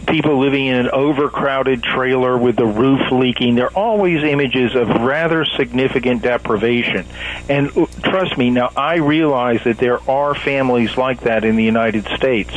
people 0.07 0.39
living 0.39 0.67
in 0.67 0.77
an 0.77 0.91
overcrowded 0.91 1.83
trailer 1.83 2.37
with 2.37 2.57
the 2.57 2.67
roof 2.67 3.11
leaking. 3.11 3.55
They're 3.55 3.77
always 3.77 4.23
images 4.23 4.75
of 4.75 4.89
rather 4.89 5.45
significant 5.45 6.23
deprivation. 6.23 7.07
And 7.49 7.77
uh, 7.77 7.87
trust 8.03 8.39
me, 8.39 8.51
now 8.51 8.73
I 8.77 8.97
realize 8.97 9.63
that 9.65 9.79
there 9.79 9.99
are 10.11 10.35
families 10.35 10.97
like 10.97 11.21
that 11.21 11.45
in 11.45 11.57
the 11.57 11.65
United 11.65 12.07
States. 12.17 12.53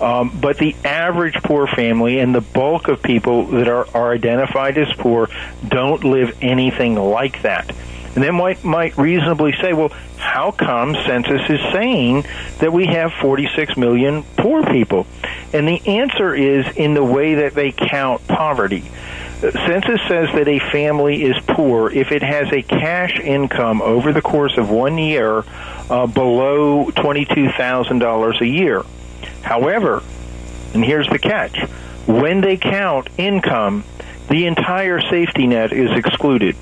Um, 0.00 0.36
but 0.40 0.58
the 0.58 0.74
average 0.84 1.34
poor 1.42 1.66
family 1.66 2.18
and 2.18 2.34
the 2.34 2.40
bulk 2.40 2.88
of 2.88 3.02
people 3.02 3.46
that 3.46 3.68
are, 3.68 3.86
are 3.96 4.12
identified 4.12 4.76
as 4.78 4.92
poor 4.94 5.28
don't 5.66 6.04
live 6.04 6.36
anything 6.42 6.96
like 6.96 7.42
that. 7.42 7.72
And 8.14 8.24
then 8.24 8.34
might 8.34 8.64
might 8.64 8.96
reasonably 8.98 9.54
say, 9.60 9.72
well, 9.72 9.92
how 10.16 10.50
come 10.50 10.94
census 10.94 11.42
is 11.48 11.60
saying 11.72 12.24
that 12.58 12.72
we 12.72 12.86
have 12.86 13.12
46 13.12 13.76
million 13.76 14.24
poor 14.36 14.64
people? 14.64 15.06
And 15.52 15.66
the 15.66 15.80
answer 15.86 16.34
is 16.34 16.66
in 16.76 16.94
the 16.94 17.04
way 17.04 17.34
that 17.36 17.54
they 17.54 17.72
count 17.72 18.26
poverty. 18.26 18.90
Census 19.40 20.00
says 20.06 20.28
that 20.34 20.48
a 20.48 20.58
family 20.58 21.22
is 21.22 21.36
poor 21.46 21.90
if 21.90 22.12
it 22.12 22.22
has 22.22 22.52
a 22.52 22.62
cash 22.62 23.18
income 23.18 23.80
over 23.80 24.12
the 24.12 24.20
course 24.20 24.58
of 24.58 24.70
one 24.70 24.98
year 24.98 25.44
uh, 25.88 26.06
below 26.06 26.90
$22,000 26.90 28.40
a 28.40 28.46
year. 28.46 28.84
However, 29.42 30.02
and 30.74 30.84
here's 30.84 31.08
the 31.08 31.18
catch, 31.18 31.58
when 32.06 32.42
they 32.42 32.58
count 32.58 33.08
income, 33.16 33.84
the 34.28 34.46
entire 34.46 35.00
safety 35.00 35.46
net 35.46 35.72
is 35.72 35.90
excluded 35.96 36.54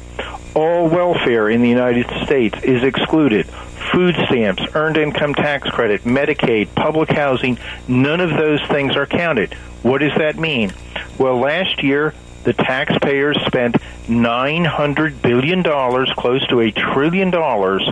all 0.59 0.89
welfare 0.89 1.49
in 1.49 1.63
the 1.63 1.69
United 1.69 2.07
States 2.25 2.59
is 2.65 2.83
excluded. 2.83 3.47
Food 3.93 4.17
stamps, 4.27 4.63
earned 4.75 4.97
income 4.97 5.35
tax 5.35 5.69
credit, 5.71 6.03
Medicaid, 6.03 6.75
public 6.75 7.09
housing, 7.11 7.59
none 7.87 8.21
of 8.21 8.31
those 8.31 8.61
things 8.67 8.97
are 8.97 9.07
counted. 9.07 9.55
What 9.83 9.99
does 9.99 10.17
that 10.19 10.37
mean? 10.37 10.73
Well, 11.17 11.39
last 11.39 11.83
year, 11.83 12.13
the 12.49 12.55
taxpayers 12.55 13.37
spent 13.45 13.75
$900 14.07 15.21
billion, 15.21 15.63
close 16.15 16.47
to 16.47 16.61
a 16.61 16.71
trillion 16.71 17.31
dollars, 17.31 17.87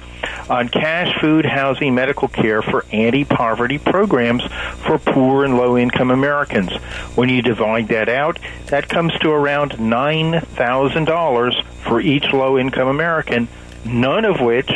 on 0.49 0.71
cash, 0.71 1.15
food, 1.21 1.45
housing, 1.45 1.95
medical 1.95 2.27
care 2.27 2.63
for 2.63 2.87
anti 2.91 3.27
poverty 3.27 3.77
programs 3.77 4.43
for 4.79 4.99
poor 4.99 5.45
and 5.45 5.59
low 5.59 5.77
income 5.77 6.11
Americans. 6.11 6.73
When 7.17 7.29
you 7.29 7.43
divide 7.43 7.89
that 7.89 8.09
out, 8.09 8.39
that 8.69 8.89
comes 8.89 9.13
to 9.19 9.31
around 9.31 9.73
$9,000 9.73 11.65
for 11.83 12.01
each 12.01 12.33
low 12.33 12.59
income 12.59 12.89
American, 12.89 13.49
none 13.85 14.25
of 14.25 14.41
which 14.41 14.71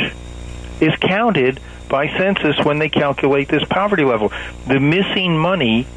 is 0.79 0.93
counted 1.01 1.59
by 1.89 2.07
census 2.19 2.63
when 2.63 2.77
they 2.77 2.89
calculate 2.89 3.47
this 3.47 3.65
poverty 3.65 4.03
level. 4.03 4.31
The 4.67 4.79
missing 4.79 5.35
money 5.35 5.87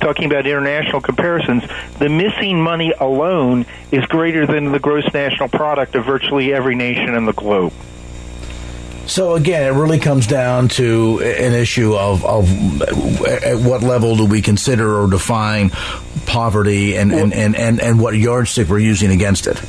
talking 0.00 0.26
about 0.26 0.46
international 0.46 1.00
comparisons, 1.00 1.62
the 1.98 2.08
missing 2.08 2.60
money 2.62 2.92
alone 2.98 3.66
is 3.90 4.04
greater 4.06 4.46
than 4.46 4.72
the 4.72 4.78
gross 4.78 5.04
national 5.12 5.48
product 5.48 5.94
of 5.94 6.04
virtually 6.04 6.52
every 6.52 6.74
nation 6.74 7.14
in 7.14 7.24
the 7.24 7.32
globe. 7.32 7.72
So 9.06 9.34
again, 9.34 9.64
it 9.64 9.76
really 9.76 9.98
comes 9.98 10.26
down 10.26 10.68
to 10.68 11.20
an 11.20 11.52
issue 11.52 11.94
of, 11.94 12.24
of 12.24 12.82
at 13.22 13.58
what 13.58 13.82
level 13.82 14.16
do 14.16 14.24
we 14.24 14.42
consider 14.42 15.00
or 15.00 15.08
define 15.08 15.70
poverty 16.26 16.96
and, 16.96 17.12
and, 17.12 17.34
and, 17.34 17.54
and, 17.54 17.80
and 17.80 18.00
what 18.00 18.16
yardstick 18.16 18.68
we're 18.68 18.78
using 18.78 19.10
against 19.10 19.46
it. 19.46 19.60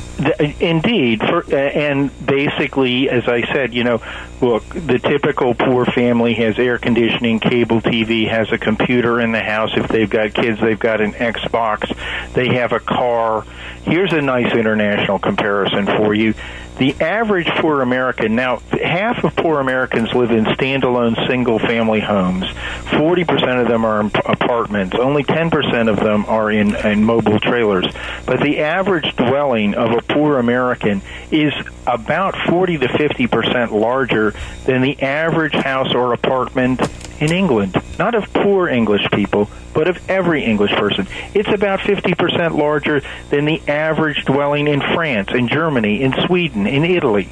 Indeed. 0.60 1.20
For, 1.20 1.54
and 1.54 2.10
basically, 2.26 3.10
as 3.10 3.28
I 3.28 3.42
said, 3.52 3.74
you 3.74 3.84
know, 3.84 4.00
look, 4.40 4.66
the 4.68 4.98
typical 4.98 5.54
poor 5.54 5.84
family 5.84 6.34
has 6.34 6.58
air 6.58 6.78
conditioning, 6.78 7.40
cable 7.40 7.80
TV, 7.80 8.28
has 8.28 8.50
a 8.52 8.58
computer 8.58 9.20
in 9.20 9.32
the 9.32 9.42
house. 9.42 9.70
If 9.76 9.88
they've 9.88 10.08
got 10.08 10.32
kids, 10.32 10.60
they've 10.60 10.78
got 10.78 11.00
an 11.00 11.12
Xbox, 11.12 11.94
they 12.32 12.54
have 12.54 12.72
a 12.72 12.80
car. 12.80 13.44
Here's 13.84 14.12
a 14.12 14.22
nice 14.22 14.52
international 14.54 15.18
comparison 15.18 15.86
for 15.86 16.14
you 16.14 16.34
the 16.78 16.94
average 17.00 17.46
poor 17.58 17.80
American, 17.80 18.34
now 18.34 18.58
half 18.82 19.24
of 19.24 19.34
poor 19.34 19.60
Americans 19.60 20.12
live 20.12 20.30
in 20.30 20.44
standalone 20.44 21.26
single 21.26 21.58
family 21.58 22.00
homes. 22.00 22.44
40% 22.44 23.62
of 23.62 23.68
them 23.68 23.84
are 23.84 24.00
in 24.00 24.06
apartments. 24.26 24.94
Only 24.98 25.24
10% 25.24 25.88
of 25.88 25.98
them 25.98 26.26
are 26.26 26.50
in, 26.50 26.74
in 26.76 27.02
mobile 27.02 27.40
trailers. 27.40 27.86
But 28.26 28.40
the 28.40 28.60
average 28.60 29.16
dwelling 29.16 29.74
of 29.74 29.92
a 29.92 30.02
poor 30.02 30.38
American 30.38 31.00
is 31.30 31.52
about 31.86 32.36
40 32.48 32.78
to 32.78 32.88
50% 32.88 33.70
larger 33.70 34.34
than 34.64 34.82
the 34.82 35.00
average 35.00 35.54
house 35.54 35.94
or 35.94 36.12
apartment 36.12 36.80
in 37.20 37.32
England. 37.32 37.76
Not 37.98 38.14
of 38.14 38.32
poor 38.32 38.68
English 38.68 39.08
people, 39.12 39.48
but 39.74 39.88
of 39.88 39.98
every 40.10 40.44
English 40.44 40.72
person. 40.72 41.06
It's 41.34 41.48
about 41.48 41.80
50% 41.80 42.56
larger 42.56 43.02
than 43.30 43.44
the 43.44 43.60
average 43.68 44.24
dwelling 44.24 44.68
in 44.68 44.80
France, 44.80 45.30
in 45.32 45.48
Germany, 45.48 46.02
in 46.02 46.14
Sweden, 46.26 46.66
in 46.66 46.84
Italy. 46.84 47.28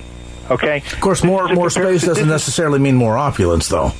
Okay? 0.50 0.78
Of 0.78 1.00
course, 1.00 1.24
more, 1.24 1.48
more 1.54 1.70
space 1.70 2.04
doesn't 2.04 2.28
necessarily 2.28 2.78
mean 2.78 2.96
more 2.96 3.16
opulence, 3.16 3.68
though. 3.68 3.92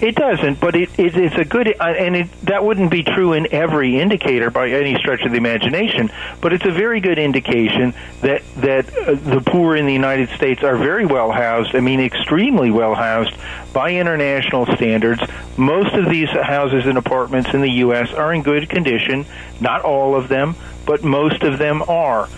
It 0.00 0.16
doesn't, 0.16 0.58
but 0.58 0.74
it, 0.74 0.98
it, 0.98 1.16
it's 1.16 1.36
a 1.36 1.44
good, 1.44 1.68
uh, 1.68 1.84
and 1.84 2.16
it, 2.16 2.40
that 2.42 2.64
wouldn't 2.64 2.90
be 2.90 3.04
true 3.04 3.34
in 3.34 3.52
every 3.52 4.00
indicator 4.00 4.50
by 4.50 4.70
any 4.70 4.96
stretch 4.96 5.22
of 5.22 5.30
the 5.30 5.36
imagination. 5.36 6.10
But 6.40 6.52
it's 6.52 6.64
a 6.64 6.72
very 6.72 7.00
good 7.00 7.18
indication 7.18 7.94
that 8.22 8.42
that 8.56 8.88
uh, 8.96 9.14
the 9.14 9.40
poor 9.44 9.76
in 9.76 9.86
the 9.86 9.92
United 9.92 10.30
States 10.30 10.64
are 10.64 10.76
very 10.76 11.06
well 11.06 11.30
housed. 11.30 11.76
I 11.76 11.80
mean, 11.80 12.00
extremely 12.00 12.70
well 12.70 12.94
housed 12.94 13.34
by 13.72 13.92
international 13.92 14.66
standards. 14.74 15.22
Most 15.56 15.94
of 15.94 16.08
these 16.08 16.30
houses 16.30 16.86
and 16.86 16.98
apartments 16.98 17.54
in 17.54 17.60
the 17.60 17.70
U.S. 17.84 18.12
are 18.12 18.32
in 18.34 18.42
good 18.42 18.68
condition. 18.68 19.24
Not 19.60 19.82
all 19.82 20.16
of 20.16 20.28
them, 20.28 20.56
but 20.84 21.04
most 21.04 21.42
of 21.42 21.58
them 21.58 21.82
are 21.82 22.28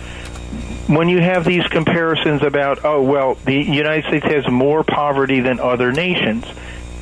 when 0.87 1.09
you 1.09 1.21
have 1.21 1.45
these 1.45 1.65
comparisons 1.67 2.43
about, 2.43 2.83
oh, 2.83 3.01
well, 3.01 3.35
the 3.45 3.55
United 3.55 4.05
States 4.05 4.25
has 4.25 4.49
more 4.49 4.83
poverty 4.83 5.39
than 5.39 5.59
other 5.59 5.91
nations, 5.91 6.45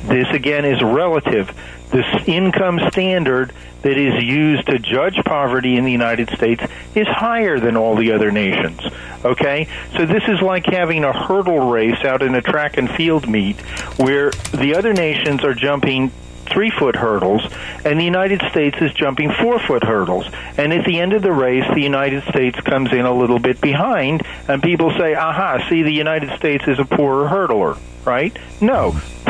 this 0.04 0.28
again 0.30 0.64
is 0.64 0.82
relative. 0.82 1.54
This 1.90 2.06
income 2.26 2.80
standard 2.90 3.52
that 3.82 3.98
is 3.98 4.22
used 4.22 4.66
to 4.66 4.78
judge 4.78 5.16
poverty 5.24 5.76
in 5.76 5.84
the 5.84 5.92
United 5.92 6.30
States 6.30 6.62
is 6.94 7.06
higher 7.06 7.58
than 7.60 7.76
all 7.76 7.96
the 7.96 8.12
other 8.12 8.30
nations. 8.30 8.80
Okay? 9.24 9.68
So 9.96 10.06
this 10.06 10.22
is 10.28 10.40
like 10.40 10.66
having 10.66 11.04
a 11.04 11.12
hurdle 11.12 11.70
race 11.70 12.04
out 12.04 12.22
in 12.22 12.34
a 12.34 12.42
track 12.42 12.78
and 12.78 12.90
field 12.90 13.28
meet 13.28 13.60
where 13.98 14.30
the 14.52 14.74
other 14.76 14.92
nations 14.92 15.44
are 15.44 15.54
jumping 15.54 16.10
three 16.52 16.70
foot 16.70 16.96
hurdles, 16.96 17.42
and 17.84 17.98
the 17.98 18.04
United 18.04 18.42
States 18.50 18.76
is 18.80 18.92
jumping 18.92 19.32
four 19.32 19.58
foot 19.58 19.84
hurdles. 19.84 20.26
And 20.56 20.72
at 20.72 20.84
the 20.84 21.00
end 21.00 21.12
of 21.12 21.22
the 21.22 21.32
race, 21.32 21.66
the 21.74 21.82
United 21.82 22.24
States 22.24 22.60
comes 22.60 22.92
in 22.92 23.04
a 23.04 23.12
little 23.12 23.38
bit 23.38 23.60
behind, 23.60 24.22
and 24.48 24.62
people 24.62 24.90
say, 24.92 25.14
aha, 25.14 25.66
see, 25.68 25.82
the 25.82 25.92
United 25.92 26.36
States 26.38 26.66
is 26.68 26.78
a 26.78 26.84
poorer 26.84 27.28
hurdler 27.28 27.78
right? 28.04 28.36
No. 28.60 28.90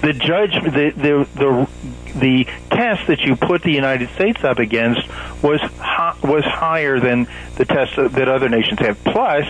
the 0.00 0.12
judge, 0.18 0.54
the, 0.62 0.92
the, 0.96 1.28
the, 1.34 1.68
the 2.18 2.44
test 2.70 3.06
that 3.08 3.20
you 3.20 3.36
put 3.36 3.62
the 3.62 3.72
United 3.72 4.10
States 4.10 4.42
up 4.44 4.58
against 4.58 5.06
was, 5.42 5.60
was 6.22 6.44
higher 6.44 6.98
than 6.98 7.28
the 7.56 7.64
test 7.64 7.96
that 7.96 8.28
other 8.28 8.48
nations 8.48 8.80
have. 8.80 9.02
Plus, 9.04 9.46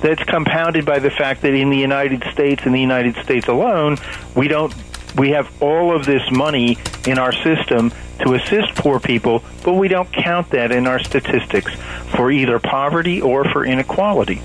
that's 0.00 0.24
compounded 0.24 0.84
by 0.84 0.98
the 0.98 1.10
fact 1.10 1.42
that 1.42 1.54
in 1.54 1.70
the 1.70 1.78
United 1.78 2.24
States, 2.32 2.64
in 2.66 2.72
the 2.72 2.80
United 2.80 3.16
States 3.16 3.48
alone, 3.48 3.96
we 4.34 4.48
don't 4.48 4.74
we 5.16 5.30
have 5.30 5.50
all 5.62 5.94
of 5.94 6.06
this 6.06 6.22
money 6.30 6.78
in 7.06 7.18
our 7.18 7.32
system 7.32 7.92
to 8.20 8.34
assist 8.34 8.74
poor 8.74 9.00
people, 9.00 9.42
but 9.62 9.74
we 9.74 9.88
don't 9.88 10.12
count 10.12 10.50
that 10.50 10.72
in 10.72 10.86
our 10.86 10.98
statistics 10.98 11.72
for 12.16 12.30
either 12.30 12.58
poverty 12.58 13.20
or 13.20 13.44
for 13.44 13.64
inequality. 13.64 14.40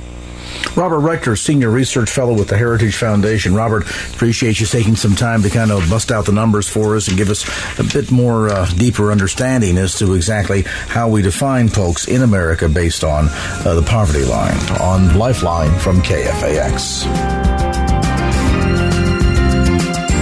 Robert 0.75 0.99
Rector, 0.99 1.35
Senior 1.35 1.69
Research 1.69 2.09
Fellow 2.09 2.33
with 2.33 2.47
the 2.47 2.57
Heritage 2.57 2.95
Foundation. 2.95 3.53
Robert, 3.53 3.83
appreciate 4.13 4.59
you 4.59 4.65
taking 4.65 4.95
some 4.95 5.15
time 5.15 5.43
to 5.43 5.49
kind 5.49 5.71
of 5.71 5.89
bust 5.89 6.11
out 6.11 6.25
the 6.25 6.31
numbers 6.31 6.67
for 6.67 6.95
us 6.95 7.07
and 7.07 7.17
give 7.17 7.29
us 7.29 7.45
a 7.79 7.83
bit 7.83 8.11
more 8.11 8.49
uh, 8.49 8.65
deeper 8.73 9.11
understanding 9.11 9.77
as 9.77 9.95
to 9.99 10.13
exactly 10.13 10.63
how 10.63 11.09
we 11.09 11.21
define 11.21 11.67
folks 11.67 12.07
in 12.07 12.21
America 12.21 12.69
based 12.69 13.03
on 13.03 13.27
uh, 13.29 13.75
the 13.75 13.83
poverty 13.83 14.25
line 14.25 14.57
on 14.79 15.17
Lifeline 15.17 15.77
from 15.79 16.01
KFAX. 16.01 17.48